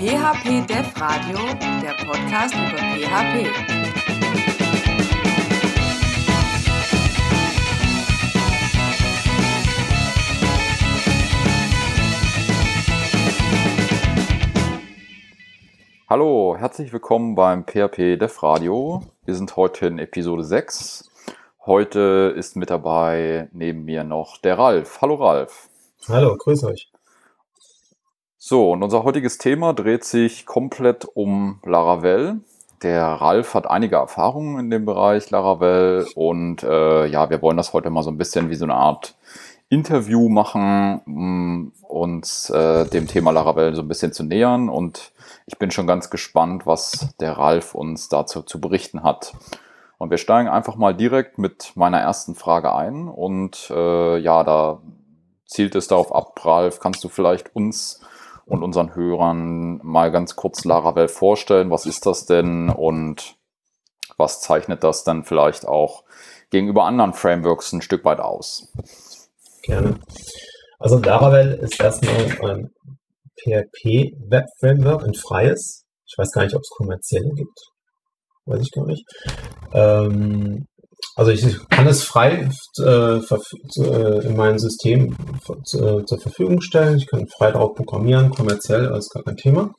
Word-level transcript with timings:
PHP 0.00 0.66
Dev 0.66 0.98
Radio, 0.98 1.36
der 1.82 1.92
Podcast 2.06 2.54
über 2.54 2.78
PHP. 2.78 3.46
Hallo, 16.08 16.56
herzlich 16.56 16.94
willkommen 16.94 17.34
beim 17.34 17.66
PHP 17.66 18.16
Dev 18.16 18.42
Radio. 18.42 19.02
Wir 19.26 19.34
sind 19.34 19.54
heute 19.56 19.86
in 19.86 19.98
Episode 19.98 20.44
6. 20.44 21.10
Heute 21.66 22.32
ist 22.34 22.56
mit 22.56 22.70
dabei 22.70 23.50
neben 23.52 23.84
mir 23.84 24.04
noch 24.04 24.38
der 24.38 24.56
Ralf. 24.56 25.02
Hallo 25.02 25.16
Ralf. 25.16 25.68
Hallo, 26.08 26.38
grüß 26.38 26.64
euch. 26.64 26.89
So, 28.42 28.72
und 28.72 28.82
unser 28.82 29.04
heutiges 29.04 29.36
Thema 29.36 29.74
dreht 29.74 30.02
sich 30.02 30.46
komplett 30.46 31.04
um 31.04 31.60
Laravel. 31.62 32.40
Der 32.82 33.04
Ralf 33.04 33.52
hat 33.52 33.68
einige 33.68 33.96
Erfahrungen 33.96 34.58
in 34.58 34.70
dem 34.70 34.86
Bereich 34.86 35.28
Laravel 35.28 36.06
und 36.14 36.62
äh, 36.62 37.04
ja, 37.04 37.28
wir 37.28 37.42
wollen 37.42 37.58
das 37.58 37.74
heute 37.74 37.90
mal 37.90 38.02
so 38.02 38.10
ein 38.10 38.16
bisschen 38.16 38.48
wie 38.48 38.54
so 38.54 38.64
eine 38.64 38.76
Art 38.76 39.14
Interview 39.68 40.30
machen, 40.30 41.02
um 41.04 41.72
uns 41.82 42.48
äh, 42.48 42.86
dem 42.86 43.08
Thema 43.08 43.30
Laravel 43.30 43.74
so 43.74 43.82
ein 43.82 43.88
bisschen 43.88 44.14
zu 44.14 44.22
nähern. 44.22 44.70
Und 44.70 45.12
ich 45.44 45.58
bin 45.58 45.70
schon 45.70 45.86
ganz 45.86 46.08
gespannt, 46.08 46.64
was 46.64 47.14
der 47.20 47.32
Ralf 47.32 47.74
uns 47.74 48.08
dazu 48.08 48.40
zu 48.40 48.58
berichten 48.58 49.02
hat. 49.02 49.34
Und 49.98 50.08
wir 50.08 50.16
steigen 50.16 50.48
einfach 50.48 50.76
mal 50.76 50.94
direkt 50.94 51.36
mit 51.36 51.72
meiner 51.74 52.00
ersten 52.00 52.34
Frage 52.34 52.74
ein. 52.74 53.06
Und 53.06 53.70
äh, 53.70 54.16
ja, 54.16 54.44
da 54.44 54.80
zielt 55.44 55.74
es 55.74 55.88
darauf 55.88 56.14
ab, 56.14 56.40
Ralf, 56.42 56.80
kannst 56.80 57.04
du 57.04 57.10
vielleicht 57.10 57.54
uns 57.54 58.00
und 58.50 58.64
unseren 58.64 58.94
Hörern 58.96 59.80
mal 59.84 60.10
ganz 60.10 60.34
kurz 60.34 60.64
Laravel 60.64 61.08
vorstellen. 61.08 61.70
Was 61.70 61.86
ist 61.86 62.04
das 62.04 62.26
denn 62.26 62.68
und 62.68 63.36
was 64.16 64.40
zeichnet 64.40 64.82
das 64.82 65.04
dann 65.04 65.24
vielleicht 65.24 65.66
auch 65.66 66.04
gegenüber 66.50 66.84
anderen 66.84 67.12
Frameworks 67.12 67.72
ein 67.72 67.80
Stück 67.80 68.04
weit 68.04 68.18
aus? 68.20 68.72
Gerne. 69.62 70.00
Also 70.80 70.98
Laravel 70.98 71.60
ist 71.62 71.80
erstmal 71.80 72.50
ein 72.50 72.70
PHP-Web-Framework, 73.36 75.04
ein 75.04 75.14
freies. 75.14 75.86
Ich 76.06 76.18
weiß 76.18 76.32
gar 76.32 76.42
nicht, 76.42 76.56
ob 76.56 76.62
es 76.62 76.70
kommerzielle 76.70 77.30
gibt. 77.30 77.58
Weiß 78.46 78.62
ich 78.62 78.72
gar 78.72 78.86
nicht. 78.86 79.04
Ähm, 79.72 80.66
also 81.20 81.32
ich 81.32 81.68
kann 81.68 81.86
es 81.86 82.02
frei 82.02 82.48
äh, 82.78 83.18
äh, 83.18 84.26
in 84.26 84.36
meinem 84.36 84.58
System 84.58 85.14
äh, 85.46 86.02
zur 86.06 86.18
Verfügung 86.18 86.62
stellen. 86.62 86.96
Ich 86.96 87.08
kann 87.08 87.28
frei 87.28 87.52
darauf 87.52 87.74
programmieren, 87.74 88.30
kommerziell, 88.30 88.88
alles 88.88 89.10
gar 89.10 89.22
kein 89.22 89.36
Thema. 89.36 89.70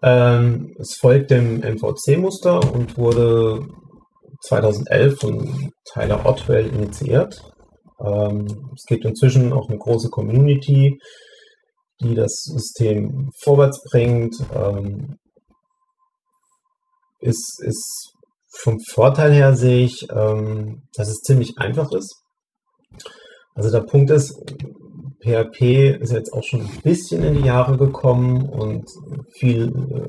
Ähm, 0.00 0.72
es 0.78 0.94
folgt 0.94 1.32
dem 1.32 1.62
MVC-Muster 1.62 2.72
und 2.72 2.96
wurde 2.96 3.66
2011 4.42 5.18
von 5.18 5.72
Tyler 5.92 6.26
Otwell 6.26 6.68
initiiert. 6.68 7.42
Ähm, 7.98 8.70
es 8.76 8.84
gibt 8.86 9.04
inzwischen 9.04 9.52
auch 9.52 9.68
eine 9.68 9.78
große 9.78 10.10
Community, 10.10 10.96
die 12.00 12.14
das 12.14 12.44
System 12.44 13.30
vorwärts 13.42 13.82
bringt. 13.90 14.36
Ähm, 14.54 15.16
ist, 17.18 17.60
ist 17.64 18.11
vom 18.60 18.78
Vorteil 18.80 19.32
her 19.32 19.56
sehe 19.56 19.84
ich, 19.84 20.06
ähm, 20.10 20.82
dass 20.94 21.08
es 21.08 21.20
ziemlich 21.20 21.58
einfach 21.58 21.90
ist. 21.92 22.16
Also 23.54 23.70
der 23.70 23.80
Punkt 23.80 24.10
ist, 24.10 24.34
PHP 25.22 26.00
ist 26.00 26.12
jetzt 26.12 26.32
auch 26.32 26.42
schon 26.42 26.62
ein 26.62 26.80
bisschen 26.82 27.22
in 27.22 27.34
die 27.34 27.46
Jahre 27.46 27.76
gekommen 27.76 28.48
und 28.48 28.84
viel 29.38 29.68
äh, 29.68 30.08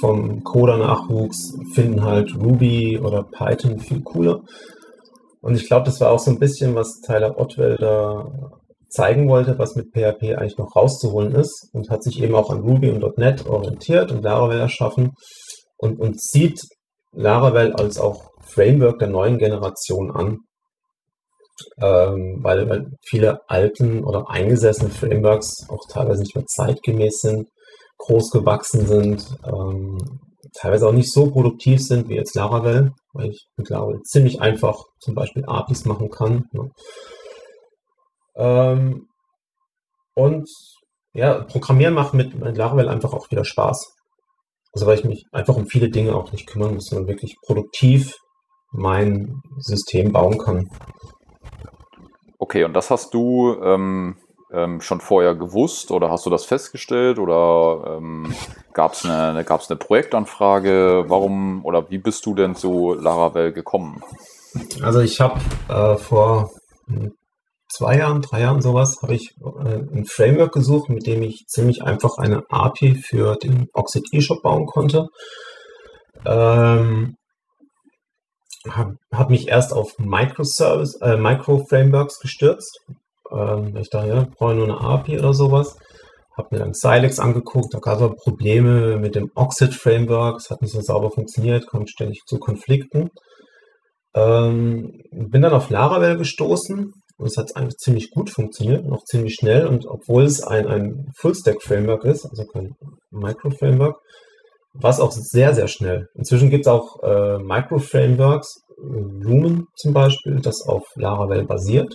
vom 0.00 0.42
Coder-Nachwuchs 0.44 1.56
finden 1.74 2.02
halt 2.02 2.34
Ruby 2.36 2.98
oder 2.98 3.24
Python 3.24 3.78
viel 3.78 4.02
cooler. 4.02 4.42
Und 5.40 5.54
ich 5.54 5.66
glaube, 5.66 5.86
das 5.86 6.00
war 6.00 6.10
auch 6.10 6.18
so 6.18 6.30
ein 6.30 6.38
bisschen, 6.38 6.74
was 6.74 7.00
Tyler 7.00 7.38
Otwell 7.38 7.76
da 7.76 8.26
zeigen 8.88 9.28
wollte, 9.28 9.58
was 9.58 9.76
mit 9.76 9.92
PHP 9.92 10.36
eigentlich 10.36 10.58
noch 10.58 10.74
rauszuholen 10.76 11.34
ist 11.34 11.70
und 11.72 11.88
hat 11.90 12.02
sich 12.02 12.22
eben 12.22 12.34
auch 12.34 12.50
an 12.50 12.60
Ruby 12.60 12.90
und 12.90 13.16
.NET 13.16 13.46
orientiert 13.46 14.10
und 14.10 14.22
Laravel 14.22 14.58
erschaffen 14.58 15.12
und, 15.78 15.98
und 16.00 16.20
sieht 16.20 16.60
Laravel 17.12 17.72
als 17.74 17.98
auch 17.98 18.30
Framework 18.42 18.98
der 18.98 19.08
neuen 19.08 19.38
Generation 19.38 20.10
an, 20.10 20.38
ähm, 21.80 22.38
weil, 22.42 22.68
weil 22.68 22.86
viele 23.04 23.40
alten 23.48 24.04
oder 24.04 24.30
eingesessene 24.30 24.90
Frameworks 24.90 25.68
auch 25.68 25.86
teilweise 25.88 26.22
nicht 26.22 26.34
mehr 26.34 26.46
zeitgemäß 26.46 27.20
sind, 27.20 27.48
groß 27.98 28.30
gewachsen 28.30 28.86
sind, 28.86 29.26
ähm, 29.44 29.98
teilweise 30.54 30.88
auch 30.88 30.92
nicht 30.92 31.12
so 31.12 31.30
produktiv 31.30 31.80
sind 31.82 32.08
wie 32.08 32.14
jetzt 32.14 32.34
Laravel, 32.34 32.92
weil 33.12 33.30
ich 33.30 33.46
mit 33.56 33.68
Laravel 33.68 34.00
ziemlich 34.02 34.40
einfach 34.40 34.84
zum 35.00 35.14
Beispiel 35.14 35.44
APIs 35.46 35.84
machen 35.84 36.10
kann. 36.10 36.44
Ne? 36.52 36.70
Ähm, 38.36 39.06
und 40.14 40.48
ja, 41.12 41.42
Programmieren 41.42 41.94
macht 41.94 42.14
mit, 42.14 42.34
mit 42.34 42.56
Laravel 42.56 42.88
einfach 42.88 43.12
auch 43.12 43.30
wieder 43.30 43.44
Spaß. 43.44 43.92
Also 44.72 44.86
weil 44.86 44.98
ich 44.98 45.04
mich 45.04 45.26
einfach 45.32 45.56
um 45.56 45.66
viele 45.66 45.90
Dinge 45.90 46.14
auch 46.14 46.32
nicht 46.32 46.46
kümmern 46.46 46.74
muss, 46.74 46.86
sondern 46.86 47.08
wirklich 47.08 47.36
produktiv 47.42 48.16
mein 48.72 49.42
System 49.58 50.12
bauen 50.12 50.38
kann. 50.38 50.68
Okay, 52.38 52.64
und 52.64 52.74
das 52.74 52.90
hast 52.90 53.12
du 53.14 53.54
ähm, 53.62 54.16
ähm, 54.52 54.80
schon 54.80 55.00
vorher 55.00 55.34
gewusst 55.34 55.90
oder 55.90 56.10
hast 56.10 56.26
du 56.26 56.30
das 56.30 56.44
festgestellt 56.44 57.18
oder 57.18 57.96
ähm, 57.98 58.34
gab 58.72 58.94
es 58.94 59.04
eine, 59.04 59.44
gab's 59.44 59.70
eine 59.70 59.78
Projektanfrage? 59.78 61.04
Warum 61.08 61.64
oder 61.64 61.90
wie 61.90 61.98
bist 61.98 62.24
du 62.26 62.34
denn 62.34 62.54
zu 62.54 62.94
Laravel 62.94 63.52
gekommen? 63.52 64.02
Also 64.82 65.00
ich 65.00 65.20
habe 65.20 65.40
äh, 65.68 65.96
vor 65.96 66.50
zwei 67.70 67.98
Jahren, 67.98 68.20
drei 68.20 68.40
Jahren 68.40 68.60
sowas, 68.60 69.00
habe 69.02 69.14
ich 69.14 69.34
äh, 69.40 69.78
ein 69.96 70.04
Framework 70.04 70.52
gesucht, 70.52 70.90
mit 70.90 71.06
dem 71.06 71.22
ich 71.22 71.46
ziemlich 71.46 71.82
einfach 71.82 72.18
eine 72.18 72.42
API 72.50 72.94
für 72.94 73.36
den 73.36 73.68
Oxid 73.72 74.12
eShop 74.12 74.42
bauen 74.42 74.66
konnte. 74.66 75.08
Ähm, 76.26 77.16
habe 78.68 78.96
hab 79.12 79.30
mich 79.30 79.48
erst 79.48 79.72
auf 79.72 79.98
Microservice, 79.98 81.00
äh, 81.00 81.16
Micro-Frameworks 81.16 82.18
gestürzt. 82.18 82.80
Ähm, 83.30 83.76
ich 83.76 83.88
dachte, 83.88 84.08
ja, 84.08 84.26
brauche 84.36 84.54
nur 84.54 84.64
eine 84.64 84.80
API 84.80 85.18
oder 85.18 85.32
sowas. 85.32 85.78
Habe 86.36 86.48
mir 86.52 86.58
dann 86.58 86.74
Silex 86.74 87.18
angeguckt, 87.18 87.74
da 87.74 87.78
gab 87.78 88.00
es 88.00 88.22
Probleme 88.22 88.96
mit 88.96 89.14
dem 89.14 89.30
Oxid-Framework, 89.34 90.38
es 90.38 90.50
hat 90.50 90.62
nicht 90.62 90.72
so 90.72 90.80
sauber 90.80 91.10
funktioniert, 91.10 91.68
kam 91.68 91.86
ständig 91.86 92.22
zu 92.26 92.38
Konflikten. 92.38 93.10
Ähm, 94.14 95.02
bin 95.12 95.42
dann 95.42 95.52
auf 95.52 95.70
Laravel 95.70 96.16
gestoßen 96.16 96.92
und 97.20 97.26
es 97.26 97.36
hat 97.36 97.54
eigentlich 97.54 97.76
ziemlich 97.76 98.10
gut 98.10 98.30
funktioniert 98.30 98.84
und 98.84 98.94
auch 98.94 99.04
ziemlich 99.04 99.34
schnell. 99.34 99.66
Und 99.66 99.86
obwohl 99.86 100.24
es 100.24 100.42
ein, 100.42 100.66
ein 100.66 101.12
Full-Stack-Framework 101.18 102.04
ist, 102.04 102.24
also 102.24 102.44
kein 102.46 102.72
Micro-Framework, 103.10 103.96
war 104.72 104.90
es 104.90 105.00
auch 105.00 105.12
sehr, 105.12 105.54
sehr 105.54 105.68
schnell. 105.68 106.06
Inzwischen 106.14 106.48
gibt 106.48 106.66
es 106.66 106.72
auch 106.72 107.02
äh, 107.02 107.38
Micro-Frameworks, 107.38 108.62
Lumen 108.78 109.66
zum 109.76 109.92
Beispiel, 109.92 110.40
das 110.40 110.62
auf 110.66 110.84
Laravel 110.96 111.44
basiert. 111.44 111.94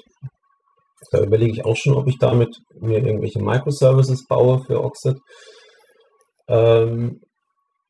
Da 1.11 1.23
überlege 1.23 1.53
ich 1.53 1.65
auch 1.65 1.75
schon, 1.75 1.95
ob 1.95 2.07
ich 2.07 2.19
damit 2.19 2.55
mir 2.79 3.03
irgendwelche 3.03 3.41
Microservices 3.41 4.27
baue 4.27 4.63
für 4.63 4.83
Oxid. 4.83 5.17
Ähm, 6.47 7.21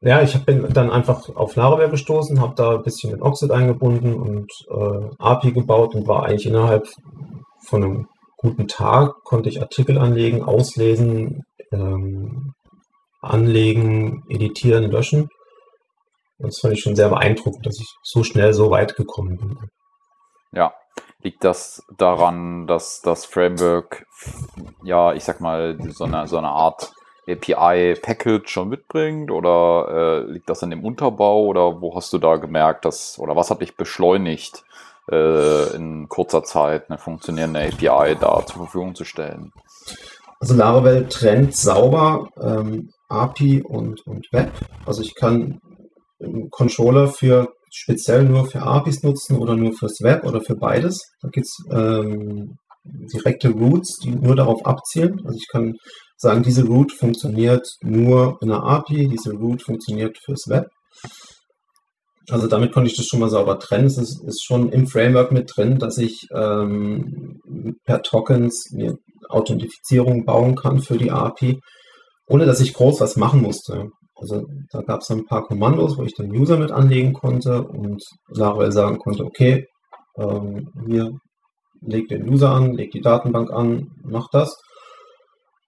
ja, 0.02 0.22
ich 0.22 0.38
bin 0.46 0.72
dann 0.74 0.92
einfach 0.92 1.36
auf 1.36 1.56
Laravel 1.56 1.90
gestoßen, 1.90 2.42
habe 2.42 2.56
da 2.56 2.76
ein 2.76 2.84
bisschen 2.84 3.12
mit 3.12 3.22
Oxid 3.22 3.52
eingebunden 3.52 4.14
und 4.14 4.52
äh, 4.70 5.10
API 5.18 5.52
gebaut 5.52 5.96
und 5.96 6.08
war 6.08 6.26
eigentlich 6.26 6.46
innerhalb 6.46 6.88
von 7.66 7.84
einem 7.84 8.08
guten 8.38 8.68
Tag, 8.68 9.16
konnte 9.24 9.50
ich 9.50 9.62
Artikel 9.62 9.98
anlegen, 9.98 10.44
auslesen, 10.44 11.44
ähm, 11.72 12.54
anlegen, 13.22 14.24
editieren, 14.30 14.92
löschen. 14.92 15.30
Und 16.38 16.48
das 16.48 16.60
fand 16.60 16.74
ich 16.74 16.82
schon 16.82 16.96
sehr 16.96 17.10
beeindruckend, 17.10 17.66
dass 17.66 17.80
ich 17.80 17.88
so 18.04 18.24
schnell 18.24 18.54
so 18.54 18.70
weit 18.70 18.96
gekommen 18.96 19.38
bin. 19.38 19.58
Ja, 20.52 20.74
liegt 21.20 21.44
das 21.44 21.82
daran, 21.98 22.68
dass 22.68 23.02
das 23.02 23.26
Framework, 23.26 24.06
ja, 24.84 25.14
ich 25.14 25.24
sag 25.24 25.42
mal, 25.42 25.78
so 25.92 26.04
eine, 26.04 26.28
so 26.28 26.38
eine 26.38 26.50
Art 26.50 26.92
API-Package 27.28 28.48
schon 28.48 28.70
mitbringt 28.70 29.32
oder 29.32 30.26
äh, 30.28 30.32
liegt 30.32 30.50
das 30.50 30.64
an 30.64 30.70
dem 30.70 30.84
Unterbau 30.84 31.46
oder 31.46 31.82
wo 31.82 31.96
hast 31.96 32.14
du 32.14 32.18
da 32.18 32.36
gemerkt, 32.38 32.86
dass 32.86 33.18
oder 33.20 33.36
was 33.36 33.50
hat 33.50 33.62
dich 33.62 33.76
beschleunigt, 33.76 34.64
äh, 35.12 35.76
in 35.76 36.08
kurzer 36.10 36.44
Zeit 36.44 36.90
eine 36.90 36.98
funktionierende 36.98 37.62
API 37.62 38.16
da 38.20 38.46
zur 38.46 38.64
Verfügung 38.64 38.96
zu 38.96 39.06
stellen? 39.06 39.52
Also 40.40 40.54
Laravel 40.54 41.08
trennt 41.08 41.56
sauber 41.56 42.28
ähm, 42.42 42.90
API 43.10 43.64
und, 43.64 44.06
und 44.06 44.28
Web. 44.32 44.52
Also 44.86 45.02
ich 45.02 45.16
kann 45.16 45.60
einen 46.20 46.50
Controller 46.50 47.08
für 47.08 47.50
speziell 47.72 48.24
nur 48.24 48.46
für 48.46 48.62
APIs 48.62 49.04
nutzen 49.04 49.38
oder 49.38 49.56
nur 49.56 49.74
fürs 49.74 50.02
Web 50.02 50.24
oder 50.24 50.42
für 50.42 50.56
beides. 50.56 51.02
Da 51.22 51.30
gibt 51.30 51.46
es 51.46 51.58
ähm, 51.72 52.58
direkte 52.84 53.50
Routes, 53.50 53.98
die 54.04 54.12
nur 54.12 54.36
darauf 54.36 54.66
abzielen. 54.66 55.22
Also 55.26 55.38
ich 55.38 55.48
kann 55.52 55.74
sagen, 56.18 56.44
diese 56.44 56.66
Root 56.66 56.92
funktioniert 56.92 57.68
nur 57.82 58.38
in 58.42 58.52
einer 58.52 58.64
API, 58.64 59.08
diese 59.08 59.34
Root 59.34 59.62
funktioniert 59.62 60.18
fürs 60.18 60.48
Web. 60.48 60.68
Also 62.30 62.48
damit 62.48 62.72
konnte 62.72 62.90
ich 62.90 62.98
das 62.98 63.06
schon 63.06 63.20
mal 63.20 63.30
sauber 63.30 63.60
trennen. 63.60 63.86
Es 63.86 63.98
ist, 63.98 64.24
ist 64.24 64.44
schon 64.44 64.70
im 64.70 64.88
Framework 64.88 65.32
mit 65.32 65.52
drin, 65.56 65.78
dass 65.78 65.98
ich 65.98 66.28
ähm, 66.34 67.40
per 67.86 68.02
Tokens 68.02 68.72
mir 68.72 68.98
Authentifizierung 69.30 70.26
bauen 70.26 70.56
kann 70.56 70.80
für 70.80 70.98
die 70.98 71.12
API, 71.12 71.60
ohne 72.28 72.46
dass 72.46 72.62
ich 72.62 72.74
groß 72.74 73.02
was 73.02 73.16
machen 73.16 73.42
musste. 73.42 73.90
Also 74.16 74.46
da 74.72 74.82
gab 74.82 75.02
es 75.02 75.12
ein 75.12 75.26
paar 75.26 75.44
Kommandos, 75.44 75.98
wo 75.98 76.04
ich 76.04 76.16
den 76.16 76.32
User 76.32 76.58
mit 76.58 76.72
anlegen 76.72 77.14
konnte 77.14 77.64
und 77.64 78.02
Laravel 78.30 78.72
sagen 78.72 78.98
konnte, 78.98 79.26
okay, 79.26 79.68
ähm, 80.18 80.70
hier 80.88 81.12
leg 81.82 82.08
den 82.08 82.28
User 82.28 82.50
an, 82.52 82.74
leg 82.74 82.92
die 82.92 83.02
Datenbank 83.02 83.52
an, 83.52 83.92
mach 84.04 84.30
das. 84.32 84.56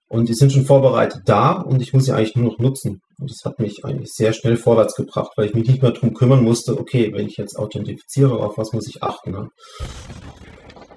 Und 0.08 0.28
die 0.28 0.34
sind 0.34 0.52
schon 0.52 0.64
vorbereitet 0.64 1.22
da 1.26 1.52
und 1.52 1.82
ich 1.82 1.92
muss 1.92 2.06
sie 2.06 2.12
eigentlich 2.12 2.34
nur 2.34 2.52
noch 2.52 2.58
nutzen. 2.58 3.00
Und 3.18 3.30
das 3.30 3.44
hat 3.44 3.58
mich 3.58 3.84
eigentlich 3.84 4.10
sehr 4.12 4.32
schnell 4.32 4.56
vorwärts 4.56 4.94
gebracht, 4.94 5.32
weil 5.36 5.46
ich 5.46 5.54
mich 5.54 5.68
nicht 5.68 5.82
mehr 5.82 5.90
darum 5.90 6.14
kümmern 6.14 6.42
musste, 6.42 6.78
okay, 6.78 7.12
wenn 7.12 7.26
ich 7.26 7.36
jetzt 7.36 7.58
authentifiziere, 7.58 8.38
auf 8.38 8.56
was 8.56 8.72
muss 8.72 8.88
ich 8.88 9.02
achten. 9.02 9.32
Ne? 9.32 9.50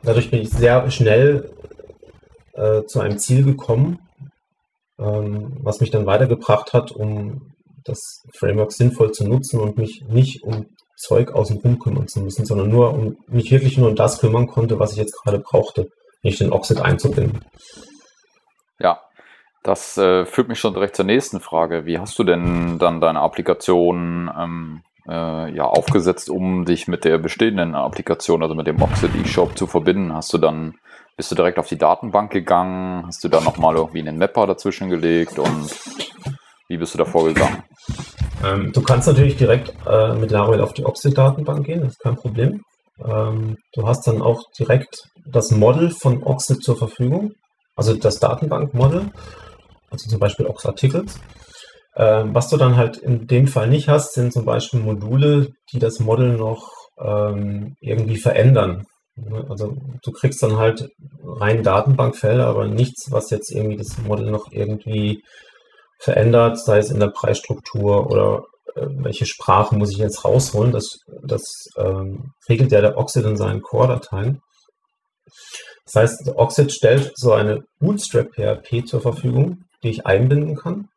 Dadurch 0.03 0.31
bin 0.31 0.41
ich 0.41 0.49
sehr 0.49 0.89
schnell 0.91 1.51
äh, 2.53 2.83
zu 2.83 3.01
einem 3.01 3.17
Ziel 3.17 3.43
gekommen, 3.43 3.99
ähm, 4.97 5.57
was 5.61 5.81
mich 5.81 5.91
dann 5.91 6.05
weitergebracht 6.05 6.71
hat, 6.71 6.91
um 6.91 7.51
das 7.83 8.21
Framework 8.33 8.71
sinnvoll 8.71 9.11
zu 9.11 9.27
nutzen 9.27 9.59
und 9.59 9.77
mich 9.77 10.03
nicht 10.07 10.43
um 10.43 10.67
Zeug 10.95 11.31
außen 11.31 11.57
rum 11.57 11.79
kümmern 11.79 12.07
zu 12.07 12.21
müssen, 12.21 12.45
sondern 12.45 12.69
nur 12.69 12.93
um 12.93 13.17
mich 13.27 13.51
wirklich 13.51 13.77
nur 13.77 13.89
um 13.89 13.95
das 13.95 14.19
kümmern 14.19 14.47
konnte, 14.47 14.79
was 14.79 14.91
ich 14.91 14.99
jetzt 14.99 15.19
gerade 15.21 15.39
brauchte, 15.39 15.87
nicht 16.23 16.39
den 16.39 16.51
Oxid 16.51 16.79
einzubinden. 16.79 17.39
Ja, 18.81 18.99
das 19.63 19.97
äh, 19.97 20.25
führt 20.25 20.47
mich 20.47 20.59
schon 20.59 20.73
direkt 20.73 20.95
zur 20.95 21.05
nächsten 21.05 21.39
Frage. 21.39 21.85
Wie 21.85 21.99
hast 21.99 22.17
du 22.17 22.23
denn 22.23 22.79
dann 22.79 22.99
deine 22.99 23.21
Applikation 23.21 24.31
ähm, 24.37 24.81
äh, 25.07 25.53
ja, 25.53 25.65
aufgesetzt, 25.65 26.29
um 26.29 26.65
dich 26.65 26.87
mit 26.87 27.05
der 27.05 27.19
bestehenden 27.19 27.75
Applikation, 27.75 28.41
also 28.41 28.55
mit 28.55 28.67
dem 28.67 28.81
Oxid 28.81 29.11
eShop 29.15 29.57
zu 29.57 29.67
verbinden? 29.67 30.13
Hast 30.13 30.33
du 30.33 30.39
dann, 30.39 30.75
bist 31.15 31.31
du 31.31 31.35
direkt 31.35 31.59
auf 31.59 31.67
die 31.67 31.77
Datenbank 31.77 32.31
gegangen? 32.31 33.05
Hast 33.05 33.23
du 33.23 33.27
dann 33.27 33.43
nochmal 33.43 33.75
irgendwie 33.75 33.99
einen 33.99 34.17
Mapper 34.17 34.47
dazwischen 34.47 34.89
gelegt 34.89 35.37
und 35.37 35.69
wie 36.67 36.77
bist 36.77 36.95
du 36.95 36.97
da 36.97 37.05
vorgegangen? 37.05 37.63
Ähm, 38.43 38.71
du 38.73 38.81
kannst 38.81 39.07
natürlich 39.07 39.37
direkt 39.37 39.73
äh, 39.85 40.13
mit 40.15 40.31
Laravel 40.31 40.61
auf 40.61 40.73
die 40.73 40.85
Oxid-Datenbank 40.85 41.65
gehen, 41.65 41.81
das 41.81 41.91
ist 41.93 41.99
kein 41.99 42.15
Problem. 42.15 42.63
Ähm, 43.03 43.57
du 43.73 43.87
hast 43.87 44.07
dann 44.07 44.21
auch 44.21 44.41
direkt 44.57 45.03
das 45.25 45.51
Model 45.51 45.91
von 45.91 46.23
Oxid 46.23 46.63
zur 46.63 46.77
Verfügung, 46.77 47.33
also 47.75 47.93
das 47.93 48.19
Datenbank-Model, 48.19 49.11
also 49.89 50.09
zum 50.09 50.19
Beispiel 50.19 50.47
Ox-Articles. 50.47 51.19
Ähm, 51.95 52.33
was 52.33 52.49
du 52.49 52.57
dann 52.57 52.77
halt 52.77 52.97
in 52.97 53.27
dem 53.27 53.47
Fall 53.47 53.67
nicht 53.67 53.89
hast, 53.89 54.13
sind 54.13 54.31
zum 54.31 54.45
Beispiel 54.45 54.79
Module, 54.79 55.49
die 55.73 55.79
das 55.79 55.99
Model 55.99 56.37
noch 56.37 56.69
ähm, 56.99 57.75
irgendwie 57.81 58.17
verändern. 58.17 58.85
Ne, 59.15 59.45
also 59.49 59.75
du 60.03 60.11
kriegst 60.11 60.41
dann 60.41 60.57
halt 60.57 60.87
rein 61.23 61.63
Datenbankfelder, 61.63 62.47
aber 62.47 62.67
nichts, 62.67 63.11
was 63.11 63.29
jetzt 63.29 63.51
irgendwie 63.51 63.77
das 63.77 63.97
Model 63.97 64.31
noch 64.31 64.51
irgendwie 64.51 65.21
verändert, 65.99 66.59
sei 66.59 66.79
es 66.79 66.89
in 66.89 66.99
der 66.99 67.09
Preisstruktur 67.09 68.09
oder 68.09 68.43
äh, 68.75 68.87
welche 69.03 69.25
Sprache 69.25 69.75
muss 69.75 69.91
ich 69.91 69.97
jetzt 69.97 70.23
rausholen. 70.23 70.71
Das, 70.71 70.97
das 71.23 71.43
ähm, 71.77 72.31
regelt 72.47 72.71
ja 72.71 72.81
der 72.81 72.97
Oxid 72.97 73.25
in 73.25 73.37
seinen 73.37 73.61
Core-Dateien. 73.61 74.39
Das 75.91 76.03
heißt, 76.03 76.31
Oxid 76.35 76.71
stellt 76.71 77.11
so 77.15 77.33
eine 77.33 77.63
Bootstrap-PHP 77.79 78.85
zur 78.85 79.01
Verfügung, 79.01 79.65
die 79.83 79.89
ich 79.89 80.05
einbinden 80.05 80.55
kann. 80.55 80.87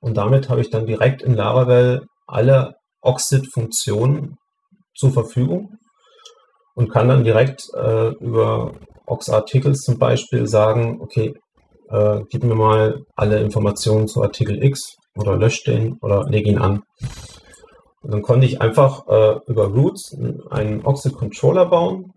Und 0.00 0.16
damit 0.16 0.48
habe 0.48 0.60
ich 0.60 0.70
dann 0.70 0.86
direkt 0.86 1.22
in 1.22 1.34
Laravel 1.34 2.06
alle 2.26 2.74
Oxid-Funktionen 3.02 4.36
zur 4.94 5.10
Verfügung 5.10 5.78
und 6.76 6.90
kann 6.90 7.08
dann 7.08 7.24
direkt 7.24 7.64
äh, 7.74 8.10
über 8.20 8.74
Ox-Articles 9.06 9.80
zum 9.80 9.98
Beispiel 9.98 10.46
sagen, 10.46 11.00
okay, 11.00 11.34
äh, 11.90 12.20
gib 12.30 12.44
mir 12.44 12.54
mal 12.54 13.02
alle 13.16 13.40
Informationen 13.40 14.06
zu 14.06 14.22
Artikel 14.22 14.62
X 14.62 14.94
oder 15.16 15.36
lösch 15.36 15.64
den 15.64 15.96
oder 16.00 16.28
leg 16.28 16.46
ihn 16.46 16.58
an. 16.58 16.82
Und 18.02 18.12
dann 18.12 18.22
konnte 18.22 18.46
ich 18.46 18.60
einfach 18.60 19.08
äh, 19.08 19.40
über 19.48 19.66
Roots 19.66 20.16
einen 20.50 20.86
Oxid 20.86 21.14
Controller 21.14 21.66
bauen. 21.66 22.12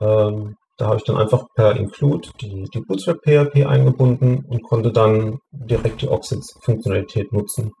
Ähm, 0.00 0.56
da 0.76 0.86
habe 0.86 0.96
ich 0.96 1.04
dann 1.04 1.16
einfach 1.16 1.46
per 1.54 1.76
Include 1.76 2.28
die, 2.40 2.64
die 2.72 2.80
Bootstrap 2.80 3.18
PHP 3.22 3.66
eingebunden 3.66 4.44
und 4.48 4.62
konnte 4.62 4.92
dann 4.92 5.38
direkt 5.52 6.02
die 6.02 6.08
Oxid-Funktionalität 6.08 7.32
nutzen 7.32 7.72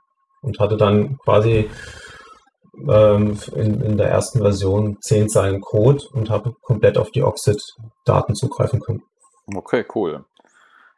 und 0.42 0.58
hatte 0.60 0.76
dann 0.76 1.18
quasi 1.18 1.68
ähm, 2.88 3.38
in, 3.54 3.80
in 3.80 3.96
der 3.96 4.08
ersten 4.08 4.40
Version 4.40 4.98
10 5.00 5.28
Zeilen 5.28 5.60
Code 5.60 6.04
und 6.12 6.30
habe 6.30 6.54
komplett 6.62 6.98
auf 6.98 7.10
die 7.10 7.22
Oxid-Daten 7.22 8.34
zugreifen 8.34 8.80
können. 8.80 9.02
Okay, 9.54 9.84
cool. 9.94 10.24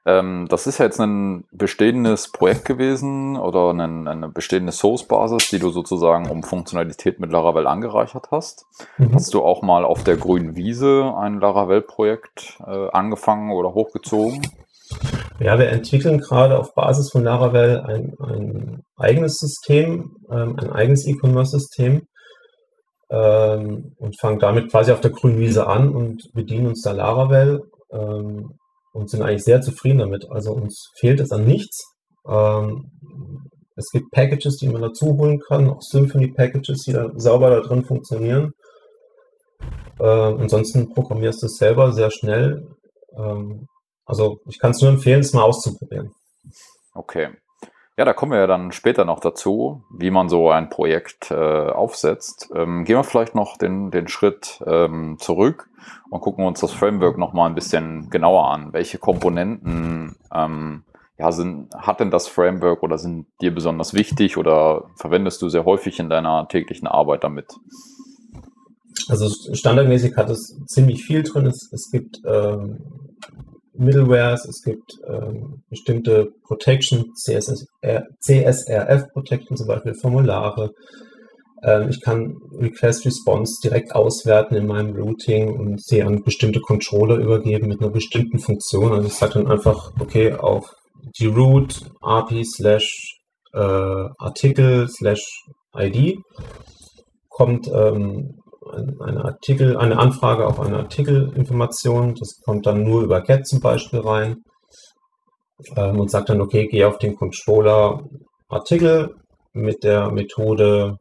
Ähm, 0.07 0.47
das 0.49 0.69
ist 0.69 0.79
ja 0.79 0.85
jetzt 0.85 1.01
ein 1.01 1.45
bestehendes 1.51 2.31
Projekt 2.31 2.65
gewesen 2.65 3.37
oder 3.37 3.71
eine, 3.71 4.09
eine 4.09 4.29
bestehende 4.29 4.71
Source-Basis, 4.71 5.51
die 5.51 5.59
du 5.59 5.71
sozusagen 5.71 6.31
um 6.31 6.45
Funktionalität 6.45 7.19
mit 7.19 7.33
Laravel 7.33 7.67
angereichert 7.67 8.29
hast. 8.31 8.67
Mhm. 8.99 9.15
Hast 9.15 9.35
du 9.35 9.43
auch 9.43 9.63
mal 9.63 9.85
auf 9.85 10.05
der 10.05 10.17
grünen 10.17 10.55
Wiese 10.55 11.13
ein 11.19 11.41
Laravel-Projekt 11.41 12.59
äh, 12.65 12.89
angefangen 12.93 13.51
oder 13.51 13.75
hochgezogen? 13.75 14.47
Ja, 15.41 15.59
wir 15.59 15.71
entwickeln 15.71 16.19
gerade 16.19 16.57
auf 16.57 16.73
Basis 16.75 17.11
von 17.11 17.25
Laravel 17.25 17.81
ein, 17.81 18.15
ein 18.21 18.83
eigenes 18.97 19.39
System, 19.39 20.17
ähm, 20.31 20.57
ein 20.57 20.71
eigenes 20.71 21.05
E-Commerce-System 21.05 22.03
ähm, 23.11 23.93
und 23.99 24.21
fangen 24.21 24.39
damit 24.39 24.71
quasi 24.71 24.93
auf 24.93 25.01
der 25.01 25.11
grünen 25.11 25.41
Wiese 25.41 25.67
an 25.67 25.89
und 25.89 26.23
bedienen 26.33 26.69
uns 26.69 26.83
da 26.83 26.93
Laravel. 26.93 27.65
Ähm, 27.91 28.57
und 28.97 29.11
sind 29.11 29.23
eigentlich 29.23 29.45
sehr 29.45 29.61
zufrieden 29.61 29.99
damit. 29.99 30.27
Also 30.31 30.53
uns 30.53 30.91
fehlt 30.99 31.21
es 31.21 31.31
an 31.31 31.45
nichts. 31.45 31.85
Ähm, 32.27 32.91
es 33.77 33.91
gibt 33.93 34.11
Packages, 34.11 34.57
die 34.57 34.69
man 34.69 34.81
dazu 34.81 35.19
holen 35.19 35.39
kann, 35.39 35.69
auch 35.69 35.83
Symfony-Packages, 35.83 36.85
die 36.85 36.93
da 36.93 37.11
sauber 37.15 37.51
da 37.51 37.61
drin 37.61 37.85
funktionieren. 37.85 38.53
Ähm, 40.01 40.41
ansonsten 40.41 40.89
programmierst 40.89 41.43
du 41.43 41.47
es 41.47 41.57
selber 41.57 41.93
sehr 41.93 42.11
schnell. 42.11 42.67
Ähm, 43.19 43.67
also 44.07 44.39
ich 44.49 44.59
kann 44.59 44.71
es 44.71 44.81
nur 44.81 44.91
empfehlen, 44.91 45.21
es 45.21 45.35
mal 45.35 45.43
auszuprobieren. 45.43 46.11
Okay. 46.95 47.29
Ja, 47.99 48.05
da 48.05 48.13
kommen 48.13 48.33
wir 48.33 48.41
ja 48.41 48.47
dann 48.47 48.73
später 48.73 49.07
noch 49.07 49.21
dazu, 49.21 49.83
wie 49.91 50.11
man 50.11 50.29
so 50.29 50.51
ein 50.51 50.69
Projekt 50.69 51.31
äh, 51.31 51.35
aufsetzt. 51.35 52.51
Ähm, 52.55 52.85
gehen 52.85 52.97
wir 52.97 53.05
vielleicht 53.05 53.35
noch 53.35 53.57
den, 53.57 53.91
den 53.91 54.07
Schritt 54.07 54.63
ähm, 54.67 55.17
zurück 55.19 55.71
und 56.11 56.21
gucken 56.21 56.45
uns 56.45 56.61
das 56.61 56.73
Framework 56.73 57.17
nochmal 57.17 57.49
ein 57.49 57.55
bisschen 57.55 58.11
genauer 58.11 58.51
an. 58.51 58.75
Welche 58.75 58.99
Komponenten 58.99 60.15
ähm, 60.35 60.83
ja, 61.19 61.33
sind, 61.33 61.75
hat 61.75 62.01
denn 62.01 62.11
das 62.11 62.29
Framework 62.29 62.83
oder 62.83 62.99
sind 62.99 63.27
dir 63.41 63.55
besonders 63.55 63.95
wichtig 63.95 64.37
oder 64.37 64.85
verwendest 64.97 65.41
du 65.41 65.49
sehr 65.49 65.65
häufig 65.65 65.99
in 65.99 66.11
deiner 66.11 66.49
täglichen 66.49 66.87
Arbeit 66.87 67.25
damit? 67.25 67.55
Also 69.09 69.55
standardmäßig 69.55 70.17
hat 70.17 70.29
es 70.29 70.61
ziemlich 70.67 71.03
viel 71.03 71.23
drin. 71.23 71.47
Es, 71.47 71.73
es 71.73 71.91
gibt 71.91 72.21
ähm, 72.27 72.79
Middlewares, 73.79 74.45
es 74.47 74.63
gibt 74.63 74.93
ähm, 75.09 75.63
bestimmte 75.69 76.29
Protection, 76.45 77.13
CSRF 77.15 79.05
Protection, 79.13 79.57
zum 79.57 79.67
Beispiel 79.67 79.95
Formulare. 79.95 80.71
Ähm, 81.63 81.89
ich 81.89 82.01
kann 82.01 82.37
Request 82.59 83.07
Response 83.07 83.61
direkt 83.63 83.95
auswerten 83.95 84.57
in 84.57 84.67
meinem 84.67 84.95
Routing 84.95 85.59
und 85.59 85.83
sie 85.83 86.03
an 86.03 86.23
bestimmte 86.23 86.61
Controller 86.61 87.17
übergeben 87.17 87.69
mit 87.69 87.81
einer 87.81 87.91
bestimmten 87.91 88.39
Funktion. 88.39 88.93
Also 88.93 89.09
ich 89.09 89.15
sage 89.15 89.35
dann 89.35 89.51
einfach, 89.51 89.93
okay, 89.99 90.33
auf 90.33 90.73
die 91.19 91.27
Root 91.27 91.83
API 92.03 92.45
slash 92.45 93.17
äh, 93.55 93.59
Artikel 94.19 94.89
slash 94.89 95.23
ID 95.77 96.19
kommt 97.29 97.69
ähm, 97.69 98.39
eine 98.71 99.25
Artikel, 99.25 99.77
eine 99.77 99.99
Anfrage 99.99 100.47
auf 100.47 100.61
eine 100.61 100.79
Artikelinformation. 100.79 102.15
Das 102.15 102.41
kommt 102.45 102.67
dann 102.67 102.85
nur 102.85 103.03
über 103.03 103.21
Get 103.23 103.47
zum 103.47 103.61
Beispiel 103.61 104.01
rein 104.01 104.37
ähm, 105.77 106.01
und 106.01 106.11
sagt 106.11 106.29
dann, 106.29 106.41
okay, 106.41 106.67
geh 106.67 106.85
auf 106.85 106.99
den 106.99 107.17
Controller 107.17 108.03
Artikel 108.49 109.15
mit 109.53 109.83
der 109.83 110.11
Methode 110.11 110.97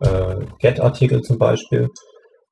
äh, 0.00 0.36
Get-Artikel 0.58 1.22
zum 1.22 1.38
Beispiel, 1.38 1.88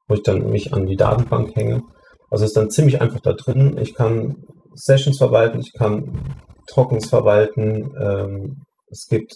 wo 0.08 0.14
ich 0.14 0.22
dann 0.22 0.50
mich 0.50 0.72
an 0.72 0.86
die 0.86 0.96
Datenbank 0.96 1.54
hänge. 1.56 1.82
Also 2.30 2.44
ist 2.44 2.56
dann 2.56 2.70
ziemlich 2.70 3.00
einfach 3.00 3.20
da 3.20 3.32
drin. 3.32 3.78
Ich 3.78 3.94
kann 3.94 4.36
Sessions 4.74 5.18
verwalten, 5.18 5.60
ich 5.60 5.72
kann 5.72 6.36
Tokens 6.66 7.08
verwalten. 7.08 7.92
Ähm, 8.00 8.62
es 8.88 9.06
gibt 9.08 9.34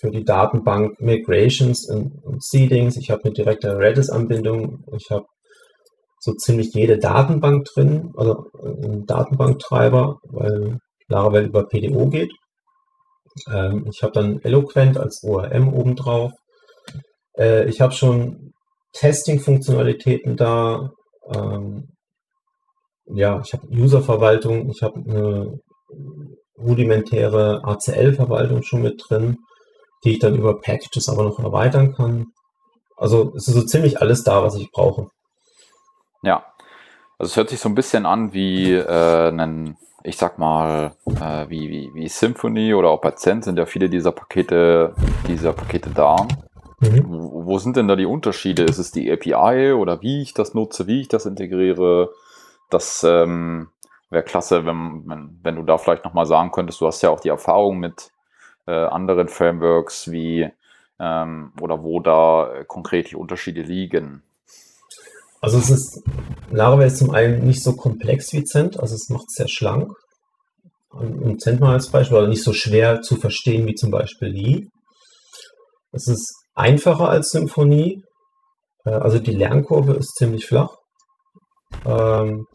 für 0.00 0.10
die 0.10 0.24
Datenbank 0.24 1.00
Migrations 1.00 1.88
und, 1.88 2.42
Seedings. 2.42 2.96
Ich 2.96 3.10
habe 3.10 3.24
eine 3.24 3.34
direkte 3.34 3.76
Redis-Anbindung. 3.76 4.84
Ich 4.96 5.10
habe 5.10 5.26
so 6.20 6.32
ziemlich 6.32 6.72
jede 6.74 6.98
Datenbank 6.98 7.66
drin, 7.74 8.12
also 8.16 8.44
einen 8.62 9.04
Datenbanktreiber, 9.06 10.18
weil 10.24 10.78
Laravel 11.08 11.46
über 11.46 11.66
PDO 11.66 12.08
geht. 12.08 12.32
Ähm, 13.52 13.86
ich 13.90 14.02
habe 14.02 14.12
dann 14.12 14.40
Eloquent 14.42 14.96
als 14.98 15.22
ORM 15.22 15.72
obendrauf. 15.72 16.32
Äh, 17.36 17.68
ich 17.68 17.80
habe 17.80 17.92
schon 17.92 18.52
Testing-Funktionalitäten 18.92 20.36
da. 20.36 20.90
Ähm, 21.32 21.88
ja, 23.06 23.40
ich 23.44 23.52
habe 23.52 23.66
User-Verwaltung, 23.68 24.70
ich 24.70 24.82
habe 24.82 25.00
eine 25.00 25.58
rudimentäre 26.58 27.62
ACL-Verwaltung 27.64 28.62
schon 28.62 28.82
mit 28.82 29.02
drin, 29.08 29.36
die 30.04 30.12
ich 30.12 30.18
dann 30.18 30.36
über 30.36 30.60
Packages 30.60 31.08
aber 31.08 31.24
noch 31.24 31.38
erweitern 31.38 31.94
kann. 31.94 32.32
Also 32.96 33.32
es 33.36 33.48
ist 33.48 33.54
so 33.54 33.62
ziemlich 33.62 34.00
alles 34.00 34.24
da, 34.24 34.42
was 34.42 34.56
ich 34.56 34.70
brauche. 34.70 35.08
Ja, 36.22 36.44
also 37.18 37.30
es 37.30 37.36
hört 37.36 37.50
sich 37.50 37.60
so 37.60 37.68
ein 37.68 37.74
bisschen 37.74 38.06
an 38.06 38.32
wie 38.32 38.72
äh, 38.72 39.28
ein, 39.30 39.76
ich 40.04 40.16
sag 40.16 40.38
mal, 40.38 40.92
äh, 41.06 41.48
wie, 41.48 41.68
wie, 41.70 41.90
wie 41.94 42.08
Symphony 42.08 42.74
oder 42.74 42.90
auch 42.90 43.00
bei 43.00 43.12
Zen 43.12 43.42
sind 43.42 43.58
ja 43.58 43.66
viele 43.66 43.88
dieser 43.88 44.12
Pakete, 44.12 44.94
dieser 45.28 45.52
Pakete 45.52 45.90
da. 45.90 46.26
Mhm. 46.80 47.04
Wo, 47.08 47.46
wo, 47.46 47.58
sind 47.58 47.76
denn 47.76 47.88
da 47.88 47.96
die 47.96 48.06
Unterschiede? 48.06 48.64
Ist 48.64 48.78
es 48.78 48.90
die 48.90 49.10
API 49.12 49.72
oder 49.72 50.00
wie 50.00 50.22
ich 50.22 50.32
das 50.32 50.54
nutze, 50.54 50.86
wie 50.86 51.02
ich 51.02 51.08
das 51.08 51.26
integriere? 51.26 52.10
Das 52.70 53.04
ähm, 53.04 53.68
wäre 54.08 54.24
klasse, 54.24 54.64
wenn, 54.64 55.02
wenn, 55.06 55.40
wenn 55.42 55.56
du 55.56 55.62
da 55.62 55.76
vielleicht 55.76 56.04
nochmal 56.04 56.26
sagen 56.26 56.52
könntest, 56.52 56.80
du 56.80 56.86
hast 56.86 57.02
ja 57.02 57.10
auch 57.10 57.20
die 57.20 57.28
Erfahrung 57.28 57.78
mit 57.78 58.10
äh, 58.70 58.86
anderen 58.86 59.28
Frameworks 59.28 60.10
wie 60.10 60.48
ähm, 61.00 61.52
oder 61.60 61.82
wo 61.82 62.00
da 62.00 62.54
äh, 62.54 62.64
konkret 62.64 63.10
die 63.10 63.16
Unterschiede 63.16 63.62
liegen. 63.62 64.22
Also 65.40 65.58
es 65.58 65.70
ist, 65.70 66.02
Laravel 66.50 66.86
ist 66.86 66.98
zum 66.98 67.10
einen 67.10 67.44
nicht 67.46 67.62
so 67.62 67.74
komplex 67.74 68.32
wie 68.32 68.44
Cent, 68.44 68.78
also 68.78 68.94
es 68.94 69.08
macht 69.08 69.26
es 69.28 69.34
sehr 69.34 69.48
schlank. 69.48 69.92
Und 70.90 71.40
Cent 71.40 71.60
mal 71.60 71.72
als 71.72 71.90
Beispiel, 71.90 72.18
aber 72.18 72.28
nicht 72.28 72.44
so 72.44 72.52
schwer 72.52 73.00
zu 73.00 73.16
verstehen 73.16 73.66
wie 73.66 73.74
zum 73.74 73.90
Beispiel 73.90 74.28
Lee. 74.28 74.66
Es 75.92 76.06
ist 76.08 76.34
einfacher 76.54 77.08
als 77.08 77.30
Symphonie. 77.30 78.02
Äh, 78.84 78.90
also 78.90 79.18
die 79.18 79.34
Lernkurve 79.34 79.94
ist 79.94 80.14
ziemlich 80.14 80.46
flach. 80.46 80.76
Ähm, 81.84 82.46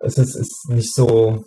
es 0.00 0.18
ist, 0.18 0.34
ist 0.34 0.68
nicht 0.68 0.92
so 0.92 1.44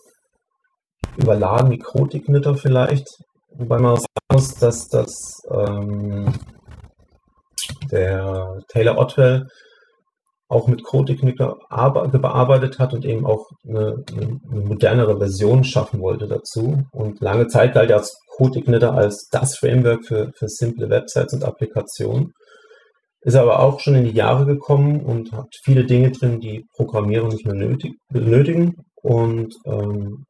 überladen 1.18 1.72
wie 1.72 1.80
Krotiknitter 1.80 2.56
vielleicht. 2.56 3.08
Wobei 3.56 3.80
man 3.80 3.96
sagen 3.96 4.08
muss, 4.32 4.56
dass, 4.56 4.88
dass 4.88 5.42
ähm, 5.50 6.34
der 7.92 8.60
Taylor 8.68 8.98
Otwell 8.98 9.48
auch 10.50 10.68
mit 10.68 10.84
Codeknicker 10.84 11.58
bearbeitet 11.70 12.80
hat 12.80 12.94
und 12.94 13.04
eben 13.04 13.26
auch 13.26 13.50
eine, 13.68 14.04
eine, 14.12 14.40
modernere 14.62 15.18
Version 15.18 15.64
schaffen 15.64 16.00
wollte 16.00 16.28
dazu. 16.28 16.84
Und 16.92 17.20
lange 17.20 17.48
Zeit 17.48 17.74
galt 17.74 17.90
er 17.90 17.98
als 17.98 18.18
Codeknitter 18.38 18.94
als 18.94 19.28
das 19.30 19.58
Framework 19.58 20.06
für, 20.06 20.32
für 20.38 20.48
simple 20.48 20.90
Websites 20.90 21.34
und 21.34 21.44
Applikationen. 21.44 22.32
Ist 23.22 23.36
aber 23.36 23.60
auch 23.60 23.82
schon 23.82 23.96
in 23.96 24.06
die 24.06 24.12
Jahre 24.12 24.46
gekommen 24.46 25.04
und 25.04 25.34
hat 25.34 25.48
viele 25.64 25.86
Dinge 25.86 26.12
drin, 26.12 26.40
die 26.40 26.64
Programmierer 26.76 27.28
nicht 27.28 27.46
mehr 27.46 27.56
nötig, 27.56 27.94
benötigen 28.10 28.76
und 29.02 29.54
ähm, 29.66 30.24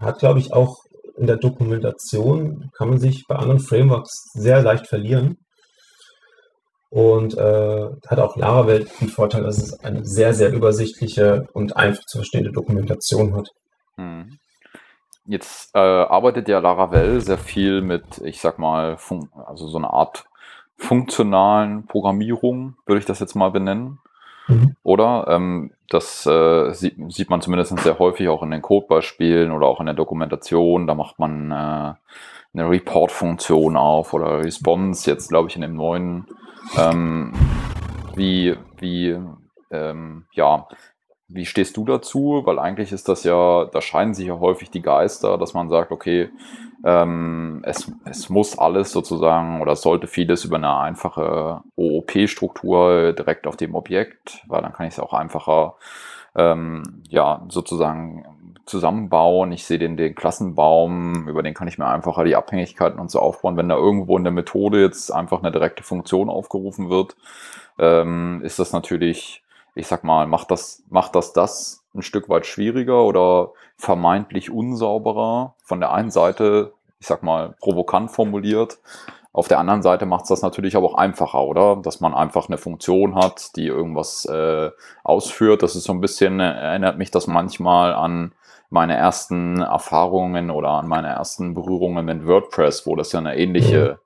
hat, 0.00 0.20
glaube 0.20 0.38
ich, 0.38 0.52
auch 0.52 0.76
in 1.18 1.26
der 1.26 1.36
Dokumentation 1.36 2.70
kann 2.76 2.90
man 2.90 2.98
sich 2.98 3.24
bei 3.28 3.36
anderen 3.36 3.60
Frameworks 3.60 4.30
sehr 4.32 4.62
leicht 4.62 4.86
verlieren. 4.86 5.38
Und 6.90 7.36
äh, 7.36 7.88
hat 8.06 8.18
auch 8.18 8.36
Laravel 8.36 8.88
den 9.00 9.08
Vorteil, 9.08 9.42
dass 9.42 9.58
es 9.58 9.78
eine 9.80 10.06
sehr, 10.06 10.32
sehr 10.32 10.52
übersichtliche 10.52 11.46
und 11.52 11.76
einfach 11.76 12.02
zu 12.06 12.18
verstehende 12.18 12.50
Dokumentation 12.50 13.36
hat. 13.36 13.50
Hm. 13.96 14.38
Jetzt 15.26 15.74
äh, 15.74 15.78
arbeitet 15.78 16.48
ja 16.48 16.58
Laravel 16.60 17.20
sehr 17.20 17.36
viel 17.36 17.82
mit, 17.82 18.04
ich 18.24 18.40
sag 18.40 18.58
mal, 18.58 18.96
also 19.46 19.68
so 19.68 19.76
eine 19.76 19.90
Art 19.90 20.24
funktionalen 20.78 21.84
Programmierung, 21.86 22.76
würde 22.86 23.00
ich 23.00 23.04
das 23.04 23.18
jetzt 23.18 23.34
mal 23.34 23.50
benennen. 23.50 23.98
Mhm. 24.48 24.76
Oder? 24.82 25.26
Ähm, 25.28 25.70
das 25.88 26.26
äh, 26.26 26.72
sieht, 26.72 26.96
sieht 27.12 27.30
man 27.30 27.40
zumindest 27.40 27.78
sehr 27.78 27.98
häufig 27.98 28.28
auch 28.28 28.42
in 28.42 28.50
den 28.50 28.62
Codebeispielen 28.62 29.52
oder 29.52 29.66
auch 29.66 29.80
in 29.80 29.86
der 29.86 29.94
Dokumentation. 29.94 30.86
Da 30.86 30.94
macht 30.94 31.18
man 31.18 31.50
äh, 31.50 31.94
eine 32.54 32.70
Report-Funktion 32.70 33.76
auf 33.76 34.12
oder 34.12 34.40
Response, 34.40 35.10
jetzt 35.10 35.28
glaube 35.28 35.48
ich 35.48 35.56
in 35.56 35.62
dem 35.62 35.74
neuen 35.74 36.26
ähm, 36.76 37.32
wie, 38.14 38.56
wie, 38.78 39.18
ähm, 39.70 40.24
ja, 40.32 40.66
wie 41.28 41.46
stehst 41.46 41.76
du 41.76 41.84
dazu? 41.84 42.42
Weil 42.44 42.58
eigentlich 42.58 42.92
ist 42.92 43.08
das 43.08 43.24
ja, 43.24 43.66
da 43.66 43.80
scheinen 43.80 44.14
sich 44.14 44.26
ja 44.26 44.38
häufig 44.38 44.70
die 44.70 44.82
Geister, 44.82 45.38
dass 45.38 45.54
man 45.54 45.68
sagt, 45.68 45.92
okay, 45.92 46.30
ähm, 46.84 47.62
es, 47.64 47.90
es 48.04 48.28
muss 48.28 48.58
alles 48.58 48.92
sozusagen 48.92 49.60
oder 49.60 49.76
sollte 49.76 50.06
vieles 50.06 50.44
über 50.44 50.56
eine 50.56 50.76
einfache 50.76 51.62
OOP-Struktur 51.76 53.12
direkt 53.12 53.46
auf 53.46 53.56
dem 53.56 53.74
Objekt, 53.74 54.42
weil 54.46 54.62
dann 54.62 54.72
kann 54.72 54.86
ich 54.86 54.94
es 54.94 55.00
auch 55.00 55.12
einfacher 55.12 55.74
ähm, 56.36 57.02
ja, 57.08 57.44
sozusagen 57.48 58.24
zusammenbauen. 58.66 59.50
Ich 59.52 59.64
sehe 59.64 59.78
den, 59.78 59.96
den 59.96 60.14
Klassenbaum, 60.14 61.26
über 61.28 61.42
den 61.42 61.54
kann 61.54 61.68
ich 61.68 61.78
mir 61.78 61.86
einfacher 61.86 62.24
die 62.24 62.36
Abhängigkeiten 62.36 63.00
und 63.00 63.10
so 63.10 63.18
aufbauen. 63.20 63.56
Wenn 63.56 63.68
da 63.68 63.76
irgendwo 63.76 64.16
in 64.16 64.24
der 64.24 64.32
Methode 64.32 64.80
jetzt 64.80 65.10
einfach 65.10 65.40
eine 65.40 65.50
direkte 65.50 65.82
Funktion 65.82 66.28
aufgerufen 66.28 66.90
wird, 66.90 67.16
ähm, 67.78 68.40
ist 68.44 68.58
das 68.58 68.72
natürlich, 68.72 69.42
ich 69.74 69.86
sag 69.86 70.04
mal, 70.04 70.26
macht 70.26 70.50
das, 70.50 70.84
macht 70.90 71.14
das 71.14 71.32
das 71.32 71.77
ein 71.94 72.02
Stück 72.02 72.28
weit 72.28 72.46
schwieriger 72.46 73.04
oder 73.04 73.52
vermeintlich 73.76 74.50
unsauberer. 74.50 75.54
Von 75.62 75.80
der 75.80 75.92
einen 75.92 76.10
Seite, 76.10 76.72
ich 77.00 77.06
sag 77.06 77.22
mal, 77.22 77.54
provokant 77.60 78.10
formuliert. 78.10 78.78
Auf 79.32 79.46
der 79.46 79.58
anderen 79.58 79.82
Seite 79.82 80.06
macht 80.06 80.24
es 80.24 80.30
das 80.30 80.42
natürlich 80.42 80.74
aber 80.74 80.86
auch 80.86 80.94
einfacher, 80.94 81.42
oder? 81.42 81.76
Dass 81.76 82.00
man 82.00 82.14
einfach 82.14 82.48
eine 82.48 82.58
Funktion 82.58 83.14
hat, 83.14 83.56
die 83.56 83.66
irgendwas 83.66 84.24
äh, 84.24 84.70
ausführt. 85.04 85.62
Das 85.62 85.76
ist 85.76 85.84
so 85.84 85.92
ein 85.92 86.00
bisschen, 86.00 86.40
erinnert 86.40 86.98
mich 86.98 87.10
das 87.10 87.26
manchmal 87.26 87.94
an 87.94 88.32
meine 88.70 88.96
ersten 88.96 89.60
Erfahrungen 89.60 90.50
oder 90.50 90.70
an 90.70 90.88
meine 90.88 91.08
ersten 91.08 91.54
Berührungen 91.54 92.04
mit 92.04 92.26
WordPress, 92.26 92.86
wo 92.86 92.96
das 92.96 93.12
ja 93.12 93.20
eine 93.20 93.36
ähnliche, 93.36 94.00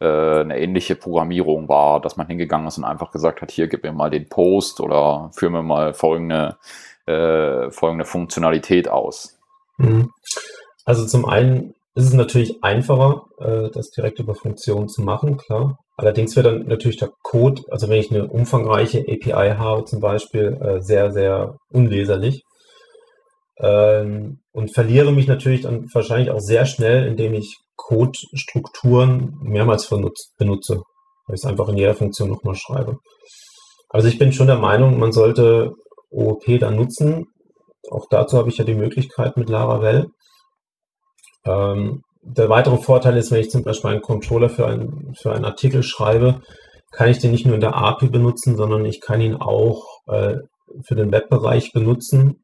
äh, 0.00 0.40
eine 0.40 0.58
ähnliche 0.58 0.96
Programmierung 0.96 1.68
war, 1.68 2.00
dass 2.00 2.16
man 2.16 2.26
hingegangen 2.26 2.66
ist 2.66 2.78
und 2.78 2.84
einfach 2.84 3.12
gesagt 3.12 3.42
hat, 3.42 3.50
hier 3.50 3.68
gib 3.68 3.84
mir 3.84 3.92
mal 3.92 4.10
den 4.10 4.28
Post 4.28 4.80
oder 4.80 5.30
führe 5.32 5.52
mir 5.52 5.62
mal 5.62 5.94
folgende, 5.94 6.56
äh, 7.10 7.70
folgende 7.70 8.04
Funktionalität 8.04 8.88
aus. 8.88 9.38
Mhm. 9.78 10.10
Also 10.84 11.06
zum 11.06 11.26
einen 11.26 11.74
ist 11.94 12.06
es 12.06 12.12
natürlich 12.12 12.62
einfacher, 12.62 13.24
äh, 13.38 13.70
das 13.70 13.90
direkt 13.90 14.18
über 14.18 14.34
Funktionen 14.34 14.88
zu 14.88 15.02
machen, 15.02 15.36
klar. 15.36 15.78
Allerdings 15.96 16.34
wird 16.34 16.46
dann 16.46 16.66
natürlich 16.66 16.96
der 16.96 17.10
Code, 17.22 17.62
also 17.70 17.88
wenn 17.88 18.00
ich 18.00 18.10
eine 18.10 18.26
umfangreiche 18.26 19.00
API 19.00 19.56
habe 19.58 19.84
zum 19.84 20.00
Beispiel, 20.00 20.58
äh, 20.62 20.80
sehr, 20.80 21.12
sehr 21.12 21.56
unleserlich. 21.70 22.42
Ähm, 23.58 24.38
und 24.52 24.72
verliere 24.72 25.12
mich 25.12 25.26
natürlich 25.26 25.62
dann 25.62 25.86
wahrscheinlich 25.92 26.30
auch 26.30 26.40
sehr 26.40 26.64
schnell, 26.64 27.06
indem 27.06 27.34
ich 27.34 27.58
Code-Strukturen 27.76 29.36
mehrmals 29.42 29.90
benutze, 30.38 30.82
weil 31.26 31.34
ich 31.34 31.42
es 31.42 31.44
einfach 31.44 31.68
in 31.68 31.76
jeder 31.76 31.94
Funktion 31.94 32.30
nochmal 32.30 32.54
schreibe. 32.54 32.96
Also 33.90 34.08
ich 34.08 34.18
bin 34.18 34.32
schon 34.32 34.46
der 34.46 34.58
Meinung, 34.58 34.98
man 34.98 35.12
sollte 35.12 35.74
OOP 36.10 36.58
dann 36.58 36.76
nutzen. 36.76 37.26
Auch 37.90 38.06
dazu 38.10 38.38
habe 38.38 38.48
ich 38.48 38.58
ja 38.58 38.64
die 38.64 38.74
Möglichkeit 38.74 39.36
mit 39.36 39.48
Laravel. 39.48 40.08
Ähm, 41.44 42.02
der 42.22 42.48
weitere 42.48 42.76
Vorteil 42.76 43.16
ist, 43.16 43.30
wenn 43.30 43.40
ich 43.40 43.50
zum 43.50 43.64
Beispiel 43.64 43.90
einen 43.90 44.02
Controller 44.02 44.50
für, 44.50 44.66
ein, 44.66 45.14
für 45.18 45.32
einen 45.32 45.46
Artikel 45.46 45.82
schreibe, 45.82 46.42
kann 46.92 47.08
ich 47.08 47.18
den 47.18 47.30
nicht 47.30 47.46
nur 47.46 47.54
in 47.54 47.60
der 47.60 47.76
API 47.76 48.08
benutzen, 48.08 48.56
sondern 48.56 48.84
ich 48.84 49.00
kann 49.00 49.20
ihn 49.20 49.36
auch 49.36 49.84
äh, 50.06 50.36
für 50.82 50.94
den 50.94 51.12
Webbereich 51.12 51.72
benutzen. 51.72 52.40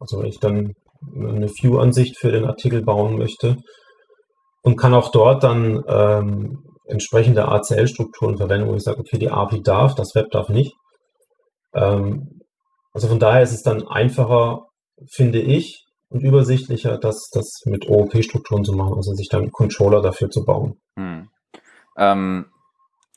Also 0.00 0.18
wenn 0.18 0.26
ich 0.26 0.40
dann 0.40 0.74
eine 1.14 1.48
View-Ansicht 1.48 2.18
für 2.18 2.32
den 2.32 2.44
Artikel 2.44 2.82
bauen 2.82 3.16
möchte 3.18 3.56
und 4.62 4.76
kann 4.76 4.94
auch 4.94 5.10
dort 5.10 5.42
dann 5.44 5.82
ähm, 5.86 6.64
entsprechende 6.86 7.48
ACL-Strukturen 7.48 8.36
verwenden, 8.36 8.68
wo 8.68 8.74
ich 8.74 8.82
sage, 8.82 9.00
okay, 9.00 9.18
die 9.18 9.30
API 9.30 9.62
darf, 9.62 9.94
das 9.94 10.14
Web 10.14 10.30
darf 10.30 10.48
nicht. 10.48 10.74
Ähm, 11.74 12.33
also 12.94 13.08
von 13.08 13.18
daher 13.18 13.42
ist 13.42 13.52
es 13.52 13.62
dann 13.62 13.86
einfacher, 13.86 14.68
finde 15.06 15.40
ich, 15.40 15.84
und 16.08 16.20
übersichtlicher, 16.20 16.96
das, 16.96 17.28
das 17.32 17.62
mit 17.66 17.88
OOP-Strukturen 17.88 18.64
zu 18.64 18.72
machen, 18.72 18.94
also 18.94 19.12
sich 19.14 19.28
dann 19.28 19.50
Controller 19.50 20.00
dafür 20.00 20.30
zu 20.30 20.44
bauen. 20.44 20.80
Hm. 20.96 21.28
Ähm, 21.98 22.46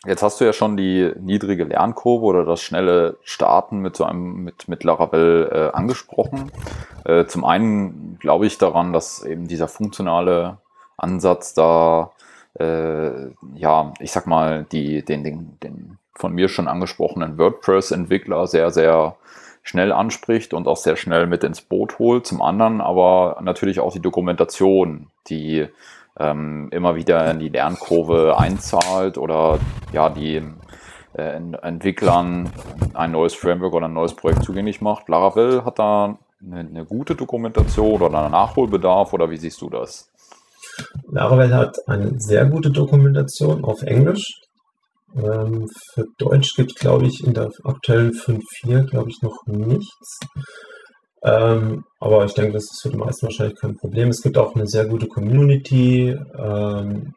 Jetzt 0.06 0.22
hast 0.22 0.40
du 0.40 0.46
ja 0.46 0.54
schon 0.54 0.78
die 0.78 1.12
niedrige 1.20 1.64
Lernkurve 1.64 2.24
oder 2.26 2.46
das 2.46 2.62
schnelle 2.62 3.18
Starten 3.24 3.80
mit 3.80 3.96
so 3.98 4.04
einem 4.04 4.44
mit, 4.44 4.68
mit 4.68 4.84
Laravel 4.84 5.50
äh, 5.52 5.76
angesprochen. 5.76 6.52
Äh, 7.04 7.26
zum 7.26 7.44
einen 7.44 8.18
glaube 8.20 8.46
ich 8.46 8.60
daran, 8.60 8.94
dass 8.94 9.24
eben 9.24 9.48
dieser 9.48 9.68
funktionale 9.68 10.60
Ansatz 10.98 11.56
da, 11.56 12.12
äh, 12.60 13.32
ja, 13.56 13.94
ich 14.00 14.12
sag 14.12 14.28
mal, 14.28 14.68
die, 14.72 15.04
den, 15.04 15.24
den, 15.24 15.58
den 15.64 15.98
von 16.14 16.32
mir 16.32 16.48
schon 16.48 16.68
angesprochenen 16.68 17.40
WordPress-Entwickler 17.40 18.46
sehr, 18.46 18.70
sehr 18.70 19.16
schnell 19.68 19.92
anspricht 19.92 20.54
und 20.54 20.68
auch 20.68 20.78
sehr 20.78 20.96
schnell 20.96 21.28
mit 21.28 21.44
ins 21.44 21.62
Boot 21.62 22.00
holt. 22.00 22.26
Zum 22.26 22.42
anderen 22.42 22.80
aber 22.80 23.38
natürlich 23.42 23.80
auch 23.80 23.92
die 23.92 24.02
Dokumentation, 24.02 25.08
die 25.28 25.68
ähm, 26.18 26.70
immer 26.72 26.96
wieder 26.96 27.30
in 27.30 27.40
die 27.40 27.50
Lernkurve 27.50 28.38
einzahlt 28.38 29.18
oder 29.18 29.60
ja, 29.92 30.10
die 30.10 30.42
äh, 31.14 31.42
Entwicklern 31.62 32.50
ein 32.94 33.12
neues 33.12 33.34
Framework 33.34 33.74
oder 33.74 33.88
ein 33.88 33.94
neues 33.94 34.16
Projekt 34.16 34.44
zugänglich 34.44 34.80
macht. 34.82 35.10
Laravel 35.10 35.66
hat 35.66 35.80
da 35.80 36.18
eine, 36.42 36.60
eine 36.60 36.86
gute 36.86 37.16
Dokumentation 37.16 38.02
oder 38.02 38.20
einen 38.20 38.32
Nachholbedarf 38.32 39.12
oder 39.14 39.30
wie 39.30 39.38
siehst 39.38 39.62
du 39.62 39.70
das? 39.70 40.10
Laravel 41.12 41.54
hat 41.54 41.78
eine 41.90 42.20
sehr 42.20 42.46
gute 42.46 42.72
Dokumentation 42.72 43.66
auf 43.66 43.82
Englisch. 43.82 44.47
Ähm, 45.16 45.68
für 45.94 46.06
Deutsch 46.18 46.56
gibt 46.56 46.72
es, 46.72 46.76
glaube 46.76 47.08
ich, 47.08 47.24
in 47.24 47.34
der 47.34 47.50
aktuellen 47.64 48.12
5.4, 48.12 48.90
glaube 48.90 49.10
ich, 49.10 49.22
noch 49.22 49.38
nichts. 49.48 50.20
Ähm, 51.24 51.84
aber 52.00 52.26
ich 52.26 52.34
denke, 52.34 52.54
das 52.54 52.66
ist 52.66 52.82
für 52.82 52.90
die 52.90 52.98
meisten 52.98 53.26
wahrscheinlich 53.26 53.60
kein 53.60 53.76
Problem. 53.76 54.10
Es 54.10 54.22
gibt 54.22 54.38
auch 54.38 54.56
eine 54.56 54.68
sehr 54.68 54.86
gute 54.86 55.08
Community. 55.08 56.16
Ähm, 56.38 57.14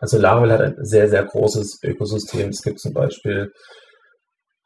also 0.00 0.18
Laravel 0.18 0.52
hat 0.52 0.60
ein 0.60 0.74
sehr, 0.84 1.08
sehr 1.08 1.24
großes 1.24 1.80
Ökosystem. 1.82 2.50
Es 2.50 2.62
gibt 2.62 2.80
zum 2.80 2.92
Beispiel 2.92 3.50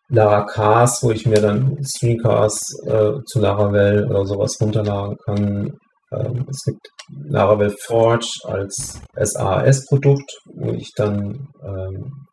Laracast, 0.09 1.03
wo 1.03 1.11
ich 1.13 1.27
mir 1.27 1.41
dann 1.41 1.79
Streamcasts 1.85 2.83
äh, 2.87 3.13
zu 3.27 3.41
Laravel 3.41 4.07
oder 4.09 4.27
sowas 4.27 4.57
runterladen 4.61 5.17
kann. 5.25 5.73
Ähm, 6.13 6.47
es 6.49 6.63
gibt 6.65 6.89
Laravel 7.09 7.71
Forge 7.71 8.41
als 8.45 9.01
SaaS-Produkt, 9.15 10.41
wo 10.45 10.73
ich 10.73 10.93
dann 10.95 11.49
ähm, 11.63 12.27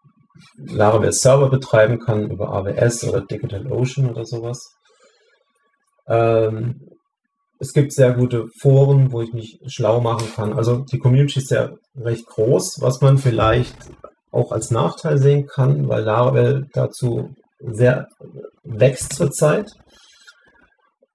Laravel 0.57 1.11
Server 1.11 1.49
betreiben 1.49 1.99
kann 1.99 2.29
über 2.29 2.49
AWS 2.49 3.03
oder 3.05 3.21
DigitalOcean 3.21 4.09
oder 4.09 4.25
sowas. 4.25 4.59
Ähm, 6.07 6.81
es 7.59 7.73
gibt 7.73 7.91
sehr 7.91 8.13
gute 8.13 8.47
Foren, 8.59 9.11
wo 9.11 9.21
ich 9.21 9.33
mich 9.33 9.59
schlau 9.67 9.99
machen 9.99 10.27
kann. 10.35 10.53
Also 10.53 10.77
die 10.91 10.99
Community 10.99 11.39
ist 11.39 11.51
ja 11.51 11.71
recht 11.95 12.25
groß, 12.27 12.77
was 12.81 13.01
man 13.01 13.17
vielleicht 13.17 13.75
auch 14.31 14.51
als 14.51 14.69
Nachteil 14.69 15.17
sehen 15.17 15.47
kann, 15.47 15.87
weil 15.87 16.03
Laravel 16.03 16.67
dazu 16.73 17.33
sehr 17.59 18.07
wächst 18.63 19.13
zurzeit 19.13 19.71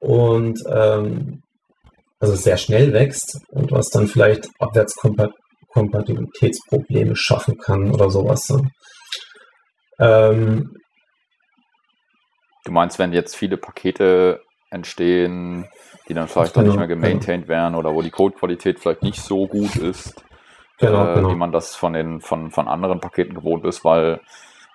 und 0.00 0.58
ähm, 0.68 1.42
also 2.22 2.34
sehr 2.36 2.56
schnell 2.56 2.92
wächst 2.92 3.40
und 3.48 3.72
was 3.72 3.88
dann 3.88 4.06
vielleicht 4.06 4.48
Abwärtskompatibilitätsprobleme 4.60 7.16
schaffen 7.16 7.58
kann 7.58 7.90
oder 7.90 8.10
sowas. 8.10 8.46
Ähm, 9.98 10.76
du 12.64 12.70
meinst, 12.70 13.00
wenn 13.00 13.12
jetzt 13.12 13.34
viele 13.34 13.56
Pakete 13.56 14.40
entstehen, 14.70 15.66
die 16.08 16.14
dann 16.14 16.28
vielleicht 16.28 16.54
genau, 16.54 16.68
nicht 16.68 16.76
mehr 16.76 16.86
gemaintained 16.86 17.48
genau. 17.48 17.58
werden 17.58 17.74
oder 17.74 17.92
wo 17.92 18.02
die 18.02 18.10
Codequalität 18.10 18.78
vielleicht 18.78 19.02
nicht 19.02 19.20
so 19.20 19.48
gut 19.48 19.74
ist, 19.74 20.24
genau, 20.78 21.10
äh, 21.10 21.14
genau. 21.16 21.30
wie 21.30 21.36
man 21.36 21.50
das 21.50 21.74
von 21.74 21.92
den 21.92 22.20
von, 22.20 22.52
von 22.52 22.68
anderen 22.68 23.00
Paketen 23.00 23.34
gewohnt 23.34 23.64
ist, 23.64 23.84
weil 23.84 24.20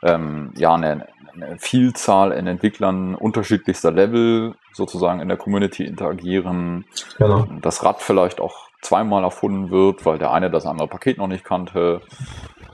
ähm, 0.03 0.53
ja 0.57 0.73
eine, 0.73 1.07
eine, 1.33 1.57
Vielzahl 1.59 2.31
in 2.31 2.47
Entwicklern 2.47 3.15
unterschiedlichster 3.15 3.91
Level 3.91 4.55
sozusagen 4.73 5.19
in 5.19 5.27
der 5.27 5.37
Community 5.37 5.85
interagieren, 5.85 6.85
genau. 7.17 7.47
das 7.61 7.83
Rad 7.83 8.01
vielleicht 8.01 8.39
auch 8.39 8.67
zweimal 8.81 9.23
erfunden 9.23 9.71
wird, 9.71 10.05
weil 10.05 10.17
der 10.17 10.31
eine 10.31 10.49
das 10.49 10.65
andere 10.65 10.87
Paket 10.87 11.17
noch 11.17 11.27
nicht 11.27 11.43
kannte 11.43 12.01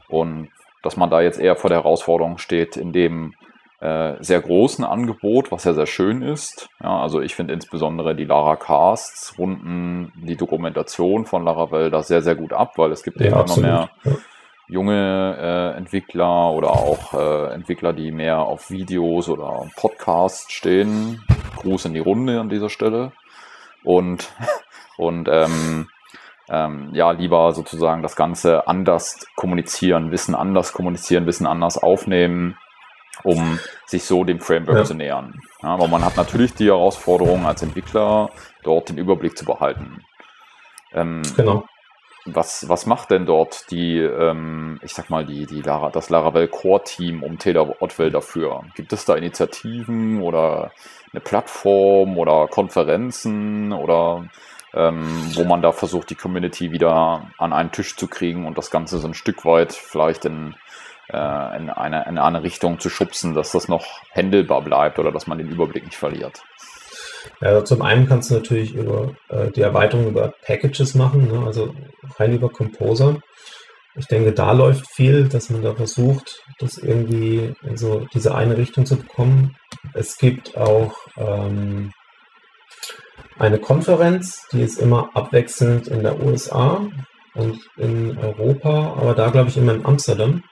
und 0.09 0.49
dass 0.81 0.97
man 0.97 1.09
da 1.09 1.21
jetzt 1.21 1.39
eher 1.39 1.55
vor 1.55 1.69
der 1.69 1.79
Herausforderung 1.79 2.37
steht, 2.37 2.75
in 2.75 2.91
dem 2.91 3.33
äh, 3.79 4.15
sehr 4.21 4.39
großen 4.41 4.85
Angebot, 4.85 5.51
was 5.51 5.63
ja 5.63 5.73
sehr 5.73 5.87
schön 5.87 6.21
ist. 6.21 6.69
Ja, 6.81 7.01
also 7.01 7.21
ich 7.21 7.35
finde 7.35 7.53
insbesondere 7.53 8.15
die 8.15 8.25
Lara 8.25 8.55
Casts 8.55 9.37
runden 9.37 10.13
die 10.15 10.37
Dokumentation 10.37 11.25
von 11.25 11.43
Laravel 11.43 11.89
da 11.89 12.01
sehr, 12.01 12.21
sehr 12.21 12.35
gut 12.35 12.53
ab, 12.53 12.77
weil 12.77 12.91
es 12.91 13.03
gibt 13.03 13.19
ja, 13.19 13.27
eben 13.27 13.39
immer 13.39 13.57
mehr 13.57 13.89
ja. 14.03 14.11
Junge 14.73 15.37
äh, 15.39 15.77
Entwickler 15.77 16.51
oder 16.51 16.71
auch 16.71 17.13
äh, 17.13 17.53
Entwickler, 17.53 17.93
die 17.93 18.11
mehr 18.11 18.39
auf 18.39 18.71
Videos 18.71 19.29
oder 19.29 19.67
Podcasts 19.75 20.51
stehen. 20.51 21.23
Gruß 21.57 21.85
in 21.85 21.93
die 21.93 21.99
Runde 21.99 22.39
an 22.39 22.49
dieser 22.49 22.69
Stelle. 22.69 23.11
Und, 23.83 24.31
und 24.97 25.29
ähm, 25.31 25.87
ähm, 26.49 26.89
ja, 26.93 27.11
lieber 27.11 27.53
sozusagen 27.53 28.01
das 28.01 28.15
Ganze 28.15 28.67
anders 28.67 29.27
kommunizieren, 29.35 30.11
Wissen 30.11 30.33
anders 30.33 30.73
kommunizieren, 30.73 31.27
Wissen 31.27 31.45
anders 31.45 31.77
aufnehmen 31.77 32.57
um 33.23 33.59
sich 33.85 34.03
so 34.05 34.23
dem 34.23 34.39
Framework 34.39 34.79
ja. 34.79 34.83
zu 34.83 34.95
nähern. 34.95 35.39
Ja, 35.61 35.69
aber 35.69 35.87
man 35.87 36.03
hat 36.03 36.17
natürlich 36.17 36.55
die 36.55 36.65
Herausforderung 36.67 37.45
als 37.45 37.61
Entwickler, 37.61 38.31
dort 38.63 38.89
den 38.89 38.97
Überblick 38.97 39.37
zu 39.37 39.45
behalten. 39.45 40.03
Ähm, 40.93 41.21
genau. 41.35 41.63
Was, 42.25 42.69
was 42.69 42.85
macht 42.85 43.11
denn 43.11 43.25
dort 43.25 43.69
die, 43.69 43.97
ähm, 43.97 44.79
ich 44.81 44.93
sag 44.93 45.09
mal, 45.09 45.25
die, 45.25 45.45
die 45.45 45.61
Lara, 45.61 45.89
das 45.89 46.09
Laravel 46.09 46.47
Core 46.47 46.83
Team 46.83 47.21
um 47.21 47.37
Taylor 47.37 47.81
Otwell 47.81 48.11
dafür? 48.11 48.63
Gibt 48.75 48.93
es 48.93 49.03
da 49.03 49.15
Initiativen 49.15 50.21
oder 50.21 50.71
eine 51.11 51.19
Plattform 51.19 52.17
oder 52.17 52.47
Konferenzen 52.47 53.73
oder 53.73 54.25
ähm, 54.73 55.31
wo 55.35 55.43
man 55.43 55.61
da 55.61 55.71
versucht, 55.73 56.09
die 56.09 56.15
Community 56.15 56.71
wieder 56.71 57.27
an 57.37 57.53
einen 57.53 57.71
Tisch 57.71 57.95
zu 57.97 58.07
kriegen 58.07 58.47
und 58.47 58.57
das 58.57 58.71
Ganze 58.71 58.99
so 58.99 59.07
ein 59.07 59.13
Stück 59.13 59.43
weit 59.45 59.73
vielleicht 59.73 60.25
in 60.25 60.55
äh, 61.09 61.57
in, 61.57 61.69
eine, 61.69 62.05
in 62.07 62.17
eine 62.17 62.43
Richtung 62.43 62.79
zu 62.79 62.89
schubsen, 62.89 63.33
dass 63.33 63.51
das 63.51 63.67
noch 63.67 64.01
händelbar 64.11 64.61
bleibt 64.61 64.99
oder 64.99 65.11
dass 65.11 65.27
man 65.27 65.37
den 65.37 65.49
Überblick 65.49 65.85
nicht 65.85 65.97
verliert. 65.97 66.43
Also 67.39 67.61
zum 67.61 67.81
einen 67.81 68.07
kannst 68.07 68.29
du 68.29 68.35
natürlich 68.35 68.73
über 68.73 69.13
äh, 69.29 69.51
die 69.51 69.61
Erweiterung 69.61 70.07
über 70.07 70.33
Packages 70.45 70.95
machen, 70.95 71.27
ne? 71.27 71.45
also 71.45 71.73
rein 72.17 72.33
über 72.33 72.49
Composer. 72.49 73.19
Ich 73.95 74.07
denke, 74.07 74.33
da 74.33 74.51
läuft 74.53 74.87
viel, 74.95 75.27
dass 75.27 75.49
man 75.49 75.61
da 75.61 75.75
versucht, 75.75 76.41
das 76.59 76.77
irgendwie 76.77 77.53
in 77.63 77.77
so 77.77 78.07
diese 78.13 78.33
eine 78.33 78.57
Richtung 78.57 78.85
zu 78.85 78.97
bekommen. 78.97 79.55
Es 79.93 80.17
gibt 80.17 80.57
auch 80.57 80.95
ähm, 81.15 81.91
eine 83.37 83.59
Konferenz, 83.59 84.47
die 84.51 84.61
ist 84.61 84.79
immer 84.79 85.09
abwechselnd 85.13 85.87
in 85.87 86.01
der 86.01 86.19
USA 86.23 86.87
und 87.35 87.59
in 87.77 88.17
Europa, 88.17 88.95
aber 88.97 89.13
da 89.13 89.29
glaube 89.29 89.49
ich 89.49 89.57
immer 89.57 89.73
in 89.73 89.85
Amsterdam. 89.85 90.43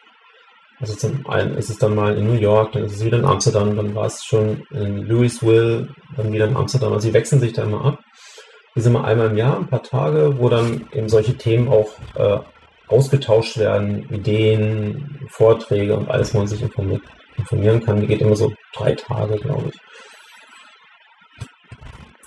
Also 0.82 0.96
zum 0.96 1.28
einen 1.28 1.56
ist 1.58 1.70
es 1.70 1.78
dann 1.78 1.94
mal 1.94 2.18
in 2.18 2.26
New 2.26 2.40
York, 2.40 2.72
dann 2.72 2.86
ist 2.86 2.96
es 2.96 3.06
wieder 3.06 3.20
in 3.20 3.26
Amsterdam, 3.26 3.76
dann 3.76 3.94
war 3.94 4.08
es 4.08 4.24
schon 4.26 4.64
in 4.72 4.98
Louisville, 4.98 5.88
dann 6.18 6.34
wieder 6.34 6.48
in 6.48 6.58
Amsterdam. 6.58 6.92
Also 6.92 7.08
sie 7.08 7.14
wechseln 7.14 7.40
sich 7.40 7.54
da 7.54 7.64
immer 7.64 7.86
ab. 7.86 8.00
Die 8.76 8.82
sind 8.82 8.94
mal 8.94 9.06
einmal 9.06 9.30
im 9.30 9.38
Jahr, 9.38 9.58
ein 9.58 9.68
paar 9.68 9.84
Tage, 9.84 10.40
wo 10.40 10.50
dann 10.50 10.88
eben 10.92 11.08
solche 11.08 11.38
Themen 11.38 11.68
auch 11.68 11.90
äh, 12.16 12.40
ausgetauscht 12.88 13.58
werden, 13.58 14.10
Ideen, 14.12 15.28
Vorträge 15.30 15.96
und 15.96 16.10
alles, 16.10 16.34
wo 16.34 16.40
man 16.40 16.48
sich 16.48 16.64
informiert, 16.64 17.04
informieren 17.38 17.84
kann. 17.86 18.02
Die 18.02 18.08
geht 18.08 18.22
immer 18.22 18.36
so 18.36 18.52
drei 18.74 18.96
Tage, 18.96 19.36
glaube 19.36 19.70
ich. 19.70 19.80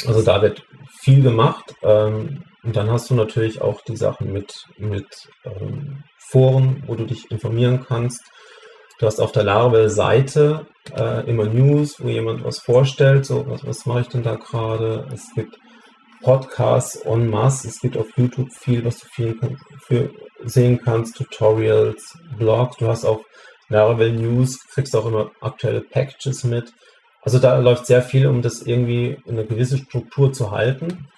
Also 0.06 0.22
da 0.22 0.42
wird 0.42 0.62
viel 1.00 1.22
gemacht. 1.22 1.74
Ähm, 1.82 2.44
und 2.62 2.76
dann 2.76 2.90
hast 2.90 3.10
du 3.10 3.14
natürlich 3.14 3.60
auch 3.60 3.80
die 3.82 3.96
Sachen 3.96 4.32
mit, 4.32 4.66
mit 4.78 5.06
ähm, 5.44 6.04
Foren, 6.18 6.82
wo 6.86 6.94
du 6.94 7.04
dich 7.04 7.30
informieren 7.30 7.84
kannst. 7.86 8.22
Du 8.98 9.06
hast 9.06 9.20
auf 9.20 9.32
der 9.32 9.44
Laravel-Seite 9.44 10.66
äh, 10.96 11.28
immer 11.28 11.46
News, 11.46 11.96
wo 11.98 12.08
jemand 12.08 12.44
was 12.44 12.60
vorstellt, 12.60 13.26
so 13.26 13.44
was, 13.48 13.66
was 13.66 13.86
mache 13.86 14.02
ich 14.02 14.08
denn 14.08 14.22
da 14.22 14.36
gerade? 14.36 15.08
Es 15.12 15.34
gibt 15.34 15.58
Podcasts 16.22 16.96
en 17.04 17.28
masse, 17.28 17.68
es 17.68 17.80
gibt 17.80 17.96
auf 17.96 18.06
YouTube 18.16 18.52
viel, 18.52 18.84
was 18.84 19.00
du 19.00 19.06
viel 19.08 19.38
für 19.86 20.10
sehen 20.44 20.80
kannst, 20.82 21.16
Tutorials, 21.16 22.16
Blogs, 22.38 22.76
du 22.76 22.86
hast 22.86 23.04
auch 23.04 23.20
Laravel 23.68 24.12
News, 24.12 24.58
kriegst 24.72 24.94
auch 24.94 25.06
immer 25.06 25.30
aktuelle 25.40 25.80
Packages 25.80 26.44
mit. 26.44 26.72
Also 27.22 27.38
da 27.38 27.58
läuft 27.58 27.86
sehr 27.86 28.02
viel, 28.02 28.26
um 28.26 28.42
das 28.42 28.62
irgendwie 28.62 29.18
in 29.24 29.38
eine 29.38 29.46
gewisse 29.46 29.78
Struktur 29.78 30.32
zu 30.32 30.50
halten. 30.50 31.08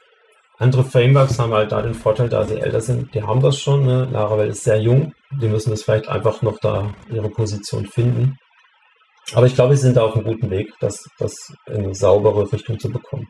Andere 0.59 0.85
Frameworks 0.85 1.39
haben 1.39 1.53
halt 1.53 1.73
da 1.73 1.83
den 1.83 1.95
Vorteil, 1.95 2.29
da 2.29 2.45
sie 2.45 2.59
älter 2.59 2.81
sind, 2.81 3.15
die 3.15 3.23
haben 3.23 3.43
das 3.43 3.59
schon. 3.59 3.85
Ne? 3.85 4.09
Laravel 4.11 4.49
ist 4.49 4.65
sehr 4.65 4.81
jung, 4.81 5.13
die 5.31 5.49
müssen 5.49 5.71
das 5.71 5.83
vielleicht 5.83 6.09
einfach 6.09 6.41
noch 6.41 6.59
da 6.61 6.95
ihre 7.11 7.29
Position 7.29 7.87
finden. 7.87 8.39
Aber 9.35 9.47
ich 9.47 9.55
glaube, 9.55 9.77
sie 9.77 9.83
sind 9.83 9.97
da 9.97 10.05
auf 10.05 10.15
einem 10.15 10.25
guten 10.25 10.51
Weg, 10.51 10.73
das, 10.81 11.05
das 11.19 11.53
in 11.67 11.85
eine 11.85 11.95
saubere 11.95 12.51
Richtung 12.51 12.79
zu 12.79 12.91
bekommen. 12.91 13.27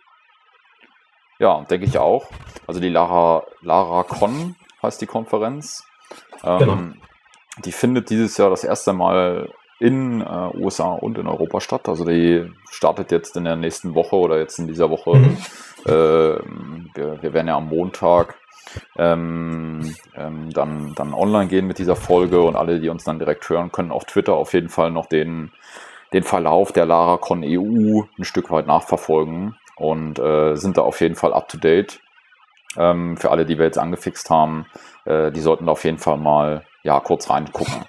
Ja, 1.39 1.65
denke 1.65 1.87
ich 1.87 1.99
auch. 1.99 2.27
Also 2.67 2.81
die 2.81 2.89
Lara, 2.89 3.45
Lara 3.61 4.05
Con 4.05 4.55
heißt 4.83 5.01
die 5.01 5.07
Konferenz. 5.07 5.83
Ähm, 6.45 6.59
genau. 6.59 6.79
Die 7.65 7.73
findet 7.73 8.11
dieses 8.11 8.37
Jahr 8.37 8.51
das 8.51 8.65
erste 8.65 8.93
Mal 8.93 9.49
in 9.79 10.21
äh, 10.21 10.51
USA 10.57 10.93
und 10.93 11.19
in 11.19 11.27
Europa 11.27 11.61
statt. 11.61 11.89
Also 11.89 12.05
die 12.05 12.51
startet 12.71 13.11
jetzt 13.11 13.37
in 13.37 13.45
der 13.45 13.57
nächsten 13.57 13.95
Woche 13.95 14.17
oder 14.17 14.39
jetzt 14.39 14.59
in 14.59 14.67
dieser 14.67 14.91
Woche. 14.91 15.17
Mhm. 15.17 15.37
Äh, 15.87 15.91
wir, 16.95 17.23
wir, 17.23 17.33
werden 17.33 17.49
ja 17.49 17.57
am 17.57 17.69
Montag 17.69 18.35
ähm, 18.97 19.95
ähm, 20.17 20.51
dann, 20.53 20.95
dann 20.95 21.15
online 21.15 21.49
gehen 21.49 21.67
mit 21.67 21.79
dieser 21.79 21.97
Folge 21.97 22.43
und 22.43 22.57
alle, 22.57 22.81
die 22.81 22.89
uns 22.89 23.05
dann 23.05 23.19
direkt 23.19 23.49
hören, 23.49 23.71
können 23.71 23.93
auf 23.93 24.05
Twitter 24.05 24.35
auf 24.35 24.53
jeden 24.53 24.69
Fall 24.69 24.91
noch 24.91 25.07
den, 25.07 25.53
den 26.13 26.25
Verlauf 26.25 26.73
der 26.73 26.87
LaraCon 26.87 27.45
EU 27.45 28.03
ein 28.19 28.25
Stück 28.25 28.51
weit 28.51 28.67
nachverfolgen 28.67 29.57
und 29.77 30.19
äh, 30.19 30.57
sind 30.57 30.77
da 30.77 30.83
auf 30.83 31.01
jeden 31.01 31.15
Fall 31.15 31.33
up 31.33 31.49
to 31.49 31.59
date. 31.59 32.01
Ähm, 32.77 33.17
für 33.17 33.31
alle, 33.31 33.47
die 33.47 33.59
wir 33.59 33.67
jetzt 33.67 33.79
angefixt 33.79 34.29
haben, 34.29 34.67
äh, 35.05 35.31
die 35.31 35.41
sollten 35.41 35.67
da 35.67 35.73
auf 35.73 35.85
jeden 35.85 35.99
Fall 35.99 36.19
mal 36.19 36.65
ja, 36.83 37.01
kurz 37.01 37.31
reingucken. 37.31 37.85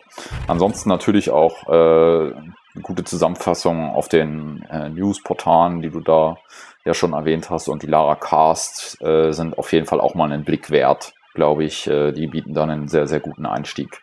Ansonsten 0.47 0.89
natürlich 0.89 1.29
auch 1.29 1.67
äh, 1.67 2.33
eine 2.77 2.83
gute 2.83 3.03
Zusammenfassung 3.03 3.89
auf 3.89 4.07
den 4.07 4.63
äh, 4.69 4.89
Newsportalen, 4.89 5.81
die 5.81 5.89
du 5.89 5.99
da 5.99 6.37
ja 6.85 6.93
schon 6.93 7.13
erwähnt 7.13 7.49
hast. 7.49 7.67
Und 7.67 7.83
die 7.83 7.87
Lara 7.87 8.15
Cast 8.15 9.01
äh, 9.01 9.31
sind 9.31 9.57
auf 9.57 9.73
jeden 9.73 9.85
Fall 9.85 9.99
auch 9.99 10.15
mal 10.15 10.31
einen 10.31 10.45
Blick 10.45 10.69
wert, 10.69 11.13
glaube 11.33 11.63
ich. 11.63 11.87
Äh, 11.87 12.11
die 12.11 12.27
bieten 12.27 12.53
dann 12.53 12.69
einen 12.69 12.87
sehr, 12.87 13.07
sehr 13.07 13.19
guten 13.19 13.45
Einstieg 13.45 14.01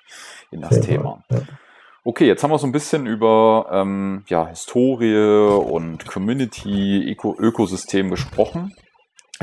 in 0.50 0.60
das 0.60 0.74
sehr 0.74 0.82
Thema. 0.82 1.22
Ja. 1.30 1.38
Okay, 2.06 2.26
jetzt 2.26 2.42
haben 2.42 2.50
wir 2.50 2.58
so 2.58 2.66
ein 2.66 2.72
bisschen 2.72 3.06
über 3.06 3.66
ähm, 3.72 4.24
ja, 4.26 4.48
Historie 4.48 5.56
und 5.56 6.06
Community, 6.06 7.02
Öko 7.10 7.34
Ökosystem 7.38 8.10
gesprochen. 8.10 8.74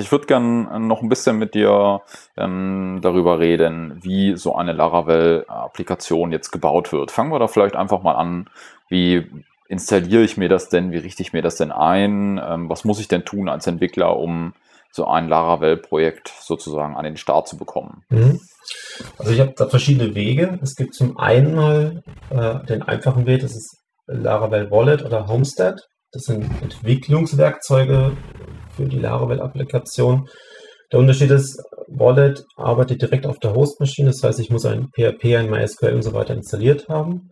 Ich 0.02 0.12
würde 0.12 0.26
gern 0.26 0.88
noch 0.88 1.02
ein 1.02 1.10
bisschen 1.10 1.38
mit 1.38 1.54
dir 1.54 2.02
ähm, 2.38 3.00
darüber 3.02 3.40
reden, 3.40 4.00
wie 4.02 4.36
so 4.36 4.56
eine 4.56 4.74
Laravel-Applikation 4.74 6.32
jetzt 6.32 6.52
gebaut 6.52 6.92
wird. 6.92 7.12
Fangen 7.12 7.32
wir 7.32 7.40
da 7.40 7.48
vielleicht 7.48 7.76
einfach 7.76 8.02
mal 8.02 8.16
an, 8.16 8.50
wie 8.90 9.30
installiere 9.68 10.24
ich 10.24 10.38
mir 10.38 10.50
das 10.50 10.70
denn? 10.70 10.92
Wie 10.92 10.98
richte 10.98 11.24
ich 11.24 11.34
mir 11.34 11.42
das 11.42 11.56
denn 11.56 11.72
ein? 11.72 12.42
Ähm, 12.44 12.70
was 12.70 12.84
muss 12.84 13.00
ich 13.00 13.08
denn 13.08 13.24
tun 13.24 13.48
als 13.48 13.68
Entwickler, 13.68 14.18
um 14.18 14.54
so 14.92 15.06
ein 15.06 15.30
Laravel-Projekt 15.30 16.34
sozusagen 16.42 16.98
an 16.98 17.06
den 17.06 17.18
Start 17.18 17.48
zu 17.48 17.58
bekommen? 17.58 18.04
Mhm. 18.10 18.42
Also 19.18 19.32
ich 19.32 19.40
habe 19.40 19.54
da 19.56 19.68
verschiedene 19.68 20.14
Wege. 20.14 20.60
Es 20.62 20.76
gibt 20.76 20.94
zum 20.94 21.18
einen 21.18 21.56
mal 21.56 22.04
äh, 22.30 22.66
den 22.66 22.82
einfachen 22.82 23.26
Weg, 23.26 23.42
das 23.42 23.56
ist 23.56 23.78
Laravel 24.08 24.70
Wallet 24.72 25.06
oder 25.06 25.28
Homestead. 25.28 25.82
Das 26.12 26.24
sind 26.24 26.44
Entwicklungswerkzeuge 26.62 28.18
für 28.76 28.86
die 28.86 29.00
Laravel-Applikation. 29.00 30.28
Der 30.92 31.00
Unterschied 31.00 31.32
ist, 31.32 31.62
Wallet 31.88 32.44
arbeitet 32.56 33.02
direkt 33.02 33.26
auf 33.26 33.40
der 33.40 33.54
Hostmaschine, 33.54 34.10
das 34.10 34.24
heißt, 34.24 34.40
ich 34.40 34.50
muss 34.50 34.66
ein 34.66 34.90
PHP, 34.94 35.38
ein 35.38 35.50
MySQL 35.50 35.94
und 35.94 36.04
so 36.04 36.14
weiter 36.14 36.34
installiert 36.34 36.90
haben 36.90 37.32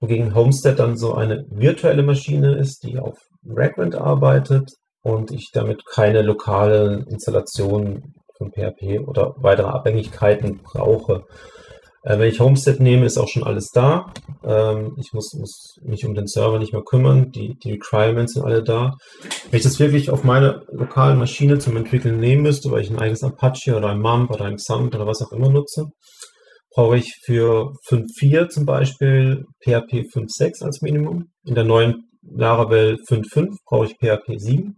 wogegen 0.00 0.34
Homestead 0.34 0.78
dann 0.78 0.96
so 0.96 1.14
eine 1.14 1.44
virtuelle 1.50 2.02
Maschine 2.02 2.56
ist, 2.56 2.82
die 2.84 2.98
auf 2.98 3.18
Vagrant 3.42 3.94
arbeitet 3.94 4.72
und 5.02 5.30
ich 5.30 5.50
damit 5.52 5.84
keine 5.86 6.22
lokale 6.22 7.04
Installation 7.08 8.14
von 8.36 8.50
PHP 8.50 9.00
oder 9.06 9.34
weitere 9.36 9.68
Abhängigkeiten 9.68 10.60
brauche. 10.62 11.26
Äh, 12.02 12.18
wenn 12.18 12.28
ich 12.28 12.40
Homestead 12.40 12.80
nehme, 12.80 13.04
ist 13.04 13.18
auch 13.18 13.28
schon 13.28 13.44
alles 13.44 13.68
da. 13.70 14.12
Ähm, 14.42 14.96
ich 14.98 15.12
muss, 15.12 15.34
muss, 15.34 15.76
mich 15.82 16.06
um 16.06 16.14
den 16.14 16.26
Server 16.26 16.58
nicht 16.58 16.72
mehr 16.72 16.82
kümmern. 16.82 17.30
Die, 17.30 17.56
die 17.62 17.72
Requirements 17.72 18.34
sind 18.34 18.44
alle 18.44 18.62
da. 18.62 18.94
Wenn 19.50 19.58
ich 19.58 19.64
das 19.64 19.78
wirklich 19.78 20.10
auf 20.10 20.24
meine 20.24 20.62
lokalen 20.72 21.18
Maschine 21.18 21.58
zum 21.58 21.76
Entwickeln 21.76 22.18
nehmen 22.18 22.42
müsste, 22.42 22.70
weil 22.70 22.82
ich 22.82 22.90
ein 22.90 22.98
eigenes 22.98 23.22
Apache 23.22 23.76
oder 23.76 23.88
ein 23.88 24.00
MAMP 24.00 24.30
oder 24.30 24.46
ein 24.46 24.56
XAMPP 24.56 24.94
oder 24.94 25.06
was 25.06 25.22
auch 25.22 25.32
immer 25.32 25.50
nutze, 25.50 25.86
brauche 26.72 26.96
ich 26.96 27.14
für 27.24 27.72
5.4 27.88 28.48
zum 28.48 28.64
Beispiel 28.64 29.44
PHP 29.62 30.06
5.6 30.14 30.64
als 30.64 30.80
Minimum. 30.82 31.26
In 31.44 31.54
der 31.54 31.64
neuen 31.64 32.04
Laravel 32.22 32.96
5.5 33.08 33.48
brauche 33.66 33.86
ich 33.86 33.96
PHP 33.96 34.38
7. 34.38 34.76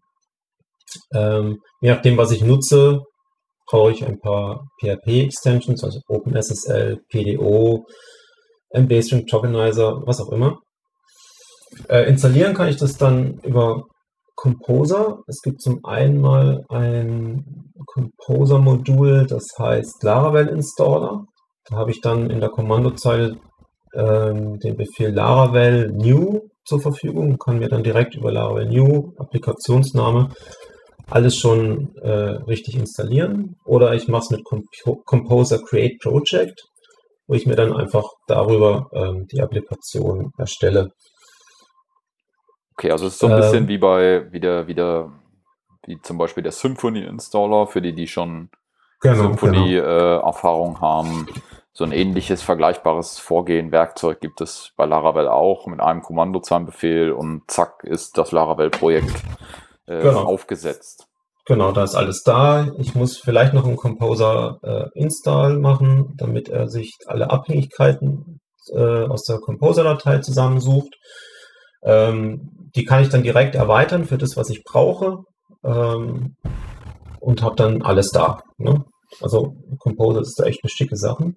Ähm, 1.14 1.58
je 1.80 1.90
nachdem, 1.90 2.16
was 2.16 2.32
ich 2.32 2.42
nutze, 2.42 3.00
brauche 3.72 3.92
ich 3.92 4.04
ein 4.04 4.20
paar 4.20 4.68
PHP-Extensions, 4.80 5.82
also 5.82 6.00
OpenSSL, 6.06 6.98
PDO, 7.08 7.86
MBString 8.74 9.26
Tokenizer, 9.26 10.02
was 10.04 10.20
auch 10.20 10.30
immer. 10.30 10.58
Äh, 11.88 12.02
installieren 12.02 12.54
kann 12.54 12.68
ich 12.68 12.76
das 12.76 12.98
dann 12.98 13.38
über 13.42 13.84
Composer. 14.36 15.20
Es 15.26 15.40
gibt 15.40 15.62
zum 15.62 15.82
einen 15.84 16.20
mal 16.20 16.64
ein 16.68 17.72
Composer-Modul, 17.86 19.26
das 19.26 19.46
heißt 19.58 20.02
Laravel 20.02 20.48
Installer. 20.48 21.24
Da 21.64 21.76
habe 21.76 21.92
ich 21.92 22.02
dann 22.02 22.28
in 22.28 22.40
der 22.40 22.50
Kommandozeile 22.50 23.38
ähm, 23.94 24.58
den 24.58 24.76
Befehl 24.76 25.14
Laravel 25.14 25.92
New 25.92 26.42
zur 26.66 26.80
Verfügung, 26.80 27.38
kann 27.38 27.58
mir 27.58 27.68
dann 27.68 27.82
direkt 27.82 28.16
über 28.16 28.32
Laravel 28.32 28.66
New, 28.66 29.14
Applikationsname, 29.16 30.28
alles 31.12 31.36
schon 31.36 31.94
äh, 31.96 32.10
richtig 32.10 32.76
installieren. 32.76 33.56
Oder 33.64 33.94
ich 33.94 34.08
mache 34.08 34.22
es 34.22 34.30
mit 34.30 34.44
Comp 34.44 34.64
Composer 35.04 35.58
Create 35.62 35.98
Project, 36.00 36.62
wo 37.26 37.34
ich 37.34 37.46
mir 37.46 37.56
dann 37.56 37.72
einfach 37.72 38.04
darüber 38.26 38.88
ähm, 38.92 39.26
die 39.30 39.40
Applikation 39.40 40.32
erstelle. 40.38 40.90
Okay, 42.76 42.90
also 42.90 43.06
es 43.06 43.14
ist 43.14 43.20
so 43.20 43.26
ein 43.28 43.36
bisschen 43.36 43.64
ähm, 43.64 43.68
wie 43.68 43.78
bei 43.78 44.32
wie 44.32 44.40
der, 44.40 44.66
wie 44.66 46.00
zum 46.02 46.18
Beispiel 46.18 46.42
der 46.42 46.52
Symfony 46.52 47.04
Installer, 47.04 47.66
für 47.66 47.82
die, 47.82 47.94
die 47.94 48.06
schon 48.06 48.50
genau, 49.00 49.16
Symfony-Erfahrung 49.16 50.74
genau. 50.74 50.78
äh, 50.78 50.80
haben. 50.80 51.26
So 51.74 51.84
ein 51.84 51.92
ähnliches, 51.92 52.42
vergleichbares 52.42 53.18
Vorgehen, 53.18 53.72
Werkzeug 53.72 54.20
gibt 54.20 54.42
es 54.42 54.72
bei 54.76 54.84
Laravel 54.84 55.26
auch 55.26 55.66
mit 55.66 55.80
einem 55.80 56.02
Kommandozeilenbefehl 56.02 57.12
und 57.12 57.50
zack 57.50 57.82
ist 57.82 58.18
das 58.18 58.30
Laravel-Projekt 58.30 59.22
äh, 59.86 60.02
genau. 60.02 60.24
aufgesetzt. 60.24 61.06
Genau, 61.46 61.72
da 61.72 61.82
ist 61.82 61.96
alles 61.96 62.22
da. 62.22 62.68
Ich 62.78 62.94
muss 62.94 63.18
vielleicht 63.18 63.52
noch 63.52 63.66
einen 63.66 63.76
Composer 63.76 64.58
äh, 64.62 64.98
Install 64.98 65.58
machen, 65.58 66.14
damit 66.16 66.48
er 66.48 66.68
sich 66.68 66.92
alle 67.06 67.30
Abhängigkeiten 67.30 68.40
äh, 68.72 69.04
aus 69.04 69.24
der 69.24 69.38
Composer-Datei 69.38 70.18
zusammensucht. 70.18 70.94
Ähm, 71.82 72.70
die 72.76 72.84
kann 72.84 73.02
ich 73.02 73.08
dann 73.08 73.24
direkt 73.24 73.56
erweitern 73.56 74.04
für 74.04 74.18
das, 74.18 74.36
was 74.36 74.50
ich 74.50 74.62
brauche 74.62 75.24
ähm, 75.64 76.36
und 77.20 77.42
habe 77.42 77.56
dann 77.56 77.82
alles 77.82 78.10
da. 78.10 78.40
Ne? 78.58 78.84
Also 79.20 79.56
Composer 79.78 80.20
ist 80.20 80.38
da 80.38 80.44
echt 80.44 80.60
eine 80.62 80.70
schicke 80.70 80.96
Sache. 80.96 81.32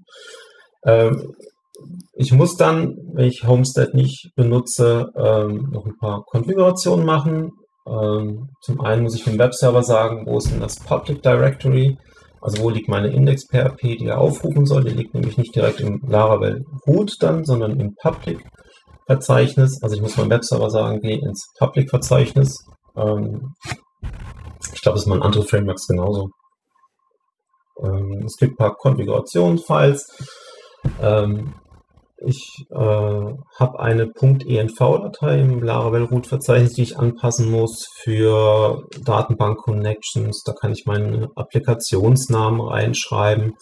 Ähm, 0.86 1.34
ich 2.14 2.32
muss 2.32 2.56
dann, 2.56 2.96
wenn 3.14 3.26
ich 3.26 3.44
Homestead 3.46 3.94
nicht 3.94 4.30
benutze, 4.36 5.08
ähm, 5.18 5.70
noch 5.72 5.86
ein 5.86 5.98
paar 5.98 6.24
Konfigurationen 6.24 7.06
machen. 7.06 7.52
Ähm, 7.88 8.50
zum 8.62 8.82
einen 8.82 9.04
muss 9.04 9.16
ich 9.16 9.24
dem 9.24 9.38
Webserver 9.38 9.84
sagen, 9.84 10.26
wo 10.26 10.38
ist 10.38 10.52
denn 10.52 10.60
das 10.60 10.80
Public 10.80 11.22
Directory, 11.22 11.98
also 12.42 12.64
wo 12.64 12.70
liegt 12.70 12.90
meine 12.90 13.10
Index.php, 13.10 13.82
die 13.82 14.08
er 14.08 14.20
aufrufen 14.20 14.66
soll. 14.66 14.84
Die 14.84 14.96
liegt 14.96 15.14
nämlich 15.14 15.38
nicht 15.38 15.56
direkt 15.56 15.80
im 15.82 16.02
Laravel 16.08 16.66
Root 16.88 17.16
dann, 17.20 17.46
sondern 17.46 17.80
im 17.80 17.96
Public 17.96 18.40
Verzeichnis. 19.06 19.82
Also 19.84 19.96
ich 19.96 20.02
muss 20.02 20.18
meinem 20.18 20.32
Webserver 20.32 20.70
sagen, 20.70 21.00
geh 21.02 21.16
ins 21.16 21.48
Public 21.58 21.90
Verzeichnis. 21.90 22.66
Ähm, 22.96 23.54
ich 24.74 24.82
glaube, 24.82 24.98
das 24.98 25.06
in 25.06 25.22
anderen 25.22 25.48
Frameworks 25.48 25.88
genauso. 25.88 26.30
Ähm, 27.82 28.24
es 28.26 28.38
gibt 28.38 28.54
ein 28.54 28.58
paar 28.58 28.76
Konfigurationsfiles. 28.76 30.08
Ähm, 31.02 31.54
ich 32.26 32.66
äh, 32.70 32.76
habe 32.76 33.80
eine 33.80 34.12
.env-Datei 34.14 35.42
im 35.42 35.62
Laravel-Root-Verzeichnis, 35.62 36.74
die 36.74 36.84
ich 36.84 36.98
anpassen 36.98 37.50
muss 37.50 37.88
für 38.02 38.84
Datenbank-Connections. 39.04 40.44
Da 40.44 40.54
kann 40.54 40.74
ich 40.74 40.86
meinen 40.86 41.28
Applikationsnamen 41.36 42.62
reinschreiben. 42.62 43.54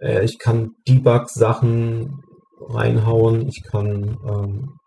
Äh, 0.00 0.24
ich 0.24 0.38
kann 0.38 0.72
Debug-Sachen 0.86 2.20
reinhauen. 2.60 3.48
Ich 3.48 3.62
kann 3.62 4.16
ähm, 4.26 4.78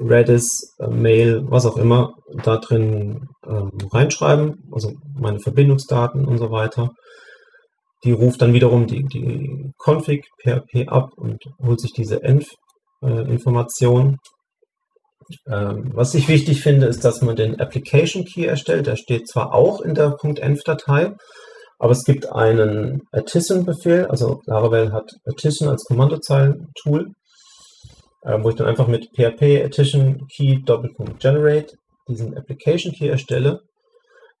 Redis, 0.00 0.74
äh, 0.78 0.88
Mail, 0.88 1.44
was 1.48 1.66
auch 1.66 1.76
immer 1.76 2.14
da 2.44 2.58
drin 2.58 3.28
ähm, 3.46 3.70
reinschreiben. 3.92 4.68
Also 4.72 4.92
meine 5.18 5.40
Verbindungsdaten 5.40 6.24
und 6.24 6.38
so 6.38 6.50
weiter. 6.50 6.90
Die 8.04 8.12
ruft 8.12 8.40
dann 8.42 8.52
wiederum 8.52 8.86
die, 8.86 9.04
die 9.04 9.72
Config 9.76 10.24
PHP 10.42 10.88
ab 10.88 11.10
und 11.16 11.42
holt 11.60 11.80
sich 11.80 11.92
diese 11.92 12.22
Env-Information. 12.22 14.18
Äh, 15.46 15.54
ähm, 15.54 15.90
was 15.94 16.14
ich 16.14 16.28
wichtig 16.28 16.62
finde, 16.62 16.86
ist, 16.86 17.04
dass 17.04 17.22
man 17.22 17.36
den 17.36 17.60
Application 17.60 18.24
Key 18.24 18.46
erstellt. 18.46 18.86
Der 18.86 18.96
steht 18.96 19.28
zwar 19.28 19.52
auch 19.52 19.80
in 19.80 19.94
der 19.94 20.16
.env-Datei, 20.22 21.14
aber 21.78 21.92
es 21.92 22.04
gibt 22.04 22.30
einen 22.32 23.02
Artisan-Befehl, 23.12 24.06
also 24.06 24.40
Laravel 24.46 24.92
hat 24.92 25.10
Artisan 25.26 25.68
als 25.68 25.84
Kommandozeilen-Tool, 25.84 27.12
äh, 28.22 28.38
wo 28.42 28.48
ich 28.48 28.56
dann 28.56 28.66
einfach 28.66 28.88
mit 28.88 29.08
php 29.14 29.62
Artisan 29.64 30.26
Key 30.34 30.62
Doppelpunkt 30.64 31.20
Generate 31.20 31.76
diesen 32.08 32.36
Application 32.36 32.92
Key 32.92 33.08
erstelle. 33.08 33.60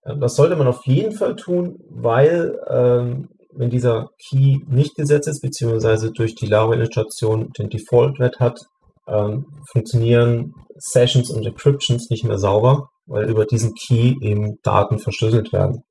Äh, 0.04 0.16
das 0.18 0.36
sollte 0.36 0.56
man 0.56 0.66
auf 0.66 0.86
jeden 0.86 1.12
Fall 1.12 1.36
tun, 1.36 1.78
weil 1.90 2.58
ähm, 2.68 3.28
wenn 3.58 3.70
dieser 3.70 4.10
Key 4.18 4.58
nicht 4.68 4.94
gesetzt 4.94 5.26
ist, 5.26 5.42
beziehungsweise 5.42 6.12
durch 6.12 6.36
die 6.36 6.46
Laravel-Illustration 6.46 7.50
den 7.58 7.68
Default-Wert 7.68 8.38
hat, 8.38 8.60
ähm, 9.08 9.46
funktionieren 9.72 10.54
Sessions 10.76 11.30
und 11.30 11.44
Encryptions 11.44 12.08
nicht 12.08 12.24
mehr 12.24 12.38
sauber, 12.38 12.88
weil 13.06 13.28
über 13.28 13.46
diesen 13.46 13.74
Key 13.74 14.14
eben 14.20 14.58
Daten 14.62 15.00
verschlüsselt 15.00 15.52
werden. 15.52 15.82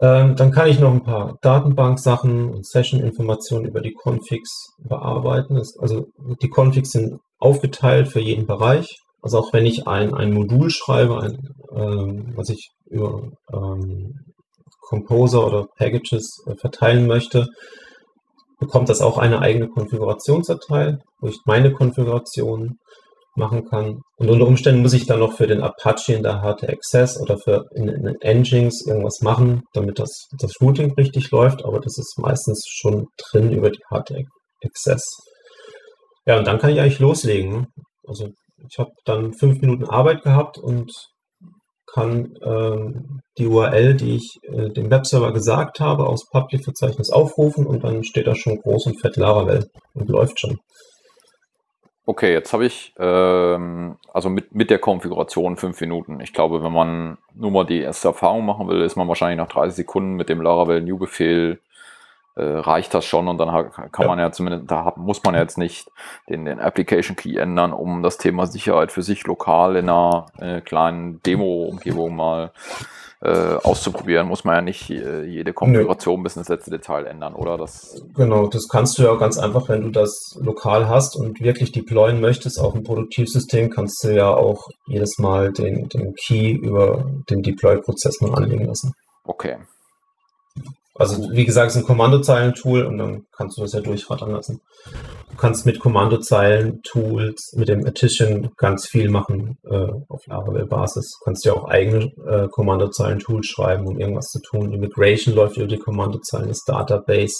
Ähm, 0.00 0.36
dann 0.36 0.52
kann 0.52 0.68
ich 0.68 0.78
noch 0.78 0.92
ein 0.92 1.02
paar 1.02 1.38
Datenbank-Sachen 1.42 2.50
und 2.50 2.66
Session-Informationen 2.66 3.66
über 3.66 3.80
die 3.80 3.94
Configs 3.94 4.68
bearbeiten. 4.78 5.56
Das, 5.56 5.76
also 5.78 6.06
die 6.40 6.48
Configs 6.48 6.90
sind 6.90 7.18
aufgeteilt 7.38 8.08
für 8.08 8.20
jeden 8.20 8.46
Bereich. 8.46 8.96
Also 9.22 9.38
auch 9.38 9.52
wenn 9.52 9.66
ich 9.66 9.86
ein, 9.88 10.14
ein 10.14 10.32
Modul 10.32 10.70
schreibe, 10.70 11.20
ein, 11.20 11.38
ähm, 11.74 12.32
was 12.36 12.48
ich 12.48 12.70
über 12.86 13.30
ähm, 13.52 14.14
Composer 14.82 15.46
oder 15.46 15.66
Packages 15.76 16.44
äh, 16.46 16.54
verteilen 16.56 17.06
möchte, 17.06 17.46
bekommt 18.58 18.88
das 18.88 19.00
auch 19.00 19.18
eine 19.18 19.40
eigene 19.40 19.68
Konfigurationsdatei, 19.68 20.98
wo 21.20 21.28
ich 21.28 21.38
meine 21.46 21.72
Konfiguration 21.72 22.76
machen 23.34 23.64
kann. 23.64 24.00
Und 24.18 24.30
unter 24.30 24.46
Umständen 24.46 24.82
muss 24.82 24.92
ich 24.92 25.06
dann 25.06 25.20
noch 25.20 25.32
für 25.36 25.46
den 25.46 25.62
Apache 25.62 26.12
in 26.12 26.22
der 26.22 26.42
HT 26.42 26.68
Access 26.68 27.18
oder 27.18 27.38
für 27.38 27.64
in, 27.74 27.88
in 27.88 28.20
Engines 28.20 28.84
irgendwas 28.86 29.20
machen, 29.22 29.62
damit 29.72 29.98
das, 29.98 30.26
das 30.38 30.60
Routing 30.60 30.92
richtig 30.94 31.30
läuft, 31.30 31.64
aber 31.64 31.80
das 31.80 31.96
ist 31.98 32.18
meistens 32.18 32.64
schon 32.68 33.06
drin 33.16 33.52
über 33.52 33.70
die 33.70 33.80
HT 33.90 34.12
Access. 34.64 35.02
Ja, 36.26 36.38
und 36.38 36.46
dann 36.46 36.58
kann 36.58 36.70
ich 36.70 36.80
eigentlich 36.80 37.00
loslegen. 37.00 37.66
Also 38.06 38.28
ich 38.70 38.78
habe 38.78 38.90
dann 39.04 39.32
fünf 39.32 39.60
Minuten 39.60 39.84
Arbeit 39.84 40.22
gehabt 40.22 40.58
und 40.58 40.92
kann 41.92 42.34
ähm, 42.44 43.21
die 43.38 43.46
URL, 43.46 43.94
die 43.94 44.16
ich 44.16 44.38
äh, 44.42 44.70
dem 44.70 44.90
Webserver 44.90 45.32
gesagt 45.32 45.80
habe, 45.80 46.06
aus 46.06 46.28
Public-Verzeichnis 46.28 47.10
aufrufen 47.10 47.66
und 47.66 47.84
dann 47.84 48.04
steht 48.04 48.26
da 48.26 48.34
schon 48.34 48.58
groß 48.58 48.86
und 48.86 49.00
fett 49.00 49.16
Laravel 49.16 49.70
und 49.94 50.08
läuft 50.08 50.40
schon. 50.40 50.58
Okay, 52.04 52.32
jetzt 52.32 52.52
habe 52.52 52.66
ich 52.66 52.92
ähm, 52.98 53.96
also 54.12 54.28
mit, 54.28 54.54
mit 54.54 54.70
der 54.70 54.80
Konfiguration 54.80 55.56
fünf 55.56 55.80
Minuten. 55.80 56.20
Ich 56.20 56.32
glaube, 56.32 56.62
wenn 56.62 56.72
man 56.72 57.18
nur 57.34 57.52
mal 57.52 57.64
die 57.64 57.80
erste 57.80 58.08
Erfahrung 58.08 58.44
machen 58.44 58.68
will, 58.68 58.82
ist 58.82 58.96
man 58.96 59.08
wahrscheinlich 59.08 59.38
nach 59.38 59.48
30 59.48 59.76
Sekunden 59.76 60.14
mit 60.14 60.28
dem 60.28 60.42
Laravel 60.42 60.82
New 60.82 60.98
Befehl 60.98 61.60
äh, 62.34 62.42
reicht 62.42 62.92
das 62.94 63.04
schon 63.04 63.28
und 63.28 63.38
dann 63.38 63.70
kann 63.70 63.90
ja. 64.00 64.06
man 64.08 64.18
ja 64.18 64.32
zumindest, 64.32 64.70
da 64.70 64.94
muss 64.96 65.22
man 65.22 65.34
jetzt 65.34 65.58
nicht 65.58 65.90
den, 66.28 66.44
den 66.44 66.60
Application 66.60 67.14
Key 67.14 67.36
ändern, 67.36 67.72
um 67.72 68.02
das 68.02 68.18
Thema 68.18 68.46
Sicherheit 68.46 68.90
für 68.90 69.02
sich 69.02 69.24
lokal 69.26 69.76
in 69.76 69.88
einer 69.88 70.26
äh, 70.38 70.60
kleinen 70.60 71.22
Demo-Umgebung 71.22 72.16
mal 72.16 72.52
äh, 73.22 73.56
auszuprobieren, 73.62 74.26
muss 74.26 74.44
man 74.44 74.56
ja 74.56 74.60
nicht 74.62 74.90
äh, 74.90 75.24
jede 75.24 75.52
Konfiguration 75.52 76.16
Nö. 76.16 76.22
bis 76.24 76.36
ins 76.36 76.48
letzte 76.48 76.70
Detail 76.70 77.06
ändern, 77.06 77.34
oder? 77.34 77.56
Das 77.56 78.02
genau, 78.14 78.48
das 78.48 78.66
kannst 78.68 78.98
du 78.98 79.04
ja 79.04 79.14
ganz 79.14 79.38
einfach, 79.38 79.68
wenn 79.68 79.82
du 79.82 79.90
das 79.90 80.36
lokal 80.40 80.88
hast 80.88 81.14
und 81.16 81.40
wirklich 81.40 81.70
deployen 81.70 82.20
möchtest 82.20 82.58
auf 82.58 82.74
ein 82.74 82.82
Produktivsystem, 82.82 83.70
kannst 83.70 84.02
du 84.02 84.14
ja 84.14 84.28
auch 84.28 84.68
jedes 84.88 85.18
Mal 85.18 85.52
den, 85.52 85.88
den 85.88 86.14
Key 86.14 86.52
über 86.52 87.04
den 87.30 87.42
Deploy-Prozess 87.42 88.20
mal 88.20 88.34
anlegen 88.34 88.66
lassen. 88.66 88.92
Okay, 89.24 89.56
also 90.94 91.30
wie 91.30 91.44
gesagt, 91.44 91.70
es 91.70 91.76
ist 91.76 91.82
ein 91.82 91.86
Kommandozeilen-Tool 91.86 92.84
und 92.84 92.98
dann 92.98 93.26
kannst 93.32 93.56
du 93.56 93.62
das 93.62 93.72
ja 93.72 93.80
durchrattern 93.80 94.30
lassen. 94.30 94.60
Du 95.30 95.36
kannst 95.36 95.64
mit 95.64 95.80
Kommandozeilen-Tools, 95.80 97.54
mit 97.56 97.68
dem 97.68 97.86
Addition 97.86 98.50
ganz 98.58 98.86
viel 98.86 99.08
machen 99.08 99.56
äh, 99.64 99.88
auf 100.08 100.26
Laravel-Basis. 100.26 101.18
Du 101.18 101.24
kannst 101.24 101.44
ja 101.46 101.54
auch 101.54 101.68
eigene 101.68 102.12
äh, 102.26 102.48
Kommandozeilen-Tools 102.48 103.46
schreiben, 103.46 103.86
um 103.86 103.98
irgendwas 103.98 104.26
zu 104.26 104.40
tun. 104.40 104.72
Immigration 104.72 105.34
läuft 105.34 105.56
über 105.56 105.66
die 105.66 105.78
Kommandozeilen, 105.78 106.48
das 106.48 106.64
Database, 106.64 107.36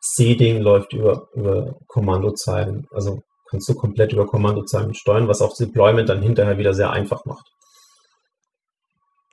Seeding 0.00 0.60
läuft 0.60 0.92
über, 0.92 1.28
über 1.34 1.74
Kommandozeilen. 1.88 2.86
Also 2.92 3.20
kannst 3.50 3.68
du 3.68 3.74
komplett 3.74 4.12
über 4.12 4.26
Kommandozeilen 4.26 4.94
steuern, 4.94 5.28
was 5.28 5.42
auch 5.42 5.54
Deployment 5.54 6.08
dann 6.08 6.22
hinterher 6.22 6.58
wieder 6.58 6.72
sehr 6.72 6.90
einfach 6.90 7.24
macht. 7.26 7.46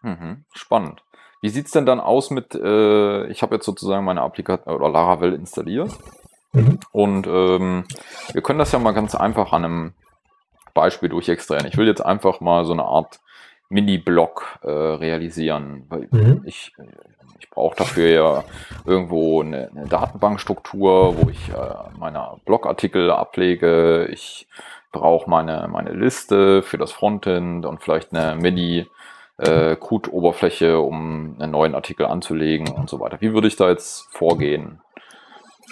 Mhm, 0.02 0.44
spannend. 0.54 1.03
Wie 1.44 1.50
sieht 1.50 1.66
es 1.66 1.74
denn 1.74 1.86
dann 1.86 2.00
aus 2.00 2.30
mit, 2.30 2.56
äh, 2.56 3.28
ich 3.28 3.42
habe 3.42 3.56
jetzt 3.56 3.66
sozusagen 3.66 4.06
meine 4.06 4.22
Applikation 4.22 4.74
oder 4.74 4.88
Laravel 4.88 5.34
installiert 5.34 5.92
mhm. 6.54 6.80
und 6.94 7.28
ähm, 7.28 7.84
wir 8.32 8.42
können 8.42 8.60
das 8.60 8.72
ja 8.72 8.80
mal 8.80 8.94
ganz 8.94 9.14
einfach 9.14 9.52
an 9.52 9.66
einem 9.66 9.94
Beispiel 10.74 11.10
durchextrahieren. 11.10 11.68
Ich 11.68 11.76
will 11.76 11.88
jetzt 11.88 12.00
einfach 12.00 12.40
mal 12.40 12.64
so 12.64 12.72
eine 12.72 12.86
Art 12.86 13.20
Mini-Block 13.68 14.60
äh, 14.62 14.70
realisieren. 14.70 15.86
Mhm. 16.12 16.44
Ich, 16.46 16.72
ich 17.40 17.50
brauche 17.50 17.76
dafür 17.76 18.08
ja 18.08 18.44
irgendwo 18.86 19.42
eine, 19.42 19.70
eine 19.76 19.86
Datenbankstruktur, 19.90 21.18
wo 21.18 21.30
ich 21.30 21.50
äh, 21.50 22.00
meine 22.00 22.38
Blogartikel 22.46 23.12
ablege. 23.12 24.06
Ich 24.06 24.48
brauche 24.94 25.30
meine, 25.30 25.68
meine 25.70 25.92
Liste 25.92 26.64
für 26.64 26.78
das 26.78 26.94
Frontend 26.94 27.66
und 27.66 27.84
vielleicht 27.84 28.14
eine 28.14 28.40
Mini- 28.40 28.88
äh, 29.38 29.76
Code-Oberfläche, 29.76 30.80
um 30.80 31.38
einen 31.40 31.52
neuen 31.52 31.76
Artikel 31.76 32.06
anzulegen 32.06 32.70
und 32.70 32.90
so 32.90 33.00
weiter. 33.00 33.18
Wie 33.20 33.34
würde 33.34 33.48
ich 33.48 33.56
da 33.56 33.70
jetzt 33.70 34.06
vorgehen? 34.12 34.80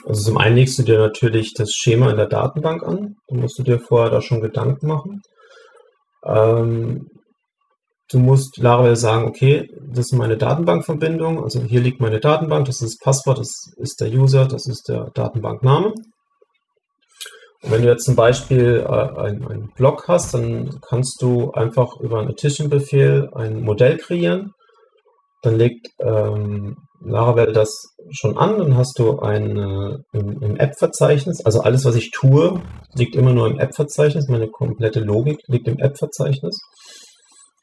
Also 0.06 0.32
zum 0.32 0.38
einen 0.38 0.56
legst 0.56 0.80
du 0.80 0.84
dir 0.84 1.00
natürlich 1.00 1.54
das 1.54 1.72
Schema 1.74 2.10
in 2.10 2.18
der 2.18 2.28
Datenbank 2.28 2.84
an. 2.84 3.16
Da 3.28 3.36
musst 3.36 3.60
du 3.60 3.64
dir 3.64 3.80
vorher 3.80 4.10
da 4.10 4.22
schon 4.22 4.42
Gedanken 4.42 4.88
machen. 4.88 5.22
Ähm, 6.26 7.08
du 8.10 8.20
musst 8.20 8.58
Laravel 8.58 8.96
sagen, 8.96 9.28
okay, 9.28 9.68
das 9.90 10.12
ist 10.12 10.14
meine 10.14 10.38
Datenbankverbindung. 10.38 11.44
Also 11.44 11.62
hier 11.62 11.82
liegt 11.82 12.02
meine 12.02 12.20
Datenbank, 12.20 12.66
das 12.66 12.82
ist 12.82 13.00
das 13.00 13.04
Passwort, 13.04 13.40
das 13.40 13.52
ist 13.78 14.02
der 14.02 14.12
User, 14.12 14.48
das 14.48 14.68
ist 14.68 14.88
der 14.90 15.10
Datenbankname. 15.14 15.94
Wenn 17.64 17.84
du 17.84 17.90
jetzt 17.90 18.06
zum 18.06 18.16
Beispiel 18.16 18.86
äh, 18.88 19.20
einen 19.20 19.72
Block 19.76 20.08
hast, 20.08 20.34
dann 20.34 20.80
kannst 20.82 21.22
du 21.22 21.52
einfach 21.52 22.00
über 22.00 22.20
einen 22.20 22.30
Addition-Befehl 22.30 23.30
ein 23.34 23.62
Modell 23.62 23.98
kreieren. 23.98 24.54
Dann 25.44 25.58
legt 25.58 25.88
ähm, 26.00 26.78
Laravel 27.04 27.52
das 27.52 27.96
schon 28.12 28.38
an, 28.38 28.58
dann 28.58 28.78
hast 28.78 29.00
du 29.00 29.20
ein 29.20 29.58
äh, 29.58 29.98
im, 30.14 30.42
im 30.42 30.56
App-Verzeichnis, 30.58 31.44
also 31.46 31.62
alles, 31.62 31.86
was 31.86 31.96
ich 31.96 32.12
tue, 32.12 32.62
liegt 32.94 33.16
immer 33.16 33.34
nur 33.34 33.48
im 33.48 33.60
App-Verzeichnis, 33.60 34.28
meine 34.28 34.50
komplette 34.50 35.00
Logik 35.00 35.40
liegt 35.48 35.68
im 35.68 35.80
App-Verzeichnis. 35.80 36.60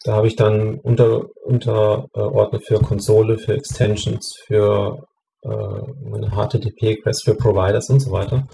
Da 0.05 0.15
habe 0.15 0.29
ich 0.29 0.37
dann 0.37 0.79
unter, 0.79 1.25
Unterordner 1.45 2.61
für 2.61 2.79
Konsole, 2.81 3.39
für 3.39 3.55
Extensions, 3.55 4.37
für 4.47 5.05
äh, 5.43 5.49
meine 5.49 6.31
HTTP-Requests 6.31 7.25
für 7.25 7.35
Providers 7.35 7.91
und 7.91 8.01
so 8.01 8.13
weiter. 8.13 8.47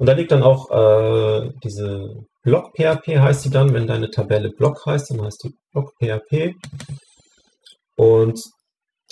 Und 0.00 0.06
da 0.06 0.14
liegt 0.14 0.32
dann 0.32 0.42
auch 0.42 0.70
äh, 0.70 1.50
diese 1.62 2.24
Block-PHP 2.42 3.18
heißt 3.18 3.44
die 3.44 3.50
dann, 3.50 3.74
wenn 3.74 3.86
deine 3.86 4.08
Tabelle 4.08 4.48
Block 4.48 4.86
heißt, 4.86 5.10
dann 5.10 5.22
heißt 5.22 5.44
die 5.44 5.52
Block-PHP. 5.72 6.54
Und 7.96 8.40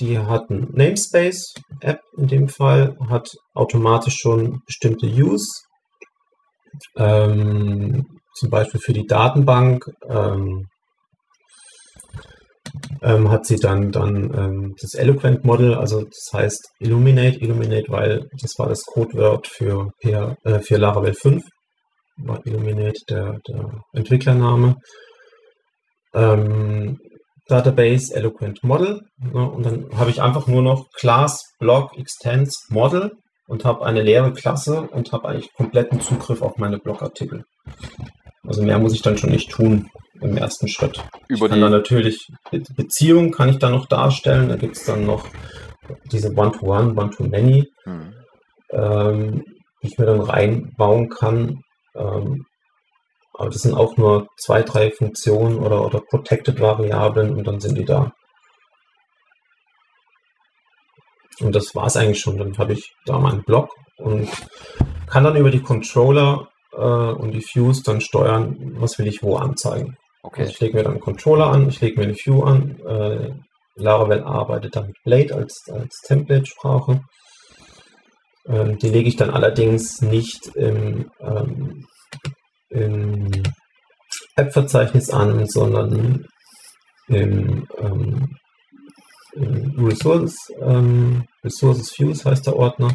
die 0.01 0.19
hat 0.19 0.49
ein 0.49 0.71
Namespace-App 0.73 2.01
in 2.17 2.27
dem 2.29 2.49
Fall, 2.49 2.97
hat 3.11 3.29
automatisch 3.53 4.17
schon 4.19 4.63
bestimmte 4.65 5.07
Use. 5.07 5.51
Ähm, 6.97 8.07
zum 8.35 8.49
Beispiel 8.49 8.81
für 8.81 8.95
die 8.95 9.07
Datenbank 9.07 9.85
ähm, 10.09 10.69
ähm, 13.03 13.31
hat 13.31 13.47
sie 13.47 13.57
dann, 13.57 13.91
dann 13.93 14.35
ähm, 14.37 14.75
das 14.81 14.95
Eloquent 14.95 15.45
Model, 15.45 15.75
also 15.75 16.03
das 16.03 16.31
heißt 16.33 16.69
Illuminate, 16.81 17.39
Illuminate, 17.39 17.87
weil 17.89 18.29
das 18.41 18.53
war 18.59 18.69
das 18.69 18.83
Codewort 18.85 19.47
für, 19.47 19.91
äh, 20.01 20.61
für 20.61 20.77
Laravel 20.77 21.15
5, 21.15 21.43
war 22.19 22.45
Illuminate 22.45 23.01
der, 23.09 23.39
der 23.47 23.83
Entwicklername. 23.93 24.77
Ähm, 26.15 26.99
Database 27.47 28.15
Eloquent 28.15 28.63
Model 28.63 29.01
ne, 29.19 29.51
und 29.51 29.65
dann 29.65 29.87
habe 29.97 30.11
ich 30.11 30.21
einfach 30.21 30.47
nur 30.47 30.63
noch 30.63 30.87
Class 30.95 31.43
Block 31.59 31.97
Extends 31.97 32.67
Model 32.69 33.13
und 33.47 33.65
habe 33.65 33.87
eine 33.87 34.03
leere 34.03 34.33
Klasse 34.33 34.83
und 34.83 35.13
habe 35.13 35.29
eigentlich 35.29 35.53
kompletten 35.55 36.01
Zugriff 36.01 36.43
auf 36.43 36.59
meine 36.59 36.79
Blogartikel. 36.79 37.45
Also 38.47 38.63
mehr 38.63 38.79
muss 38.79 38.93
ich 38.93 39.03
dann 39.03 39.17
schon 39.17 39.31
nicht 39.31 39.51
tun 39.51 39.89
im 40.21 40.37
ersten 40.37 40.69
Schritt. 40.69 41.03
Über 41.29 41.47
ich 41.47 41.51
kann 41.51 41.61
dann 41.61 41.73
natürlich 41.73 42.29
Beziehungen 42.51 43.31
kann 43.31 43.49
ich 43.49 43.59
dann 43.59 43.73
noch 43.73 43.87
darstellen. 43.87 44.49
Da 44.49 44.57
gibt 44.57 44.77
es 44.77 44.85
dann 44.85 45.07
noch 45.07 45.27
diese 46.11 46.35
One-to-One, 46.35 46.95
One-to-Many, 46.95 47.69
hm. 47.85 48.15
ähm, 48.71 49.45
die 49.83 49.89
ich 49.89 49.99
mir 49.99 50.07
dann 50.07 50.21
reinbauen 50.21 51.09
kann. 51.09 51.63
Ähm, 51.95 52.45
aber 53.35 53.51
das 53.51 53.63
sind 53.63 53.75
auch 53.75 53.97
nur 53.97 54.27
zwei, 54.37 54.63
drei 54.63 54.91
Funktionen 54.91 55.59
oder, 55.59 55.85
oder 55.85 56.01
Protected-Variablen 56.01 57.35
und 57.37 57.47
dann 57.47 57.61
sind 57.61 57.79
die 57.79 57.85
da. 57.85 58.13
Und 61.41 61.55
das 61.55 61.75
war 61.75 61.87
es 61.87 61.97
eigentlich 61.97 62.21
schon. 62.21 62.37
Dann 62.37 62.59
habe 62.59 62.73
ich 62.73 62.93
da 63.07 63.19
meinen 63.19 63.45
Block 63.45 63.71
und 63.97 64.29
kann 65.07 65.25
dann 65.25 65.37
über 65.37 65.51
die 65.51 65.63
Controller 65.63 66.49
äh, 66.73 66.79
und 66.79 67.31
die 67.33 67.45
Views 67.45 67.83
dann 67.83 68.01
steuern, 68.01 68.57
was 68.81 68.99
will 68.99 69.07
ich 69.07 69.23
wo 69.23 69.37
anzeigen. 69.37 69.97
Okay. 70.23 70.43
Also 70.43 70.53
ich 70.53 70.61
lege 70.61 70.77
mir 70.77 70.83
dann 70.83 70.93
einen 70.93 71.01
Controller 71.01 71.47
an, 71.47 71.69
ich 71.69 71.81
lege 71.81 72.01
mir 72.01 72.07
eine 72.07 72.17
View 72.17 72.43
an. 72.43 72.79
Äh, 72.81 73.31
Laravel 73.77 74.25
arbeitet 74.25 74.75
dann 74.75 74.89
mit 74.89 74.97
Blade 75.05 75.35
als, 75.35 75.63
als 75.71 76.01
Template-Sprache. 76.07 77.01
Ähm, 78.49 78.79
die 78.79 78.89
lege 78.89 79.09
ich 79.09 79.17
dann 79.17 79.31
allerdings 79.31 80.01
nicht 80.03 80.49
im, 80.57 81.11
ähm, 81.21 81.87
im 82.71 83.31
App-Verzeichnis 84.37 85.11
an, 85.11 85.47
sondern 85.47 86.27
im, 87.09 87.67
ähm, 87.79 88.37
im 89.35 89.87
Resources, 89.87 90.35
ähm, 90.61 91.25
Resources 91.45 91.93
Views 91.99 92.25
heißt 92.25 92.47
der 92.47 92.57
Ordner. 92.57 92.95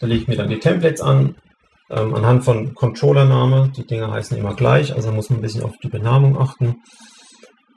Da 0.00 0.06
lege 0.06 0.22
ich 0.22 0.28
mir 0.28 0.36
dann 0.36 0.50
die 0.50 0.58
Templates 0.58 1.00
an 1.00 1.36
ähm, 1.94 2.14
anhand 2.14 2.44
von 2.44 2.74
Controllername. 2.74 3.70
Die 3.76 3.86
Dinge 3.86 4.10
heißen 4.10 4.36
immer 4.36 4.54
gleich, 4.54 4.94
also 4.94 5.12
muss 5.12 5.30
man 5.30 5.38
ein 5.38 5.42
bisschen 5.42 5.62
auf 5.62 5.74
die 5.82 5.88
Benamung 5.88 6.38
achten. 6.38 6.76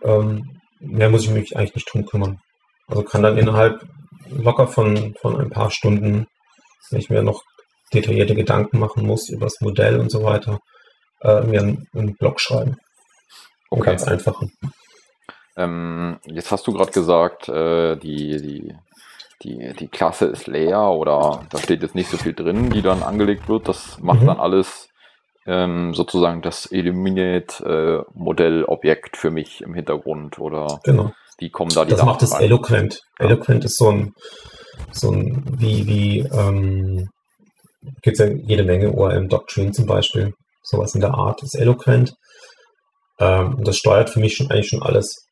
Ähm, 0.03 0.43
mehr 0.80 1.10
muss 1.10 1.23
ich 1.23 1.32
mich 1.32 1.56
eigentlich 1.56 1.75
nicht 1.75 1.93
drum 1.93 2.06
kümmern. 2.06 2.38
Also 2.88 3.03
kann 3.03 3.23
dann 3.23 3.38
innerhalb 3.38 3.84
locker 4.30 4.67
von, 4.67 5.13
von 5.21 5.39
ein 5.39 5.49
paar 5.49 5.71
Stunden, 5.71 6.25
wenn 6.89 6.99
ich 6.99 7.10
mir 7.10 7.21
noch 7.21 7.41
detaillierte 7.93 8.36
Gedanken 8.36 8.80
machen 8.80 9.06
muss 9.06 9.30
über 9.30 9.45
das 9.45 9.62
Modell 9.62 9.99
und 9.99 10.12
so 10.12 10.23
weiter, 10.23 10.60
äh, 11.21 11.41
mir 11.41 11.62
einen, 11.62 11.86
einen 11.93 12.15
Blog 12.15 12.39
schreiben. 12.39 12.75
Okay. 13.69 13.91
Ganz 13.91 14.03
einfachen. 14.03 14.51
Ähm, 15.58 16.19
jetzt 16.25 16.51
hast 16.51 16.67
du 16.67 16.73
gerade 16.73 16.91
gesagt, 16.91 17.49
äh, 17.49 17.97
die, 17.97 18.38
die, 18.41 18.75
die, 19.43 19.73
die 19.80 19.88
Klasse 19.88 20.26
ist 20.26 20.47
leer 20.47 20.82
oder 20.82 21.43
da 21.50 21.58
steht 21.60 21.82
jetzt 21.84 21.95
nicht 21.95 22.10
so 22.10 22.17
viel 22.17 22.34
drin, 22.34 22.69
die 22.71 22.82
dann 22.82 23.04
angelegt 23.04 23.47
wird. 23.50 23.67
Das 23.67 24.00
macht 24.02 24.21
Mhm. 24.21 24.28
dann 24.28 24.39
alles 24.39 24.88
ähm, 25.45 25.93
sozusagen 25.93 26.41
das 26.41 26.69
Illuminate-Modell-Objekt 26.71 29.15
für 29.17 29.32
mich 29.32 29.62
im 29.62 29.73
Hintergrund 29.73 30.39
oder 30.39 30.80
Genau. 30.84 31.12
wie 31.39 31.50
kommen 31.50 31.71
da 31.73 31.86
die 31.86 31.91
Das 31.91 32.04
macht 32.04 32.15
Daten 32.21 32.26
es 32.26 32.34
rein? 32.34 32.43
Eloquent. 32.43 33.00
Ja. 33.19 33.26
Eloquent 33.28 33.63
ist 33.65 33.78
so 33.78 33.89
ein, 33.89 34.12
so 34.91 35.12
ein 35.12 35.43
wie, 35.58 35.88
wie, 35.88 36.19
ähm, 36.19 37.08
gibt 38.02 38.19
es 38.19 38.28
ja 38.28 38.34
jede 38.34 38.63
Menge 38.63 38.91
ORM 38.93 39.30
Doctrine 39.30 39.71
zum 39.71 39.86
Beispiel. 39.86 40.34
Sowas 40.63 40.93
in 40.95 41.02
der 41.02 41.13
Art 41.13 41.41
ist 41.43 41.56
Eloquent. 41.56 42.13
Ähm, 43.19 43.56
und 43.56 43.67
das 43.67 43.78
steuert 43.78 44.10
für 44.10 44.19
mich 44.19 44.36
schon 44.36 44.50
eigentlich 44.52 44.67
schon 44.69 44.84
alles. 44.84 45.26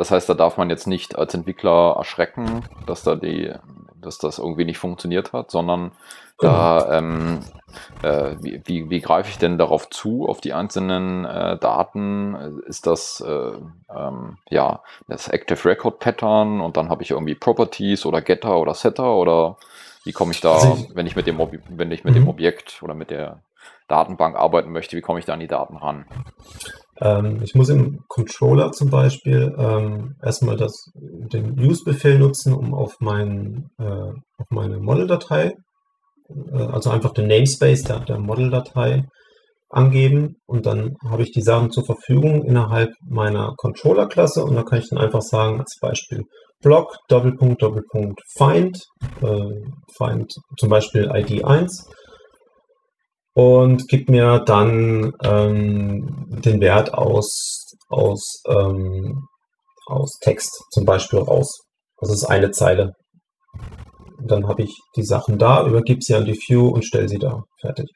Das 0.00 0.10
heißt, 0.10 0.30
da 0.30 0.34
darf 0.34 0.56
man 0.56 0.70
jetzt 0.70 0.86
nicht 0.86 1.18
als 1.18 1.34
Entwickler 1.34 1.96
erschrecken, 1.98 2.64
dass 2.86 3.02
da 3.02 3.16
die, 3.16 3.52
dass 4.00 4.16
das 4.16 4.38
irgendwie 4.38 4.64
nicht 4.64 4.78
funktioniert 4.78 5.34
hat, 5.34 5.50
sondern 5.50 5.92
da, 6.40 6.88
ähm, 6.96 7.44
äh, 8.00 8.34
wie, 8.40 8.62
wie, 8.64 8.88
wie 8.88 9.00
greife 9.02 9.28
ich 9.28 9.36
denn 9.36 9.58
darauf 9.58 9.90
zu, 9.90 10.26
auf 10.26 10.40
die 10.40 10.54
einzelnen 10.54 11.26
äh, 11.26 11.58
Daten? 11.58 12.62
Ist 12.66 12.86
das 12.86 13.20
äh, 13.20 13.52
ähm, 13.94 14.38
ja 14.48 14.80
das 15.06 15.28
Active 15.28 15.68
Record 15.68 15.98
Pattern 15.98 16.62
und 16.62 16.78
dann 16.78 16.88
habe 16.88 17.02
ich 17.02 17.10
irgendwie 17.10 17.34
Properties 17.34 18.06
oder 18.06 18.22
Getter 18.22 18.58
oder 18.58 18.72
Setter 18.72 19.14
oder 19.16 19.58
wie 20.04 20.12
komme 20.12 20.32
ich 20.32 20.40
da, 20.40 20.54
Also 20.54 20.86
ich- 20.88 20.94
wenn 20.94 21.06
ich 21.06 21.14
mit 21.16 21.26
dem 21.26 21.40
Ob 21.40 21.52
wenn 21.68 21.92
ich 21.92 22.04
mit 22.04 22.14
dem 22.14 22.24
Mhm. 22.24 22.28
Objekt 22.30 22.82
oder 22.82 22.94
mit 22.94 23.10
der 23.10 23.42
Datenbank 23.86 24.34
arbeiten 24.34 24.72
möchte, 24.72 24.96
wie 24.96 25.02
komme 25.02 25.18
ich 25.18 25.26
da 25.26 25.34
an 25.34 25.40
die 25.40 25.46
Daten 25.46 25.76
ran? 25.76 26.06
Ähm, 27.00 27.40
ich 27.42 27.54
muss 27.54 27.68
im 27.68 28.00
Controller 28.08 28.72
zum 28.72 28.90
Beispiel 28.90 29.54
ähm, 29.58 30.14
erstmal 30.22 30.56
das, 30.56 30.90
den 30.94 31.58
Use-Befehl 31.58 32.18
nutzen, 32.18 32.52
um 32.52 32.74
auf, 32.74 32.94
mein, 33.00 33.70
äh, 33.78 33.84
auf 33.84 34.46
meine 34.50 34.78
Model-Datei, 34.78 35.54
äh, 36.52 36.56
also 36.56 36.90
einfach 36.90 37.12
den 37.12 37.28
Namespace 37.28 37.84
der, 37.84 38.00
der 38.00 38.18
Model-Datei 38.18 39.04
angeben 39.70 40.36
und 40.46 40.66
dann 40.66 40.96
habe 41.08 41.22
ich 41.22 41.30
die 41.30 41.42
Sachen 41.42 41.70
zur 41.70 41.84
Verfügung 41.84 42.44
innerhalb 42.44 42.90
meiner 43.08 43.54
Controller-Klasse 43.56 44.44
und 44.44 44.56
da 44.56 44.64
kann 44.64 44.80
ich 44.80 44.88
dann 44.90 44.98
einfach 44.98 45.22
sagen, 45.22 45.60
als 45.60 45.78
Beispiel 45.80 46.24
Block, 46.60 46.96
Doppelpunkt, 47.08 47.62
Doppelpunkt, 47.62 48.20
Find, 48.36 48.84
äh, 49.22 49.62
Find 49.96 50.30
zum 50.58 50.68
Beispiel 50.68 51.10
ID 51.14 51.44
1 51.44 51.88
und 53.34 53.88
gibt 53.88 54.08
mir 54.08 54.40
dann 54.40 55.12
ähm, 55.22 56.26
den 56.28 56.60
Wert 56.60 56.94
aus, 56.94 57.76
aus, 57.88 58.42
ähm, 58.48 59.28
aus 59.86 60.18
Text 60.20 60.64
zum 60.70 60.84
Beispiel 60.84 61.20
raus. 61.20 61.66
Das 61.98 62.10
ist 62.10 62.24
eine 62.24 62.50
Zeile. 62.50 62.94
Dann 64.22 64.48
habe 64.48 64.62
ich 64.62 64.78
die 64.96 65.04
Sachen 65.04 65.38
da, 65.38 65.66
übergib 65.66 66.02
sie 66.02 66.14
an 66.14 66.24
die 66.24 66.38
View 66.38 66.68
und 66.68 66.84
stelle 66.84 67.08
sie 67.08 67.18
da. 67.18 67.44
Fertig. 67.60 67.88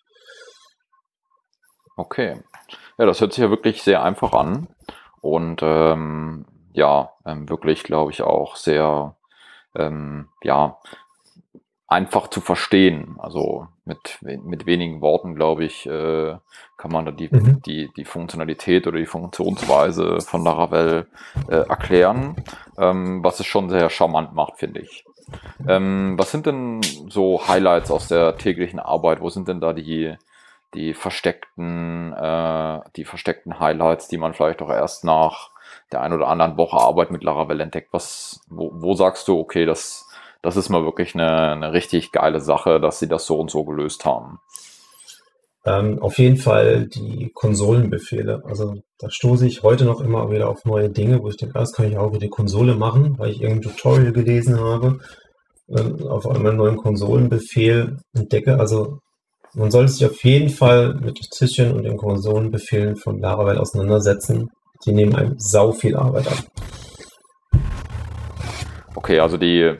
Okay. 1.96 2.42
Ja, 2.98 3.06
das 3.06 3.20
hört 3.20 3.32
sich 3.32 3.42
ja 3.42 3.50
wirklich 3.50 3.82
sehr 3.82 4.02
einfach 4.02 4.32
an. 4.32 4.68
Und 5.20 5.60
ähm, 5.62 6.46
ja, 6.72 7.10
ähm, 7.24 7.48
wirklich, 7.48 7.82
glaube 7.82 8.10
ich, 8.10 8.22
auch 8.22 8.56
sehr 8.56 9.16
ähm, 9.74 10.28
ja, 10.42 10.78
einfach 11.86 12.28
zu 12.28 12.40
verstehen. 12.40 13.16
Also 13.18 13.68
mit, 13.84 14.18
mit 14.22 14.66
wenigen 14.66 15.00
Worten, 15.00 15.34
glaube 15.34 15.64
ich, 15.64 15.86
äh, 15.86 16.36
kann 16.76 16.90
man 16.90 17.04
da 17.04 17.12
die, 17.12 17.28
Mhm. 17.30 17.62
die, 17.62 17.90
die 17.96 18.04
Funktionalität 18.04 18.86
oder 18.86 18.98
die 18.98 19.06
Funktionsweise 19.06 20.20
von 20.20 20.42
Laravel 20.44 21.06
äh, 21.48 21.56
erklären, 21.56 22.36
ähm, 22.78 23.22
was 23.22 23.40
es 23.40 23.46
schon 23.46 23.68
sehr 23.70 23.90
charmant 23.90 24.34
macht, 24.34 24.58
finde 24.58 24.80
ich. 24.80 25.04
Ähm, 25.66 26.14
was 26.18 26.30
sind 26.30 26.46
denn 26.46 26.80
so 27.08 27.46
Highlights 27.46 27.90
aus 27.90 28.08
der 28.08 28.36
täglichen 28.36 28.78
Arbeit? 28.78 29.20
Wo 29.20 29.30
sind 29.30 29.48
denn 29.48 29.60
da 29.60 29.72
die, 29.72 30.16
die 30.74 30.94
versteckten, 30.94 32.12
äh, 32.12 32.80
die 32.96 33.04
versteckten 33.04 33.58
Highlights, 33.60 34.08
die 34.08 34.18
man 34.18 34.34
vielleicht 34.34 34.62
auch 34.62 34.70
erst 34.70 35.04
nach 35.04 35.50
der 35.92 36.02
ein 36.02 36.12
oder 36.12 36.28
anderen 36.28 36.56
Woche 36.56 36.76
Arbeit 36.76 37.10
mit 37.10 37.22
Laravel 37.22 37.60
entdeckt? 37.60 37.88
Was, 37.92 38.40
wo, 38.48 38.70
wo 38.74 38.94
sagst 38.94 39.28
du, 39.28 39.38
okay, 39.38 39.64
das, 39.66 40.03
das 40.44 40.58
ist 40.58 40.68
mal 40.68 40.84
wirklich 40.84 41.14
eine, 41.14 41.52
eine 41.52 41.72
richtig 41.72 42.12
geile 42.12 42.38
Sache, 42.38 42.78
dass 42.78 42.98
sie 42.98 43.08
das 43.08 43.24
so 43.24 43.40
und 43.40 43.50
so 43.50 43.64
gelöst 43.64 44.04
haben? 44.04 44.40
Ähm, 45.64 45.98
auf 46.02 46.18
jeden 46.18 46.36
Fall 46.36 46.86
die 46.86 47.30
Konsolenbefehle. 47.32 48.42
Also 48.44 48.74
da 48.98 49.08
stoße 49.10 49.46
ich 49.46 49.62
heute 49.62 49.86
noch 49.86 50.02
immer 50.02 50.30
wieder 50.30 50.50
auf 50.50 50.66
neue 50.66 50.90
Dinge, 50.90 51.22
wo 51.22 51.28
ich 51.30 51.38
denke, 51.38 51.56
ah, 51.56 51.60
das 51.60 51.72
kann 51.72 51.88
ich 51.88 51.96
auch 51.96 52.08
über 52.08 52.18
die 52.18 52.28
Konsole 52.28 52.74
machen, 52.74 53.18
weil 53.18 53.30
ich 53.30 53.40
irgendein 53.40 53.72
Tutorial 53.72 54.12
gelesen 54.12 54.60
habe, 54.60 54.98
äh, 55.68 56.04
auf 56.08 56.28
einmal 56.28 56.50
einen 56.50 56.58
neuen 56.58 56.76
Konsolenbefehl 56.76 57.96
entdecke. 58.12 58.60
Also 58.60 58.98
man 59.54 59.70
sollte 59.70 59.92
sich 59.92 60.04
auf 60.04 60.22
jeden 60.24 60.50
Fall 60.50 60.92
mit 60.96 61.18
Tischchen 61.30 61.72
und 61.72 61.84
den 61.84 61.96
Konsolenbefehlen 61.96 62.96
von 62.96 63.18
Laravel 63.18 63.56
auseinandersetzen. 63.56 64.50
Die 64.84 64.92
nehmen 64.92 65.14
einem 65.14 65.36
sau 65.38 65.72
viel 65.72 65.96
Arbeit 65.96 66.26
ab. 66.28 66.44
Okay, 68.94 69.20
also 69.20 69.38
die, 69.38 69.74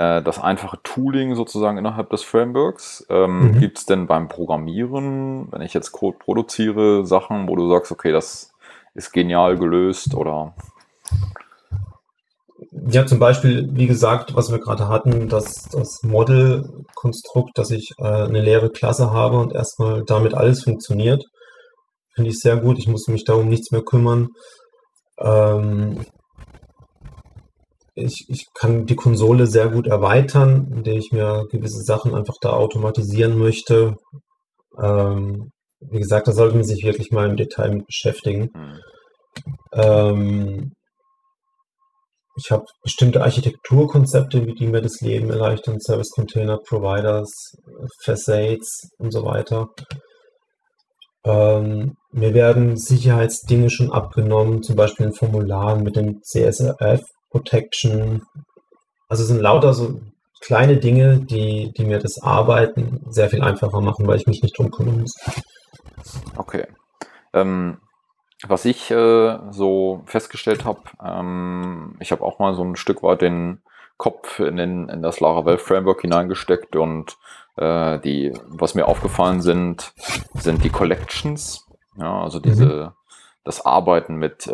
äh, 0.00 0.22
das 0.22 0.38
einfache 0.40 0.78
Tooling 0.82 1.34
sozusagen 1.34 1.76
innerhalb 1.76 2.08
des 2.10 2.22
Frameworks. 2.22 3.06
Ähm, 3.10 3.52
Mhm. 3.52 3.60
Gibt 3.60 3.78
es 3.78 3.84
denn 3.86 4.06
beim 4.06 4.28
Programmieren, 4.28 5.48
wenn 5.52 5.60
ich 5.60 5.74
jetzt 5.74 5.92
Code 5.92 6.16
produziere, 6.18 7.04
Sachen, 7.04 7.48
wo 7.48 7.56
du 7.56 7.68
sagst, 7.68 7.92
okay, 7.92 8.12
das 8.12 8.52
ist 8.94 9.12
genial 9.12 9.58
gelöst 9.58 10.14
oder 10.14 10.54
Ja, 12.88 13.04
zum 13.04 13.18
Beispiel, 13.18 13.68
wie 13.72 13.86
gesagt, 13.86 14.34
was 14.34 14.50
wir 14.50 14.58
gerade 14.58 14.88
hatten, 14.88 15.28
das, 15.28 15.68
das 15.70 16.02
Model-Konstrukt, 16.02 17.58
dass 17.58 17.70
ich 17.70 17.90
äh, 17.98 18.04
eine 18.04 18.40
leere 18.40 18.70
Klasse 18.70 19.12
habe 19.12 19.38
und 19.38 19.52
erstmal 19.52 20.02
damit 20.04 20.34
alles 20.34 20.64
funktioniert, 20.64 21.22
finde 22.14 22.30
ich 22.30 22.38
sehr 22.38 22.56
gut. 22.56 22.78
Ich 22.78 22.88
muss 22.88 23.08
mich 23.08 23.24
darum 23.24 23.48
nichts 23.48 23.70
mehr 23.70 23.82
kümmern. 23.82 24.28
Ähm, 25.18 26.06
ich, 28.00 28.26
ich 28.28 28.46
kann 28.54 28.86
die 28.86 28.96
Konsole 28.96 29.46
sehr 29.46 29.68
gut 29.68 29.86
erweitern, 29.86 30.70
indem 30.72 30.98
ich 30.98 31.12
mir 31.12 31.46
gewisse 31.50 31.82
Sachen 31.82 32.14
einfach 32.14 32.36
da 32.40 32.50
automatisieren 32.50 33.38
möchte. 33.38 33.96
Ähm, 34.80 35.50
wie 35.80 35.98
gesagt, 35.98 36.28
da 36.28 36.32
sollte 36.32 36.56
man 36.56 36.64
sich 36.64 36.84
wirklich 36.84 37.10
mal 37.10 37.28
im 37.28 37.36
Detail 37.36 37.74
mit 37.74 37.86
beschäftigen. 37.86 38.50
hm, 38.54 38.78
Ähm, 39.72 40.72
ich 42.36 42.50
habe 42.50 42.64
bestimmte 42.82 43.22
Architekturkonzepte, 43.22 44.46
wie 44.46 44.54
die 44.54 44.66
mir 44.66 44.80
das 44.80 45.00
Leben 45.00 45.30
erleichtern, 45.30 45.80
Service 45.80 46.10
Container 46.10 46.58
Providers, 46.58 47.30
Facades 48.04 48.88
und 48.98 49.12
so 49.12 49.24
weiter. 49.24 49.68
Ähm, 51.24 51.96
mir 52.12 52.32
werden 52.32 52.78
Sicherheitsdinge 52.78 53.70
schon 53.70 53.92
abgenommen, 53.92 54.62
zum 54.62 54.76
Beispiel 54.76 55.06
in 55.06 55.12
Formularen 55.12 55.82
mit 55.82 55.96
dem 55.96 56.22
CSRF 56.22 57.02
Protection. 57.30 58.22
Also 59.08 59.24
sind 59.24 59.40
lauter 59.40 59.72
so 59.74 60.00
kleine 60.40 60.78
Dinge, 60.78 61.20
die, 61.20 61.72
die 61.76 61.84
mir 61.84 61.98
das 61.98 62.22
Arbeiten 62.22 63.04
sehr 63.10 63.28
viel 63.28 63.42
einfacher 63.42 63.80
machen, 63.80 64.06
weil 64.06 64.16
ich 64.16 64.26
mich 64.26 64.42
nicht 64.42 64.58
drum 64.58 64.70
kümmern 64.70 65.02
muss. 65.02 65.14
Okay. 66.36 66.66
Ähm, 67.32 67.78
was 68.46 68.64
ich 68.64 68.90
äh, 68.90 69.38
so 69.50 70.02
festgestellt 70.06 70.64
habe, 70.64 70.80
ähm, 71.04 71.96
ich 72.00 72.10
habe 72.10 72.24
auch 72.24 72.38
mal 72.38 72.54
so 72.54 72.64
ein 72.64 72.76
Stück 72.76 73.02
weit 73.02 73.20
den 73.20 73.60
Kopf 73.98 74.40
in, 74.40 74.56
den, 74.56 74.88
in 74.88 75.02
das 75.02 75.20
Laravel 75.20 75.58
Framework 75.58 76.00
hineingesteckt 76.00 76.74
und 76.74 77.18
äh, 77.56 77.98
die, 78.00 78.32
was 78.46 78.74
mir 78.74 78.88
aufgefallen 78.88 79.42
sind, 79.42 79.92
sind 80.34 80.64
die 80.64 80.70
Collections. 80.70 81.66
Ja, 81.98 82.22
also 82.22 82.40
diese, 82.40 82.94
das 83.50 83.66
Arbeiten 83.66 84.14
mit 84.14 84.46
äh, 84.46 84.52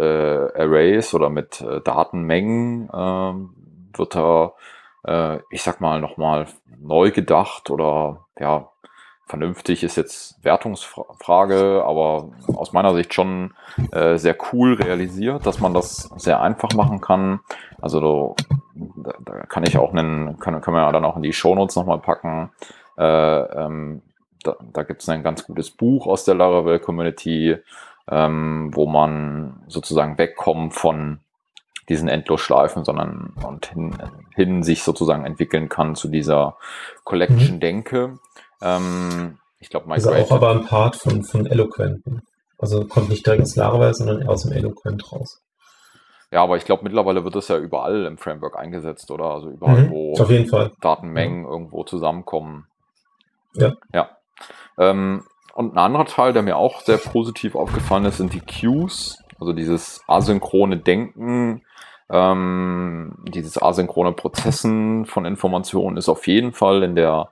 Arrays 0.57 1.13
oder 1.13 1.29
mit 1.29 1.61
äh, 1.61 1.83
Datenmengen 1.83 2.89
ähm, 2.95 3.51
wird 3.95 4.15
da, 4.15 4.55
äh, 5.05 5.39
ich 5.51 5.63
sag 5.63 5.83
mal, 5.83 6.01
nochmal 6.01 6.47
neu 6.81 7.11
gedacht 7.11 7.69
oder 7.69 8.25
ja, 8.41 8.71
vernünftig 9.27 9.85
ist 9.85 9.97
jetzt 9.97 10.43
Wertungsfrage, 10.43 11.85
aber 11.85 12.31
aus 12.55 12.73
meiner 12.73 12.95
Sicht 12.95 13.13
schon 13.13 13.53
äh, 13.93 14.17
sehr 14.17 14.35
cool 14.51 14.73
realisiert, 14.75 15.45
dass 15.45 15.61
man 15.61 15.75
das 15.75 16.09
sehr 16.17 16.41
einfach 16.41 16.73
machen 16.73 17.03
kann. 17.03 17.41
Also 17.83 18.35
da, 18.75 19.13
da 19.27 19.33
kann 19.47 19.65
ich 19.65 19.77
auch 19.77 19.93
einen, 19.93 20.39
können, 20.39 20.63
können 20.63 20.77
wir 20.79 20.85
ja 20.85 20.93
dann 20.93 21.05
auch 21.05 21.17
in 21.17 21.23
die 21.23 21.35
Shownotes 21.35 21.77
nochmal 21.77 21.99
packen. 21.99 22.51
Äh, 22.97 23.05
ähm, 23.05 24.01
da, 24.43 24.57
da 24.73 24.85
gibt 24.85 25.03
es 25.03 25.09
ein 25.11 25.23
ganz 25.23 25.45
gutes 25.45 25.71
Buch 25.71 26.07
aus 26.07 26.25
der 26.25 26.37
Laravel 26.37 26.79
Community, 26.79 27.59
ähm, 28.11 28.71
wo 28.75 28.87
man 28.87 29.63
sozusagen 29.69 30.19
wegkommt 30.19 30.75
von 30.75 31.21
diesen 31.89 32.09
Endlosschleifen, 32.09 32.85
sondern 32.85 33.33
und 33.45 33.67
hin, 33.67 33.97
hin 34.35 34.63
sich 34.63 34.83
sozusagen 34.83 35.25
entwickeln 35.25 35.69
kann 35.69 35.95
zu 35.95 36.09
dieser 36.09 36.57
Collection-Denke. 37.05 38.09
Mhm. 38.09 38.19
Ähm, 38.63 39.39
ich 39.59 39.71
glaube, 39.71 39.95
Ist 39.95 40.07
auch 40.07 40.31
aber 40.31 40.51
ein 40.51 40.65
Part 40.65 40.97
von, 40.97 41.23
von 41.23 41.47
Eloquent. 41.47 42.03
Also 42.59 42.87
kommt 42.87 43.09
nicht 43.09 43.27
direkt 43.27 43.43
aus 43.43 43.57
Laravel, 43.57 43.95
sondern 43.95 44.23
eher 44.23 44.31
aus 44.31 44.43
dem 44.43 44.53
Eloquent 44.53 45.13
raus. 45.13 45.43
Ja, 46.33 46.43
aber 46.43 46.57
ich 46.57 46.65
glaube, 46.65 46.83
mittlerweile 46.83 47.25
wird 47.25 47.37
das 47.37 47.49
ja 47.49 47.57
überall 47.57 48.05
im 48.05 48.19
Framework 48.19 48.59
eingesetzt, 48.59 49.11
oder? 49.11 49.27
Also 49.27 49.51
überall, 49.51 49.85
mhm, 49.85 49.91
wo. 49.91 50.15
Datenmengen 50.81 51.45
ja. 51.45 51.51
irgendwo 51.51 51.85
zusammenkommen. 51.85 52.67
Ja. 53.55 53.75
Ja. 53.95 54.11
Ähm, 54.79 55.25
und 55.57 55.73
ein 55.75 55.79
anderer 55.79 56.05
Teil, 56.05 56.33
der 56.33 56.43
mir 56.43 56.57
auch 56.57 56.83
sehr 56.83 56.99
positiv 56.99 57.55
aufgefallen 57.55 58.05
ist, 58.05 58.19
sind 58.19 58.35
die 58.35 58.41
Queues. 58.41 59.23
Also 59.41 59.53
dieses 59.53 60.03
asynchrone 60.07 60.77
Denken, 60.77 61.63
ähm, 62.11 63.15
dieses 63.27 63.61
asynchrone 63.61 64.13
Prozessen 64.13 65.07
von 65.07 65.25
Informationen 65.25 65.97
ist 65.97 66.09
auf 66.09 66.27
jeden 66.27 66.53
Fall 66.53 66.83
in 66.83 66.95
der 66.95 67.31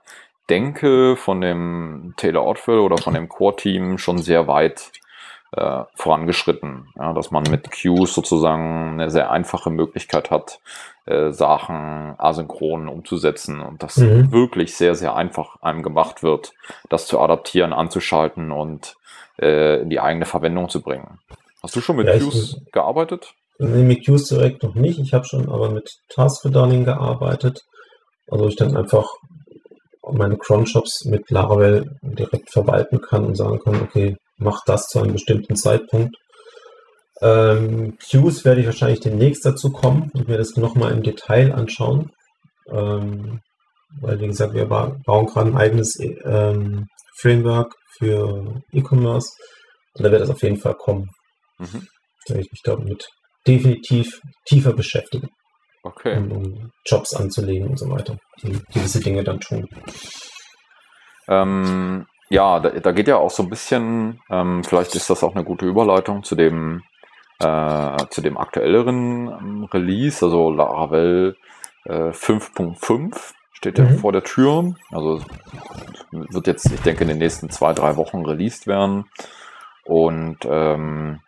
Denke 0.49 1.15
von 1.15 1.41
dem 1.41 2.13
Taylor 2.17 2.45
Otwell 2.45 2.79
oder 2.79 2.97
von 2.97 3.13
dem 3.13 3.29
Core-Team 3.29 3.97
schon 3.97 4.19
sehr 4.19 4.47
weit 4.47 4.91
äh, 5.55 5.83
vorangeschritten. 5.95 6.87
Ja, 6.95 7.13
dass 7.13 7.31
man 7.31 7.43
mit 7.49 7.71
Queues 7.71 8.13
sozusagen 8.13 8.93
eine 8.93 9.09
sehr 9.09 9.31
einfache 9.31 9.69
Möglichkeit 9.69 10.31
hat, 10.31 10.59
äh, 11.05 11.31
Sachen 11.31 12.15
asynchron 12.17 12.87
umzusetzen 12.87 13.61
und 13.61 13.81
das 13.83 13.97
mhm. 13.97 14.31
wirklich 14.31 14.75
sehr, 14.75 14.95
sehr 14.95 15.15
einfach 15.15 15.61
einem 15.61 15.83
gemacht 15.83 16.23
wird, 16.23 16.53
das 16.89 17.07
zu 17.07 17.19
adaptieren, 17.19 17.73
anzuschalten 17.73 18.51
und 18.51 18.95
äh, 19.39 19.81
in 19.81 19.89
die 19.89 19.99
eigene 19.99 20.25
Verwendung 20.25 20.69
zu 20.69 20.81
bringen. 20.81 21.19
Hast 21.63 21.75
du 21.75 21.81
schon 21.81 21.97
mit 21.97 22.07
ja, 22.07 22.17
Queues 22.17 22.61
gearbeitet? 22.71 23.33
Nee, 23.57 23.83
mit 23.83 24.05
Queues 24.05 24.27
direkt 24.27 24.63
noch 24.63 24.75
nicht. 24.75 24.99
Ich 24.99 25.13
habe 25.13 25.25
schon 25.25 25.49
aber 25.49 25.69
mit 25.69 25.89
Task 26.09 26.43
Redunning 26.45 26.83
gearbeitet. 26.83 27.61
Also 28.29 28.47
ich 28.47 28.55
dann 28.55 28.75
einfach 28.75 29.07
meine 30.11 30.37
Cron-Shops 30.37 31.05
mit 31.05 31.29
Laravel 31.31 31.97
direkt 32.01 32.51
verwalten 32.51 33.01
kann 33.01 33.25
und 33.25 33.35
sagen 33.35 33.59
kann, 33.59 33.81
okay, 33.81 34.17
mach 34.37 34.61
das 34.65 34.87
zu 34.87 34.99
einem 34.99 35.13
bestimmten 35.13 35.55
Zeitpunkt. 35.55 36.15
Ähm, 37.21 37.97
Queues 37.97 38.43
werde 38.43 38.61
ich 38.61 38.67
wahrscheinlich 38.67 38.99
demnächst 38.99 39.45
dazu 39.45 39.71
kommen 39.71 40.09
und 40.13 40.27
mir 40.27 40.37
das 40.37 40.57
nochmal 40.57 40.91
im 40.91 41.03
Detail 41.03 41.53
anschauen. 41.53 42.11
Ähm, 42.69 43.39
weil, 44.01 44.19
wie 44.19 44.27
gesagt, 44.27 44.53
wir 44.53 44.65
bauen 44.65 45.25
gerade 45.25 45.51
ein 45.51 45.57
eigenes 45.57 45.97
ähm, 45.99 46.87
Framework 47.19 47.73
für 47.97 48.61
E-Commerce 48.73 49.29
und 49.93 50.03
da 50.03 50.11
wird 50.11 50.21
das 50.21 50.29
auf 50.29 50.43
jeden 50.43 50.57
Fall 50.57 50.75
kommen. 50.75 51.09
Mhm. 51.59 51.87
Da 52.27 52.33
werde 52.33 52.41
ich 52.41 52.51
mich 52.51 52.61
damit 52.63 53.07
definitiv 53.47 54.19
tiefer 54.45 54.73
beschäftigen. 54.73 55.29
Okay. 55.83 56.17
Um, 56.17 56.31
um, 56.31 56.71
Jobs 56.85 57.13
anzulegen 57.13 57.69
und 57.69 57.79
so 57.79 57.89
weiter, 57.89 58.17
die 58.41 58.59
gewisse 58.73 58.99
Dinge 58.99 59.23
dann 59.23 59.39
tun. 59.39 59.67
Ähm, 61.29 62.05
ja, 62.29 62.59
da, 62.59 62.69
da, 62.69 62.91
geht 62.91 63.07
ja 63.07 63.17
auch 63.17 63.29
so 63.29 63.43
ein 63.43 63.49
bisschen, 63.49 64.19
ähm, 64.29 64.63
vielleicht 64.63 64.95
ist 64.95 65.09
das 65.09 65.23
auch 65.23 65.35
eine 65.35 65.43
gute 65.43 65.65
Überleitung 65.65 66.23
zu 66.23 66.35
dem, 66.35 66.83
äh, 67.39 67.97
zu 68.09 68.21
dem 68.21 68.37
aktuelleren 68.37 69.27
ähm, 69.27 69.63
Release, 69.65 70.25
also 70.25 70.49
Laravel 70.49 71.35
äh, 71.85 72.09
5.5 72.09 73.33
steht 73.65 73.79
ja 73.79 73.85
mhm. 73.85 73.97
vor 73.97 74.11
der 74.11 74.23
Tür. 74.23 74.75
Also 74.91 75.21
wird 76.11 76.47
jetzt, 76.47 76.71
ich 76.71 76.81
denke, 76.81 77.03
in 77.03 77.07
den 77.07 77.17
nächsten 77.17 77.49
zwei, 77.49 77.73
drei 77.73 77.95
Wochen 77.95 78.25
released 78.25 78.67
werden. 78.67 79.05
Und 79.83 80.39
ähm, 80.45 81.19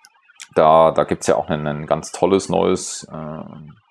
da, 0.54 0.92
da 0.92 1.04
gibt 1.04 1.22
es 1.22 1.28
ja 1.28 1.36
auch 1.36 1.50
ein, 1.50 1.66
ein, 1.66 1.86
ganz 1.88 2.12
tolles 2.12 2.50
neues, 2.50 3.08
äh, 3.12 3.44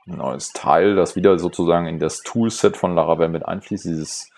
neues 0.07 0.53
Teil, 0.53 0.97
das 0.97 1.17
wieder 1.17 1.39
sozusagen 1.39 1.87
in 1.87 1.99
das 1.99 2.23
Toolset 2.23 2.77
von 2.77 2.95
Laravel 2.95 3.29
mit 3.29 3.47
einfließt, 3.47 3.85
dieses 3.85 4.31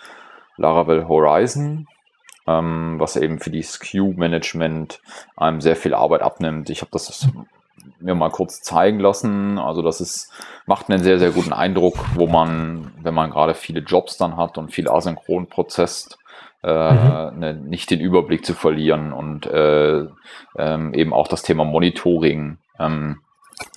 Laravel 0.57 1.09
Horizon 1.09 1.87
ähm, 2.49 2.95
was 2.99 3.17
eben 3.17 3.39
für 3.39 3.51
die 3.51 3.63
SKU-Management 3.63 5.01
einem 5.37 5.61
sehr 5.61 5.77
viel 5.77 5.95
Arbeit 5.95 6.23
abnimmt. 6.23 6.71
Ich 6.71 6.81
habe 6.81 6.91
das 6.93 7.29
mir 8.01 8.15
mal 8.15 8.31
kurz 8.31 8.63
zeigen 8.63 9.01
lassen. 9.01 9.59
Also 9.59 9.83
das 9.83 10.01
ist, 10.01 10.33
macht 10.67 10.89
einen 10.89 11.03
sehr, 11.03 11.19
sehr 11.19 11.31
guten 11.31 11.53
Eindruck, 11.53 11.97
wo 12.15 12.27
man, 12.27 12.93
wenn 13.03 13.15
man 13.15 13.31
gerade 13.31 13.55
viele 13.55 13.81
Jobs 13.81 14.17
dann 14.17 14.37
hat 14.37 14.57
und 14.57 14.73
viel 14.73 14.89
asynchron 14.89 15.49
prozesst, 15.49 16.19
äh, 16.63 16.93
mhm. 16.93 17.39
ne, 17.39 17.55
nicht 17.55 17.91
den 17.91 18.01
Überblick 18.01 18.47
zu 18.47 18.55
verlieren 18.55 19.13
und 19.13 19.47
äh, 19.47 20.07
ähm, 20.57 20.95
eben 20.95 21.13
auch 21.13 21.29
das 21.29 21.43
Thema 21.43 21.65
Monitoring 21.65 22.59
ähm, 22.79 23.21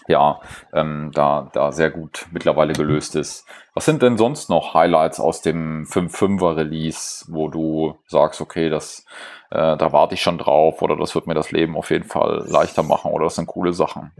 ja, 0.08 0.40
ähm, 0.74 1.12
da, 1.14 1.50
da 1.54 1.72
sehr 1.72 1.92
gut 1.92 2.28
mittlerweile 2.32 2.74
gelöst 2.74 3.16
ist. 3.16 3.46
Was 3.74 3.86
sind 3.86 4.02
denn 4.02 4.18
sonst 4.18 4.50
noch 4.50 4.74
Highlights 4.74 5.20
aus 5.20 5.42
dem 5.42 5.86
5.5er 5.86 6.58
Release, 6.58 7.26
wo 7.30 7.48
du 7.48 7.98
sagst, 8.08 8.42
okay, 8.42 8.70
das, 8.70 9.06
äh, 9.50 9.78
da 9.78 9.92
warte 9.92 10.16
ich 10.16 10.22
schon 10.22 10.38
drauf 10.38 10.82
oder 10.82 10.98
das 10.98 11.16
wird 11.16 11.28
mir 11.28 11.34
das 11.34 11.52
Leben 11.52 11.78
auf 11.78 11.90
jeden 11.90 12.08
Fall 12.08 12.46
leichter 12.48 12.84
machen 12.84 13.12
oder 13.12 13.26
das 13.26 13.36
sind 13.36 13.48
coole 13.48 13.74
Sachen? 13.74 14.12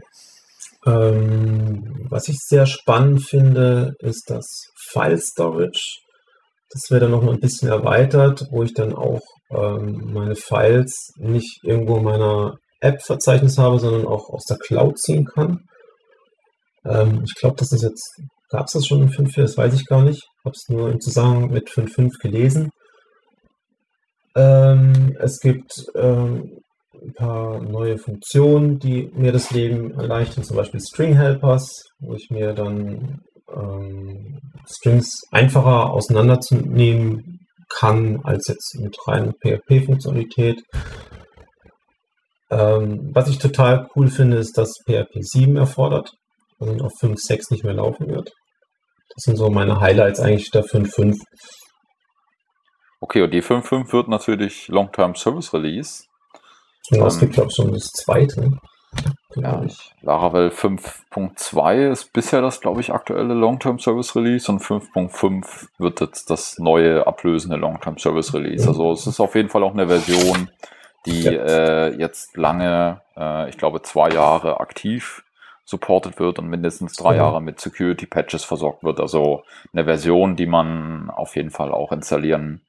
Ähm, 0.86 2.06
was 2.10 2.28
ich 2.28 2.38
sehr 2.38 2.66
spannend 2.66 3.24
finde, 3.24 3.94
ist 4.00 4.30
das 4.30 4.72
File 4.90 5.18
Storage. 5.18 6.00
Das 6.70 6.90
wird 6.90 7.02
dann 7.02 7.10
noch 7.10 7.22
mal 7.22 7.34
ein 7.34 7.40
bisschen 7.40 7.68
erweitert, 7.68 8.46
wo 8.50 8.62
ich 8.62 8.72
dann 8.72 8.94
auch 8.94 9.20
ähm, 9.50 10.10
meine 10.12 10.34
Files 10.34 11.12
nicht 11.16 11.60
irgendwo 11.62 11.98
in 11.98 12.04
meiner 12.04 12.56
App-Verzeichnis 12.82 13.58
habe, 13.58 13.78
sondern 13.78 14.06
auch 14.06 14.28
aus 14.30 14.44
der 14.44 14.58
Cloud 14.58 14.98
ziehen 14.98 15.24
kann. 15.24 15.60
Ähm, 16.84 17.22
ich 17.24 17.34
glaube, 17.34 17.56
das 17.58 17.72
ist 17.72 17.82
jetzt, 17.82 18.20
gab 18.50 18.66
es 18.66 18.72
das 18.72 18.86
schon 18.86 19.02
in 19.02 19.10
5.4, 19.10 19.42
das 19.42 19.56
weiß 19.56 19.74
ich 19.74 19.86
gar 19.86 20.02
nicht. 20.02 20.22
Ich 20.22 20.44
habe 20.44 20.54
es 20.54 20.68
nur 20.68 20.90
im 20.90 21.00
Zusammenhang 21.00 21.50
mit 21.50 21.68
5.5 21.68 22.20
gelesen. 22.20 22.70
Ähm, 24.34 25.16
es 25.20 25.38
gibt 25.40 25.72
ähm, 25.94 26.58
ein 27.00 27.12
paar 27.14 27.60
neue 27.60 27.98
Funktionen, 27.98 28.78
die 28.78 29.10
mir 29.14 29.32
das 29.32 29.50
Leben 29.50 29.92
erleichtern, 29.92 30.44
zum 30.44 30.56
Beispiel 30.56 30.80
String 30.80 31.16
Helpers, 31.16 31.84
wo 32.00 32.14
ich 32.14 32.30
mir 32.30 32.54
dann 32.54 33.20
ähm, 33.54 34.38
Strings 34.66 35.22
einfacher 35.30 35.90
auseinanderzunehmen 35.90 37.40
kann 37.68 38.20
als 38.22 38.48
jetzt 38.48 38.78
mit 38.80 38.96
rein 39.06 39.32
PHP-Funktionalität. 39.40 40.62
Ähm, 42.52 43.10
was 43.14 43.28
ich 43.30 43.38
total 43.38 43.88
cool 43.96 44.08
finde, 44.08 44.36
ist, 44.36 44.58
dass 44.58 44.74
PHP 44.86 45.22
7 45.22 45.56
erfordert 45.56 46.12
und 46.58 46.82
auf 46.82 46.92
5, 47.00 47.18
6 47.18 47.50
nicht 47.50 47.64
mehr 47.64 47.72
laufen 47.72 48.08
wird. 48.08 48.30
Das 49.14 49.24
sind 49.24 49.36
so 49.36 49.48
meine 49.48 49.80
Highlights 49.80 50.20
eigentlich 50.20 50.50
der 50.50 50.64
5.5. 50.64 51.16
Okay, 53.00 53.22
und 53.22 53.32
die 53.32 53.42
5.5 53.42 53.92
wird 53.92 54.08
natürlich 54.08 54.68
Long-Term 54.68 55.14
Service 55.14 55.54
Release. 55.54 56.04
Ja, 56.90 57.06
es 57.06 57.14
ähm, 57.14 57.20
gibt, 57.20 57.32
glaube 57.34 57.48
ich, 57.48 57.56
schon 57.56 57.72
das 57.72 57.90
zweite. 57.90 58.50
Ja, 59.34 59.64
Laravel 60.02 60.48
5.2 60.48 61.90
ist 61.90 62.12
bisher 62.12 62.42
das, 62.42 62.60
glaube 62.60 62.82
ich, 62.82 62.92
aktuelle 62.92 63.32
Long-Term 63.32 63.78
Service 63.78 64.14
Release 64.14 64.52
und 64.52 64.60
5.5 64.60 65.68
wird 65.78 66.02
jetzt 66.02 66.28
das 66.28 66.58
neue 66.58 67.06
ablösende 67.06 67.56
Long-Term 67.56 67.96
Service 67.96 68.34
Release. 68.34 68.68
Also 68.68 68.92
es 68.92 69.06
ist 69.06 69.20
auf 69.20 69.34
jeden 69.34 69.48
Fall 69.48 69.62
auch 69.62 69.72
eine 69.72 69.88
Version, 69.88 70.50
die 71.06 71.24
ja. 71.24 71.32
äh, 71.32 71.94
jetzt 71.96 72.36
lange, 72.36 73.00
äh, 73.16 73.48
ich 73.48 73.58
glaube, 73.58 73.82
zwei 73.82 74.10
Jahre 74.10 74.60
aktiv 74.60 75.24
supported 75.64 76.18
wird 76.18 76.38
und 76.38 76.48
mindestens 76.48 76.94
drei 76.94 77.16
ja. 77.16 77.24
Jahre 77.24 77.40
mit 77.40 77.60
Security 77.60 78.06
Patches 78.06 78.44
versorgt 78.44 78.84
wird. 78.84 79.00
Also 79.00 79.44
eine 79.72 79.84
Version, 79.84 80.36
die 80.36 80.46
man 80.46 81.10
auf 81.10 81.36
jeden 81.36 81.50
Fall 81.50 81.72
auch 81.72 81.92
installieren 81.92 82.62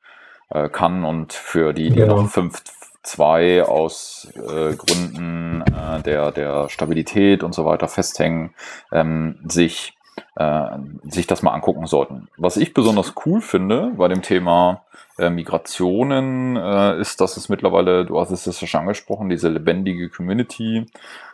äh, 0.50 0.70
kann 0.70 1.04
und 1.04 1.34
für 1.34 1.74
die, 1.74 1.90
die 1.90 1.96
genau. 2.00 2.22
noch 2.22 2.30
5.2 2.30 3.64
aus 3.64 4.32
äh, 4.36 4.76
Gründen 4.76 5.62
äh, 5.62 6.02
der, 6.04 6.32
der 6.32 6.70
Stabilität 6.70 7.44
und 7.44 7.54
so 7.54 7.66
weiter 7.66 7.88
festhängen, 7.88 8.54
ähm, 8.92 9.40
sich, 9.48 9.94
äh, 10.36 10.70
sich 11.04 11.28
das 11.28 11.42
mal 11.42 11.52
angucken 11.52 11.86
sollten. 11.86 12.28
Was 12.38 12.58
ich 12.58 12.74
besonders 12.74 13.14
cool 13.26 13.42
finde 13.42 13.94
bei 13.98 14.08
dem 14.08 14.22
Thema 14.22 14.84
äh, 15.18 15.30
Migrationen 15.30 16.56
äh, 16.56 17.00
ist, 17.00 17.22
dass 17.22 17.38
es 17.38 17.50
mittlerweile, 17.50 18.06
du 18.06 18.20
hast 18.20 18.32
es 18.32 18.46
ja 18.46 18.68
schon 18.68 18.82
angesprochen, 18.82 19.30
diese 19.30 19.50
lebendige 19.50 20.10
Community. 20.10 20.86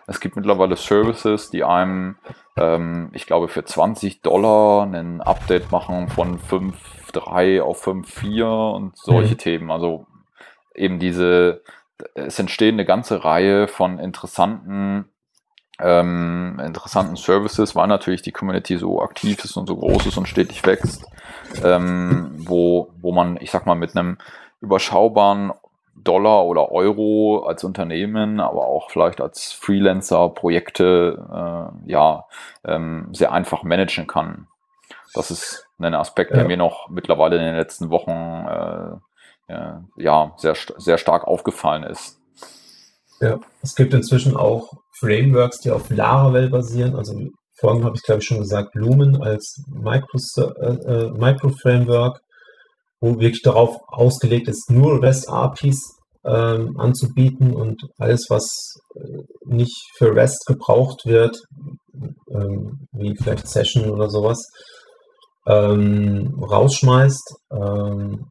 Es 0.06 0.20
gibt 0.20 0.36
mittlerweile 0.36 0.76
Services, 0.76 1.50
die 1.50 1.64
einem, 1.64 2.18
ähm, 2.58 3.10
ich 3.14 3.26
glaube, 3.26 3.48
für 3.48 3.64
20 3.64 4.22
Dollar 4.22 4.84
ein 4.84 5.22
Update 5.22 5.72
machen 5.72 6.10
von 6.10 6.40
5.3 6.40 7.62
auf 7.62 7.86
5.4 7.86 8.76
und 8.76 8.98
solche 8.98 9.36
mhm. 9.36 9.38
Themen. 9.38 9.72
Also 9.72 10.08
eben 10.76 11.00
diese, 11.00 11.62
es 12.16 12.40
entstehen 12.40 12.76
eine 12.76 12.86
ganze 12.86 13.24
Reihe 13.24 13.68
von 13.68 14.00
interessanten 14.00 15.06
ähm, 15.80 16.60
interessanten 16.64 17.16
Services, 17.16 17.76
weil 17.76 17.88
natürlich 17.88 18.22
die 18.22 18.32
Community 18.32 18.78
so 18.78 19.02
aktiv 19.02 19.44
ist 19.44 19.56
und 19.58 19.68
so 19.68 19.76
groß 19.78 20.08
ist 20.08 20.18
und 20.18 20.28
stetig 20.28 20.66
wächst, 20.66 21.06
ähm, 21.64 22.32
wo, 22.38 22.90
wo 23.02 23.12
man, 23.12 23.38
ich 23.40 23.52
sag 23.52 23.66
mal, 23.66 23.76
mit 23.76 23.96
einem 23.96 24.18
überschaubaren 24.62 25.54
Dollar 25.96 26.46
oder 26.46 26.72
Euro 26.72 27.46
als 27.46 27.64
Unternehmen, 27.64 28.40
aber 28.40 28.66
auch 28.68 28.90
vielleicht 28.90 29.22
als 29.22 29.52
Freelancer 29.52 30.30
Projekte 30.30 31.72
äh, 31.86 31.92
ja 31.92 32.26
ähm, 32.64 33.10
sehr 33.12 33.32
einfach 33.32 33.64
managen 33.64 34.08
kann. 34.08 34.48
Das 35.14 35.32
ist 35.32 35.68
ein 35.80 35.96
Aspekt, 35.96 36.32
der 36.32 36.42
ja. 36.42 36.48
mir 36.48 36.58
noch 36.58 36.90
mittlerweile 36.90 37.38
in 37.38 37.44
den 37.44 37.56
letzten 37.56 37.90
Wochen 37.90 38.12
äh, 39.48 39.54
äh, 39.54 39.74
ja 39.98 40.34
sehr, 40.38 40.56
sehr 40.78 40.98
stark 40.98 41.26
aufgefallen 41.26 41.84
ist. 41.84 42.20
Ja, 43.20 43.40
es 43.62 43.76
gibt 43.76 43.94
inzwischen 43.94 44.38
auch 44.38 44.74
Frameworks, 45.00 45.60
die 45.60 45.72
auf 45.72 45.90
Laravel 45.90 46.50
basieren. 46.50 46.96
Also 46.96 47.20
vorhin 47.60 47.84
habe 47.84 47.96
ich 47.96 48.04
glaube 48.04 48.22
ich 48.22 48.28
schon 48.28 48.40
gesagt, 48.40 48.76
Lumen 48.76 49.22
als 49.22 49.62
Micro-Framework. 49.68 51.18
Micro 51.18 51.50
wo 53.02 53.20
wirklich 53.20 53.42
darauf 53.42 53.78
ausgelegt 53.88 54.48
ist, 54.48 54.70
nur 54.70 55.02
REST-APIs 55.02 55.96
ähm, 56.26 56.78
anzubieten 56.78 57.54
und 57.54 57.82
alles, 57.98 58.26
was 58.30 58.76
äh, 58.96 59.24
nicht 59.46 59.76
für 59.98 60.14
REST 60.16 60.46
gebraucht 60.48 61.06
wird, 61.06 61.38
ähm, 62.30 62.88
wie 62.92 63.16
vielleicht 63.16 63.48
Session 63.48 63.90
oder 63.90 64.10
sowas, 64.10 64.46
ähm, 65.48 66.44
rausschmeißt. 66.44 67.36
Ähm, 67.52 68.26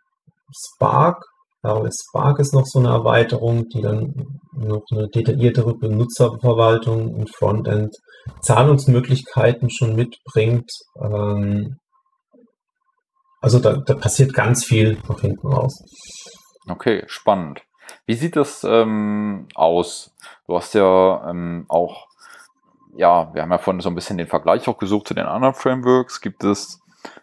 Spark, 1.58 1.84
ja, 1.84 1.90
Spark 1.90 2.38
ist 2.38 2.54
noch 2.54 2.66
so 2.66 2.78
eine 2.78 2.88
Erweiterung, 2.88 3.68
die 3.68 3.80
dann 3.80 4.14
noch 4.52 4.82
eine 4.90 5.08
detailliertere 5.08 5.74
Benutzerverwaltung 5.74 7.14
und 7.14 7.34
Frontend 7.34 7.94
Zahlungsmöglichkeiten 8.42 9.70
schon 9.70 9.94
mitbringt. 9.96 10.70
Ähm, 11.00 11.76
also 13.40 13.58
da, 13.58 13.76
da 13.76 13.94
passiert 13.94 14.34
ganz 14.34 14.64
viel 14.64 14.98
nach 15.08 15.20
hinten 15.20 15.46
raus. 15.46 15.82
Okay, 16.68 17.04
spannend. 17.06 17.62
Wie 18.06 18.14
sieht 18.14 18.36
das 18.36 18.64
ähm, 18.64 19.46
aus? 19.54 20.14
Du 20.46 20.56
hast 20.56 20.74
ja 20.74 21.28
ähm, 21.30 21.64
auch, 21.68 22.06
ja, 22.96 23.32
wir 23.32 23.42
haben 23.42 23.52
ja 23.52 23.58
vorhin 23.58 23.80
so 23.80 23.88
ein 23.88 23.94
bisschen 23.94 24.18
den 24.18 24.26
Vergleich 24.26 24.68
auch 24.68 24.78
gesucht 24.78 25.08
zu 25.08 25.14
den 25.14 25.26
anderen 25.26 25.54
Frameworks. 25.54 26.20
Gibt 26.20 26.44
es 26.44 26.80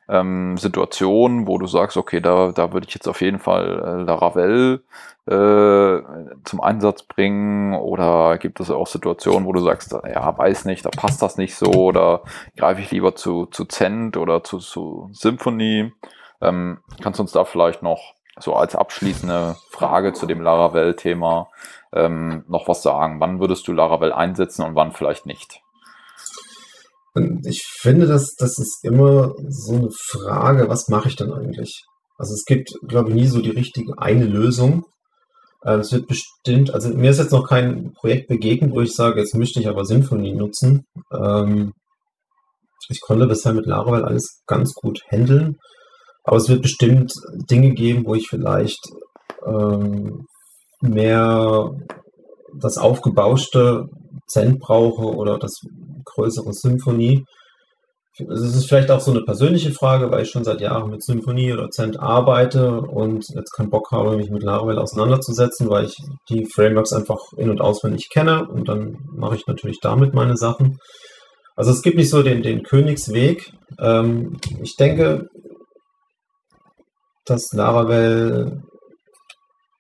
ähm, 0.07 0.57
Situationen, 0.57 1.47
wo 1.47 1.57
du 1.57 1.67
sagst, 1.67 1.97
okay, 1.97 2.21
da, 2.21 2.51
da 2.51 2.73
würde 2.73 2.87
ich 2.87 2.93
jetzt 2.93 3.07
auf 3.07 3.21
jeden 3.21 3.39
Fall 3.39 3.79
äh, 3.79 4.03
Laravel 4.03 4.83
äh, 5.25 6.01
zum 6.43 6.61
Einsatz 6.61 7.03
bringen? 7.03 7.73
Oder 7.73 8.37
gibt 8.37 8.59
es 8.59 8.69
auch 8.69 8.87
Situationen, 8.87 9.45
wo 9.45 9.53
du 9.53 9.61
sagst, 9.61 9.93
ja, 9.93 10.37
weiß 10.37 10.65
nicht, 10.65 10.85
da 10.85 10.89
passt 10.89 11.21
das 11.21 11.37
nicht 11.37 11.55
so 11.55 11.71
oder 11.71 12.21
greife 12.55 12.81
ich 12.81 12.91
lieber 12.91 13.15
zu, 13.15 13.47
zu 13.47 13.65
Zend 13.65 14.17
oder 14.17 14.43
zu, 14.43 14.59
zu 14.59 15.09
Symphony? 15.11 15.91
Ähm, 16.41 16.79
kannst 17.01 17.19
du 17.19 17.23
uns 17.23 17.31
da 17.31 17.45
vielleicht 17.45 17.81
noch 17.81 18.13
so 18.37 18.53
als 18.53 18.75
abschließende 18.75 19.55
Frage 19.69 20.13
zu 20.13 20.25
dem 20.25 20.41
Laravel-Thema 20.41 21.49
ähm, 21.93 22.43
noch 22.47 22.67
was 22.67 22.83
sagen? 22.83 23.19
Wann 23.19 23.39
würdest 23.39 23.67
du 23.67 23.73
Laravel 23.73 24.13
einsetzen 24.13 24.63
und 24.63 24.75
wann 24.75 24.91
vielleicht 24.91 25.25
nicht? 25.25 25.64
Ich 27.45 27.63
finde, 27.63 28.07
dass 28.07 28.35
das 28.35 28.59
ist 28.59 28.83
immer 28.83 29.33
so 29.47 29.75
eine 29.75 29.89
Frage, 29.91 30.67
was 30.67 30.89
mache 30.89 31.07
ich 31.07 31.15
dann 31.15 31.31
eigentlich? 31.31 31.83
Also 32.17 32.33
es 32.33 32.43
gibt, 32.45 32.73
glaube 32.87 33.09
ich, 33.09 33.15
nie 33.15 33.27
so 33.27 33.41
die 33.41 33.51
richtige 33.51 33.97
eine 33.97 34.25
Lösung. 34.25 34.85
Ähm, 35.65 35.79
es 35.79 35.91
wird 35.91 36.07
bestimmt, 36.07 36.73
also 36.73 36.89
mir 36.89 37.09
ist 37.09 37.19
jetzt 37.19 37.31
noch 37.31 37.47
kein 37.47 37.93
Projekt 37.93 38.27
begegnet, 38.27 38.71
wo 38.71 38.81
ich 38.81 38.93
sage, 38.93 39.19
jetzt 39.19 39.35
möchte 39.35 39.59
ich 39.59 39.67
aber 39.67 39.85
Symfony 39.85 40.33
nutzen. 40.33 40.85
Ähm, 41.11 41.73
ich 42.89 43.01
konnte 43.01 43.27
bisher 43.27 43.53
mit 43.53 43.65
Laravel 43.65 44.05
alles 44.05 44.41
ganz 44.45 44.73
gut 44.73 45.01
handeln, 45.09 45.57
aber 46.23 46.37
es 46.37 46.49
wird 46.49 46.61
bestimmt 46.61 47.13
Dinge 47.49 47.71
geben, 47.71 48.05
wo 48.05 48.15
ich 48.15 48.27
vielleicht 48.29 48.79
ähm, 49.45 50.25
mehr 50.81 51.71
das 52.61 52.77
aufgebauschte 52.77 53.85
Cent 54.27 54.59
brauche 54.59 55.03
oder 55.15 55.37
das 55.37 55.59
größere 56.05 56.53
Symphonie. 56.53 57.23
Es 58.17 58.41
ist 58.41 58.67
vielleicht 58.67 58.91
auch 58.91 59.01
so 59.01 59.11
eine 59.11 59.23
persönliche 59.23 59.73
Frage, 59.73 60.09
weil 60.09 60.23
ich 60.23 60.29
schon 60.29 60.45
seit 60.45 60.61
Jahren 60.61 60.89
mit 60.89 61.03
Symphonie 61.03 61.51
oder 61.51 61.69
Cent 61.69 61.99
arbeite 61.99 62.79
und 62.79 63.25
jetzt 63.35 63.51
keinen 63.51 63.69
Bock 63.69 63.91
habe, 63.91 64.15
mich 64.15 64.29
mit 64.29 64.41
Laravel 64.41 64.79
auseinanderzusetzen, 64.79 65.69
weil 65.69 65.85
ich 65.85 65.95
die 66.29 66.45
Frameworks 66.45 66.93
einfach 66.93 67.19
in- 67.35 67.49
und 67.49 67.59
auswendig 67.59 68.07
kenne 68.09 68.47
und 68.47 68.69
dann 68.69 68.95
mache 69.13 69.35
ich 69.35 69.45
natürlich 69.47 69.79
damit 69.81 70.13
meine 70.13 70.37
Sachen. 70.37 70.77
Also 71.57 71.71
es 71.71 71.81
gibt 71.81 71.97
nicht 71.97 72.09
so 72.09 72.23
den, 72.23 72.41
den 72.41 72.63
Königsweg. 72.63 73.51
Ähm, 73.79 74.37
ich 74.61 74.75
denke, 74.77 75.27
dass 77.25 77.51
Laravel 77.53 78.61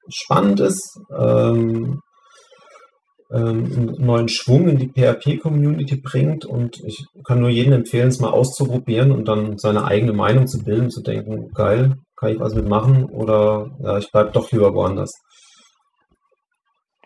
spannend 0.09 0.59
ist. 0.59 0.99
Ähm, 1.17 2.01
ähm, 3.31 3.65
einen 3.65 4.05
neuen 4.05 4.27
Schwung 4.27 4.67
in 4.67 4.77
die 4.77 4.89
PHP-Community 4.89 5.97
bringt. 5.97 6.45
Und 6.45 6.79
ich 6.83 7.05
kann 7.25 7.39
nur 7.39 7.49
jedem 7.49 7.73
empfehlen, 7.73 8.09
es 8.09 8.19
mal 8.19 8.31
auszuprobieren 8.31 9.11
und 9.11 9.27
dann 9.27 9.57
seine 9.57 9.85
eigene 9.85 10.13
Meinung 10.13 10.47
zu 10.47 10.63
bilden, 10.63 10.89
zu 10.89 11.01
denken, 11.01 11.51
geil, 11.53 11.97
kann 12.15 12.31
ich 12.31 12.39
was 12.39 12.55
mitmachen 12.55 13.05
oder 13.05 13.71
ja, 13.83 13.97
ich 13.97 14.11
bleibe 14.11 14.31
doch 14.31 14.51
lieber 14.51 14.73
woanders. 14.73 15.13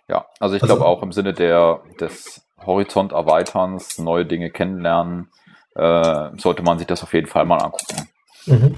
Ja, 0.08 0.26
also 0.40 0.56
ich 0.56 0.64
also, 0.64 0.76
glaube 0.76 0.90
auch 0.90 1.04
im 1.04 1.12
Sinne 1.12 1.34
der, 1.34 1.82
des 2.00 2.42
Horizont-Erweiterns, 2.66 4.00
neue 4.00 4.26
Dinge 4.26 4.50
kennenlernen, 4.50 5.30
äh, 5.76 6.30
sollte 6.38 6.64
man 6.64 6.80
sich 6.80 6.88
das 6.88 7.04
auf 7.04 7.14
jeden 7.14 7.28
Fall 7.28 7.46
mal 7.46 7.58
angucken. 7.58 8.10
Mhm. 8.46 8.78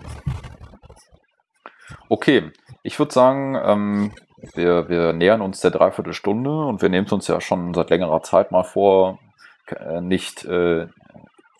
Okay, 2.10 2.52
ich 2.84 3.00
würde 3.00 3.14
sagen, 3.14 3.58
ähm, 3.64 4.12
wir, 4.54 4.90
wir 4.90 5.14
nähern 5.14 5.42
uns 5.42 5.62
der 5.62 5.72
Dreiviertelstunde 5.72 6.50
und 6.50 6.82
wir 6.82 6.90
nehmen 6.90 7.06
es 7.06 7.12
uns 7.12 7.28
ja 7.28 7.42
schon 7.42 7.74
seit 7.74 7.90
längerer 7.90 8.22
Zeit 8.24 8.52
mal 8.52 8.64
vor, 8.64 9.20
äh, 9.68 10.02
nicht 10.02 10.46
äh, 10.46 10.88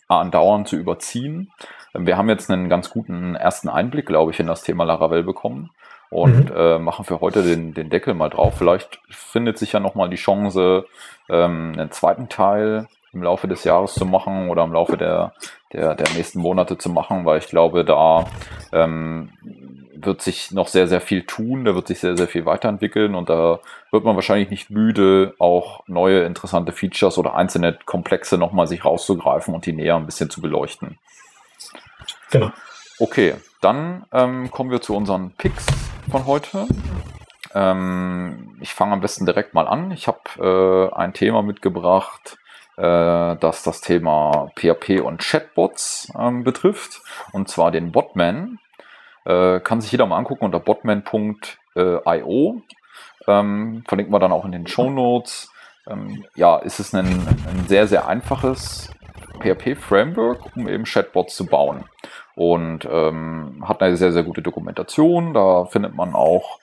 andauernd 0.08 0.68
zu 0.68 0.76
überziehen. 0.76 1.50
Wir 1.94 2.16
haben 2.16 2.28
jetzt 2.28 2.50
einen 2.50 2.68
ganz 2.68 2.90
guten 2.90 3.34
ersten 3.34 3.68
Einblick, 3.68 4.06
glaube 4.06 4.30
ich, 4.30 4.40
in 4.40 4.46
das 4.46 4.62
Thema 4.62 4.84
Laravel 4.84 5.22
bekommen 5.22 5.70
und 6.10 6.50
mhm. 6.50 6.56
äh, 6.56 6.78
machen 6.78 7.04
für 7.04 7.20
heute 7.20 7.42
den, 7.42 7.74
den 7.74 7.90
Deckel 7.90 8.14
mal 8.14 8.30
drauf. 8.30 8.54
Vielleicht 8.56 9.00
findet 9.08 9.58
sich 9.58 9.72
ja 9.72 9.80
nochmal 9.80 10.08
die 10.08 10.16
Chance, 10.16 10.86
ähm, 11.28 11.72
einen 11.76 11.90
zweiten 11.90 12.28
Teil 12.28 12.88
im 13.12 13.22
Laufe 13.22 13.46
des 13.46 13.64
Jahres 13.64 13.94
zu 13.94 14.06
machen 14.06 14.48
oder 14.48 14.64
im 14.64 14.72
Laufe 14.72 14.96
der, 14.96 15.34
der, 15.72 15.94
der 15.94 16.08
nächsten 16.14 16.40
Monate 16.40 16.78
zu 16.78 16.90
machen, 16.90 17.24
weil 17.24 17.38
ich 17.38 17.46
glaube, 17.48 17.84
da 17.84 18.26
ähm, 18.72 19.30
wird 20.04 20.22
sich 20.22 20.50
noch 20.50 20.68
sehr, 20.68 20.88
sehr 20.88 21.00
viel 21.00 21.24
tun, 21.24 21.64
da 21.64 21.74
wird 21.74 21.88
sich 21.88 22.00
sehr, 22.00 22.16
sehr 22.16 22.28
viel 22.28 22.46
weiterentwickeln 22.46 23.14
und 23.14 23.28
da 23.28 23.60
wird 23.90 24.04
man 24.04 24.14
wahrscheinlich 24.14 24.50
nicht 24.50 24.70
müde, 24.70 25.34
auch 25.38 25.82
neue 25.86 26.22
interessante 26.24 26.72
Features 26.72 27.18
oder 27.18 27.34
einzelne 27.34 27.78
Komplexe 27.84 28.38
nochmal 28.38 28.66
sich 28.66 28.84
rauszugreifen 28.84 29.54
und 29.54 29.66
die 29.66 29.72
näher 29.72 29.96
ein 29.96 30.06
bisschen 30.06 30.30
zu 30.30 30.40
beleuchten. 30.40 30.98
Genau. 32.30 32.50
Okay, 32.98 33.34
dann 33.60 34.04
ähm, 34.12 34.50
kommen 34.50 34.70
wir 34.70 34.80
zu 34.80 34.96
unseren 34.96 35.32
Picks 35.32 35.66
von 36.10 36.26
heute. 36.26 36.66
Ähm, 37.54 38.56
ich 38.60 38.72
fange 38.72 38.92
am 38.92 39.00
besten 39.00 39.26
direkt 39.26 39.54
mal 39.54 39.66
an. 39.66 39.90
Ich 39.90 40.08
habe 40.08 40.90
äh, 40.92 40.96
ein 40.96 41.12
Thema 41.12 41.42
mitgebracht, 41.42 42.38
äh, 42.76 43.36
das 43.36 43.62
das 43.62 43.80
Thema 43.80 44.50
PHP 44.56 45.00
und 45.00 45.20
Chatbots 45.20 46.12
ähm, 46.18 46.44
betrifft, 46.44 47.02
und 47.32 47.48
zwar 47.48 47.70
den 47.70 47.92
Botman. 47.92 48.58
Äh, 49.24 49.60
kann 49.60 49.80
sich 49.80 49.92
jeder 49.92 50.06
mal 50.06 50.18
angucken 50.18 50.44
unter 50.44 50.60
botman.io. 50.60 52.62
Ähm, 53.28 53.84
verlinken 53.86 54.12
wir 54.12 54.18
dann 54.18 54.32
auch 54.32 54.44
in 54.44 54.52
den 54.52 54.66
Show 54.66 54.90
Notes. 54.90 55.50
Ähm, 55.88 56.24
ja, 56.34 56.58
ist 56.58 56.80
es 56.80 56.94
ein, 56.94 57.06
ein 57.06 57.64
sehr, 57.68 57.86
sehr 57.86 58.08
einfaches 58.08 58.90
PHP-Framework, 59.40 60.56
um 60.56 60.68
eben 60.68 60.84
Chatbots 60.84 61.36
zu 61.36 61.46
bauen. 61.46 61.84
Und 62.34 62.88
ähm, 62.90 63.64
hat 63.66 63.82
eine 63.82 63.96
sehr, 63.96 64.12
sehr 64.12 64.22
gute 64.22 64.42
Dokumentation. 64.42 65.34
Da 65.34 65.66
findet 65.66 65.94
man 65.94 66.14
auch 66.14 66.58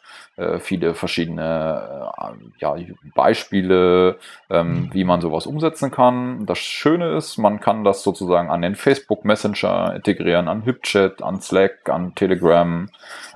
viele 0.60 0.94
verschiedene 0.94 2.12
äh, 2.18 2.60
ja, 2.60 2.76
Beispiele, 3.14 4.18
ähm, 4.50 4.68
mhm. 4.68 4.94
wie 4.94 5.04
man 5.04 5.22
sowas 5.22 5.46
umsetzen 5.46 5.92
kann. 5.92 6.46
Das 6.46 6.60
Schöne 6.60 7.16
ist, 7.16 7.38
man 7.38 7.60
kann 7.60 7.84
das 7.84 8.04
sozusagen 8.04 8.50
an 8.50 8.62
den 8.62 8.76
Facebook 8.76 9.26
Messenger 9.26 9.96
integrieren, 9.96 10.48
an 10.48 10.64
HipChat, 10.64 11.22
an 11.22 11.42
Slack, 11.42 11.90
an 11.90 12.16
Telegram, 12.16 12.90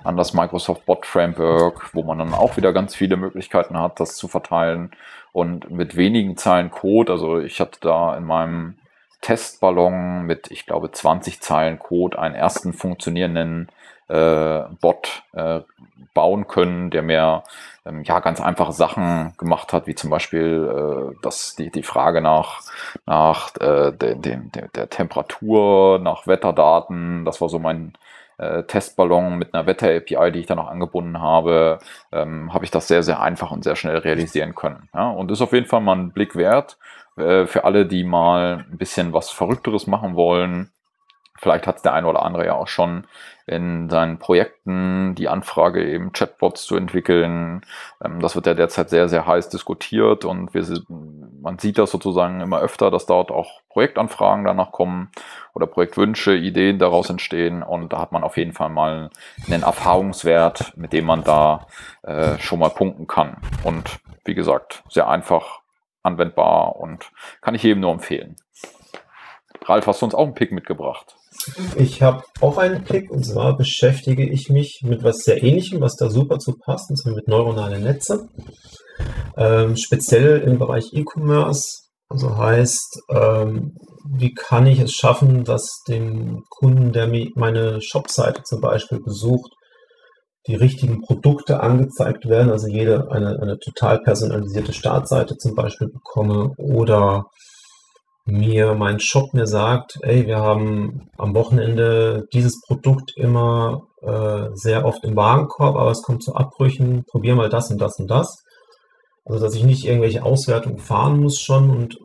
an 0.04 0.18
das 0.18 0.34
Microsoft 0.34 0.86
Bot 0.86 1.06
Framework, 1.06 1.94
wo 1.94 2.04
man 2.04 2.20
dann 2.20 2.34
auch 2.34 2.58
wieder 2.58 2.74
ganz 2.74 2.96
viele 2.96 3.18
Möglichkeiten 3.18 3.78
hat, 3.78 4.00
das 4.00 4.16
zu 4.16 4.28
verteilen. 4.28 4.92
Und 5.32 5.72
mit 5.72 5.96
wenigen 5.96 6.38
Zeilen 6.38 6.72
Code, 6.72 7.12
also 7.12 7.40
ich 7.40 7.60
hatte 7.60 7.80
da 7.82 8.16
in 8.16 8.24
meinem 8.24 8.76
Testballon 9.22 10.24
mit, 10.24 10.52
ich 10.52 10.66
glaube, 10.66 10.92
20 10.92 11.42
Zeilen 11.42 11.80
Code 11.80 12.20
einen 12.20 12.36
ersten 12.36 12.74
funktionierenden 12.74 13.70
äh, 14.08 14.62
Bot 14.82 15.24
äh, 15.34 15.62
bauen 16.14 16.48
können, 16.48 16.90
der 16.90 17.02
mir 17.02 17.44
ähm, 17.86 18.04
ja 18.04 18.20
ganz 18.20 18.40
einfache 18.42 18.72
Sachen 18.72 19.34
gemacht 19.38 19.74
hat, 19.74 19.88
wie 19.88 19.96
zum 19.96 20.10
Beispiel 20.10 21.14
äh, 21.14 21.16
das, 21.22 21.56
die, 21.56 21.72
die 21.72 21.84
Frage 21.84 22.22
nach, 22.22 22.62
nach 23.06 23.56
äh, 23.60 23.92
de, 23.92 24.16
de, 24.16 24.38
de, 24.50 24.68
der 24.76 24.90
Temperatur, 24.90 26.00
nach 26.00 26.28
Wetterdaten. 26.28 27.26
Das 27.26 27.42
war 27.42 27.50
so 27.50 27.60
mein 27.60 27.94
äh, 28.38 28.64
Testballon 28.64 29.38
mit 29.38 29.54
einer 29.54 29.66
Wetter-API, 29.66 30.32
die 30.32 30.40
ich 30.40 30.46
dann 30.48 30.58
noch 30.58 30.70
angebunden 30.70 31.22
habe, 31.22 31.80
ähm, 32.12 32.54
habe 32.54 32.66
ich 32.66 32.72
das 32.72 32.88
sehr, 32.88 33.04
sehr 33.04 33.22
einfach 33.22 33.52
und 33.52 33.64
sehr 33.64 33.76
schnell 33.76 33.98
realisieren 33.98 34.56
können. 34.56 34.90
Ja? 34.94 35.10
Und 35.10 35.32
ist 35.32 35.42
auf 35.42 35.54
jeden 35.54 35.68
Fall 35.68 35.82
mal 35.82 35.96
ein 35.96 36.12
Blick 36.12 36.36
wert 36.36 36.78
äh, 37.18 37.46
für 37.46 37.64
alle, 37.64 37.86
die 37.86 38.04
mal 38.04 38.66
ein 38.70 38.78
bisschen 38.78 39.14
was 39.14 39.30
Verrückteres 39.30 39.88
machen 39.88 40.16
wollen. 40.16 40.72
Vielleicht 41.44 41.68
hat 41.68 41.76
es 41.76 41.82
der 41.82 41.94
eine 41.94 42.08
oder 42.08 42.24
andere 42.24 42.46
ja 42.46 42.54
auch 42.54 42.70
schon 42.70 43.06
in 43.46 43.90
seinen 43.90 44.18
Projekten 44.18 45.14
die 45.16 45.28
Anfrage, 45.28 45.86
eben 45.86 46.14
Chatbots 46.14 46.64
zu 46.64 46.78
entwickeln. 46.78 47.66
Ähm, 48.02 48.22
das 48.22 48.36
wird 48.36 48.46
ja 48.46 48.54
derzeit 48.54 48.90
sehr, 48.90 49.10
sehr 49.10 49.28
heiß 49.28 49.50
diskutiert 49.50 50.24
und 50.24 50.54
wir, 50.54 50.66
man 50.88 51.60
sieht 51.60 51.78
das 51.78 51.92
sozusagen 51.92 52.40
immer 52.40 52.62
öfter, 52.62 52.90
dass 52.92 53.06
dort 53.06 53.30
auch 53.30 53.60
Projektanfragen 53.68 54.46
danach 54.46 54.72
kommen 54.72 55.12
oder 55.54 55.68
Projektwünsche, 55.68 56.34
Ideen 56.34 56.80
daraus 56.80 57.10
entstehen 57.10 57.62
und 57.62 57.92
da 57.92 58.00
hat 58.00 58.14
man 58.14 58.24
auf 58.24 58.38
jeden 58.38 58.54
Fall 58.54 58.70
mal 58.70 59.10
einen 59.46 59.64
Erfahrungswert, 59.64 60.78
mit 60.78 60.94
dem 60.94 61.04
man 61.04 61.26
da 61.26 61.68
äh, 62.04 62.40
schon 62.40 62.60
mal 62.60 62.70
punkten 62.70 63.06
kann. 63.06 63.36
Und 63.66 64.00
wie 64.24 64.34
gesagt, 64.34 64.84
sehr 64.88 65.10
einfach 65.10 65.60
anwendbar 66.04 66.78
und 66.78 67.12
kann 67.42 67.54
ich 67.54 67.64
jedem 67.64 67.82
nur 67.82 67.92
empfehlen. 67.92 68.38
Ralf, 69.66 69.88
hast 69.88 70.02
du 70.02 70.06
uns 70.06 70.16
auch 70.16 70.24
einen 70.24 70.36
Pick 70.36 70.54
mitgebracht? 70.54 71.18
Ich 71.76 72.02
habe 72.02 72.24
auch 72.42 72.58
einen 72.58 72.84
Pick 72.84 73.12
und 73.12 73.26
zwar 73.26 73.58
beschäftige 73.58 74.28
ich 74.28 74.50
mich 74.50 74.82
mit 74.84 75.04
was 75.04 75.20
sehr 75.20 75.42
ähnlichem, 75.44 75.82
was 75.82 75.96
da 75.96 76.10
super 76.10 76.40
zu 76.40 76.54
passt, 76.58 76.90
und 76.90 76.98
zwar 76.98 77.14
mit 77.14 77.28
neuronalen 77.28 77.84
Netze. 77.84 78.30
Ähm, 79.38 79.76
speziell 79.76 80.42
im 80.42 80.60
Bereich 80.60 80.94
E-Commerce. 80.94 81.84
Also 82.10 82.38
heißt, 82.38 83.02
ähm, 83.10 83.76
wie 84.06 84.34
kann 84.34 84.68
ich 84.68 84.80
es 84.80 84.94
schaffen, 84.94 85.44
dass 85.44 85.82
dem 85.88 86.44
Kunden, 86.50 86.92
der 86.92 87.10
meine 87.36 87.82
Shopseite 87.82 88.44
zum 88.44 88.62
Beispiel 88.62 89.00
besucht, 89.00 89.52
die 90.48 90.56
richtigen 90.56 91.02
Produkte 91.02 91.62
angezeigt 91.62 92.28
werden, 92.28 92.52
also 92.52 92.68
jede 92.68 93.10
eine, 93.12 93.40
eine 93.42 93.58
total 93.60 94.00
personalisierte 94.00 94.74
Startseite 94.74 95.38
zum 95.38 95.56
Beispiel 95.56 95.88
bekomme 95.88 96.52
oder 96.58 97.26
mir 98.26 98.74
mein 98.76 99.00
Shop 99.00 99.34
mir 99.34 99.48
sagt, 99.48 99.98
ey, 100.02 100.26
wir 100.26 100.38
haben 100.38 101.10
am 101.18 101.36
Wochenende 101.36 102.26
dieses 102.34 102.62
Produkt 102.62 103.12
immer 103.18 103.82
äh, 104.02 104.50
sehr 104.54 104.86
oft 104.86 105.04
im 105.04 105.16
Warenkorb, 105.16 105.76
aber 105.76 105.92
es 105.92 106.02
kommt 106.04 106.24
zu 106.24 106.34
Abbrüchen, 106.34 107.04
probier 107.10 107.36
mal 107.36 107.50
das 107.50 107.70
und 107.70 107.80
das 107.80 108.00
und 108.00 108.10
das. 108.10 108.44
Also 109.26 109.44
dass 109.44 109.56
ich 109.56 109.64
nicht 109.64 109.86
irgendwelche 109.86 110.24
Auswertungen 110.24 110.80
fahren 110.80 111.20
muss 111.20 111.40
schon 111.40 111.70
und 111.70 111.98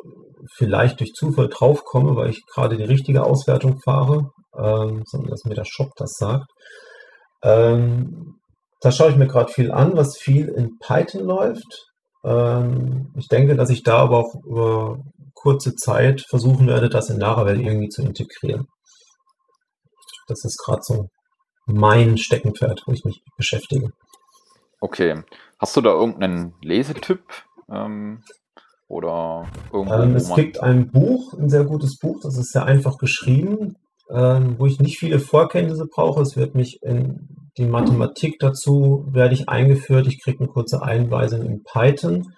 vielleicht 0.56 1.00
durch 1.00 1.12
Zufall 1.12 1.48
draufkomme, 1.48 2.16
weil 2.16 2.30
ich 2.30 2.44
gerade 2.46 2.76
die 2.76 2.84
richtige 2.84 3.24
Auswertung 3.24 3.78
fahre, 3.84 4.30
ähm, 4.56 5.02
sondern 5.06 5.30
dass 5.30 5.44
mir 5.44 5.54
der 5.54 5.66
Shop 5.66 5.90
das 5.96 6.12
sagt. 6.12 6.46
Ähm, 7.42 8.38
da 8.80 8.92
schaue 8.92 9.10
ich 9.10 9.16
mir 9.16 9.26
gerade 9.26 9.52
viel 9.52 9.70
an, 9.72 9.96
was 9.96 10.16
viel 10.16 10.48
in 10.48 10.78
Python 10.78 11.24
läuft. 11.24 11.86
Ähm, 12.24 13.12
ich 13.16 13.28
denke, 13.28 13.56
dass 13.56 13.70
ich 13.70 13.82
da 13.82 13.98
aber 13.98 14.18
auch 14.18 14.34
über 14.44 14.98
kurze 15.40 15.74
Zeit 15.74 16.24
versuchen 16.28 16.66
werde, 16.66 16.88
das 16.88 17.10
in 17.10 17.20
Laravel 17.20 17.60
irgendwie 17.60 17.88
zu 17.88 18.02
integrieren. 18.02 18.66
Das 20.26 20.44
ist 20.44 20.58
gerade 20.64 20.82
so 20.82 21.08
mein 21.66 22.18
Steckenpferd, 22.18 22.82
wo 22.86 22.92
ich 22.92 23.04
mich 23.04 23.22
beschäftige. 23.36 23.90
Okay. 24.80 25.22
Hast 25.58 25.76
du 25.76 25.80
da 25.80 25.90
irgendeinen 25.90 26.54
Lesetipp? 26.62 27.22
Ähm, 27.70 28.22
oder 28.88 29.46
irgendwo, 29.72 29.94
ähm, 29.94 30.16
es 30.16 30.34
gibt 30.34 30.60
ein 30.60 30.90
Buch, 30.90 31.34
ein 31.34 31.50
sehr 31.50 31.64
gutes 31.64 31.98
Buch, 31.98 32.20
das 32.22 32.38
ist 32.38 32.52
sehr 32.52 32.64
einfach 32.64 32.96
geschrieben, 32.96 33.76
ähm, 34.10 34.54
wo 34.58 34.64
ich 34.66 34.80
nicht 34.80 34.98
viele 34.98 35.18
Vorkenntnisse 35.18 35.84
brauche. 35.86 36.22
Es 36.22 36.36
wird 36.36 36.54
mich 36.54 36.82
in 36.82 37.50
die 37.58 37.66
Mathematik 37.66 38.38
dazu, 38.38 39.04
werde 39.10 39.34
ich 39.34 39.48
eingeführt. 39.48 40.06
Ich 40.06 40.22
kriege 40.22 40.38
eine 40.38 40.48
kurze 40.48 40.80
Einweisung 40.82 41.44
in 41.44 41.62
Python. 41.64 42.32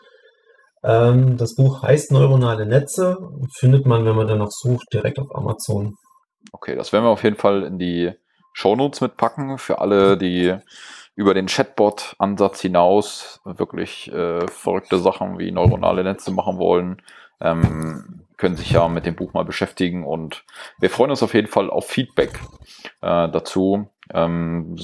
Ähm, 0.82 1.36
das 1.36 1.54
Buch 1.54 1.82
heißt 1.82 2.12
Neuronale 2.12 2.66
Netze, 2.66 3.18
findet 3.58 3.86
man, 3.86 4.04
wenn 4.04 4.16
man 4.16 4.28
danach 4.28 4.50
sucht, 4.50 4.86
direkt 4.92 5.18
auf 5.18 5.34
Amazon. 5.34 5.96
Okay, 6.52 6.74
das 6.74 6.92
werden 6.92 7.04
wir 7.04 7.10
auf 7.10 7.24
jeden 7.24 7.36
Fall 7.36 7.62
in 7.64 7.78
die 7.78 8.12
Shownotes 8.52 9.00
mitpacken 9.00 9.58
für 9.58 9.78
alle, 9.78 10.16
die 10.16 10.56
über 11.14 11.34
den 11.34 11.46
Chatbot-Ansatz 11.46 12.60
hinaus 12.60 13.40
wirklich 13.44 14.10
äh, 14.12 14.46
verrückte 14.48 14.98
Sachen 14.98 15.38
wie 15.38 15.52
neuronale 15.52 16.02
Netze 16.02 16.30
machen 16.30 16.58
wollen. 16.58 17.02
Ähm, 17.40 18.26
können 18.36 18.56
sich 18.56 18.70
ja 18.70 18.88
mit 18.88 19.04
dem 19.04 19.16
Buch 19.16 19.34
mal 19.34 19.44
beschäftigen 19.44 20.04
und 20.04 20.44
wir 20.78 20.88
freuen 20.88 21.10
uns 21.10 21.22
auf 21.22 21.34
jeden 21.34 21.46
Fall 21.46 21.68
auf 21.68 21.86
Feedback 21.86 22.40
äh, 23.02 23.28
dazu, 23.28 23.90
ähm, 24.12 24.76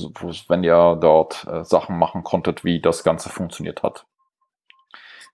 wenn 0.49 0.63
ihr 0.63 0.99
dort 1.01 1.47
äh, 1.47 1.65
Sachen 1.65 1.99
machen 1.99 2.23
konntet, 2.23 2.65
wie 2.65 2.81
das 2.81 3.03
Ganze 3.03 3.31
funktioniert 3.31 3.83
hat. 3.83 4.05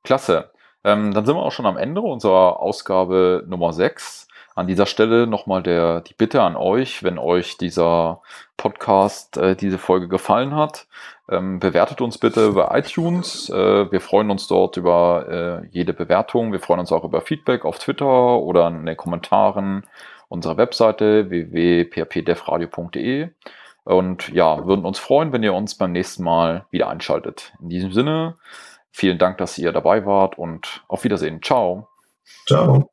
Klasse. 0.03 0.51
Ähm, 0.85 1.15
dann 1.15 1.25
sind 1.25 1.37
wir 1.37 1.43
auch 1.43 1.53
schon 1.53 1.67
am 1.67 1.77
Ende 1.77 2.01
unserer 2.01 2.61
Ausgabe 2.61 3.45
Nummer 3.47 3.73
6. 3.73 4.29
An 4.55 4.67
dieser 4.67 4.87
Stelle 4.87 5.27
nochmal 5.27 5.63
der, 5.63 6.03
die 6.03 6.13
Bitte 6.13 6.43
an 6.43 6.57
euch, 6.57 7.03
wenn 7.03 7.19
euch 7.19 7.57
dieser 7.57 8.21
Podcast, 8.57 9.39
äh, 9.39 9.57
diese 9.57 9.79
Folge 9.79 10.09
gefallen 10.09 10.55
hat, 10.55 10.87
ähm, 11.31 11.59
bewertet 11.59 12.03
uns 12.03 12.19
bitte 12.19 12.53
bei 12.53 12.79
iTunes. 12.79 13.49
Äh, 13.49 13.91
wir 13.91 14.01
freuen 14.01 14.31
uns 14.31 14.47
dort 14.49 14.77
über 14.77 15.63
äh, 15.63 15.67
jede 15.71 15.95
Bewertung. 15.95 16.53
Wir 16.53 16.61
freuen 16.61 16.81
uns 16.81 16.93
auch 16.93 17.05
über 17.05 17.23
Feedback 17.23 17.65
auf 17.65 17.79
Twitter 17.79 18.39
oder 18.39 18.69
in 18.69 18.85
den 18.85 18.97
Kommentaren 18.97 19.85
unserer 20.29 20.59
Webseite 20.59 21.31
www.phpdevradio.de. 21.31 23.31
Und 23.85 24.29
ja, 24.29 24.65
würden 24.67 24.85
uns 24.85 24.99
freuen, 24.99 25.33
wenn 25.33 25.43
ihr 25.43 25.55
uns 25.55 25.75
beim 25.75 25.93
nächsten 25.93 26.23
Mal 26.23 26.67
wieder 26.71 26.89
einschaltet. 26.89 27.53
In 27.61 27.69
diesem 27.69 27.93
Sinne, 27.93 28.37
Vielen 28.93 29.19
Dank, 29.19 29.39
dass 29.39 29.59
ihr 29.59 29.73
dabei 29.73 30.05
wart 30.05 30.39
und 30.39 30.85
auf 30.87 31.05
Wiedersehen. 31.05 31.43
Ciao. 31.43 31.89
Ciao. 32.47 32.91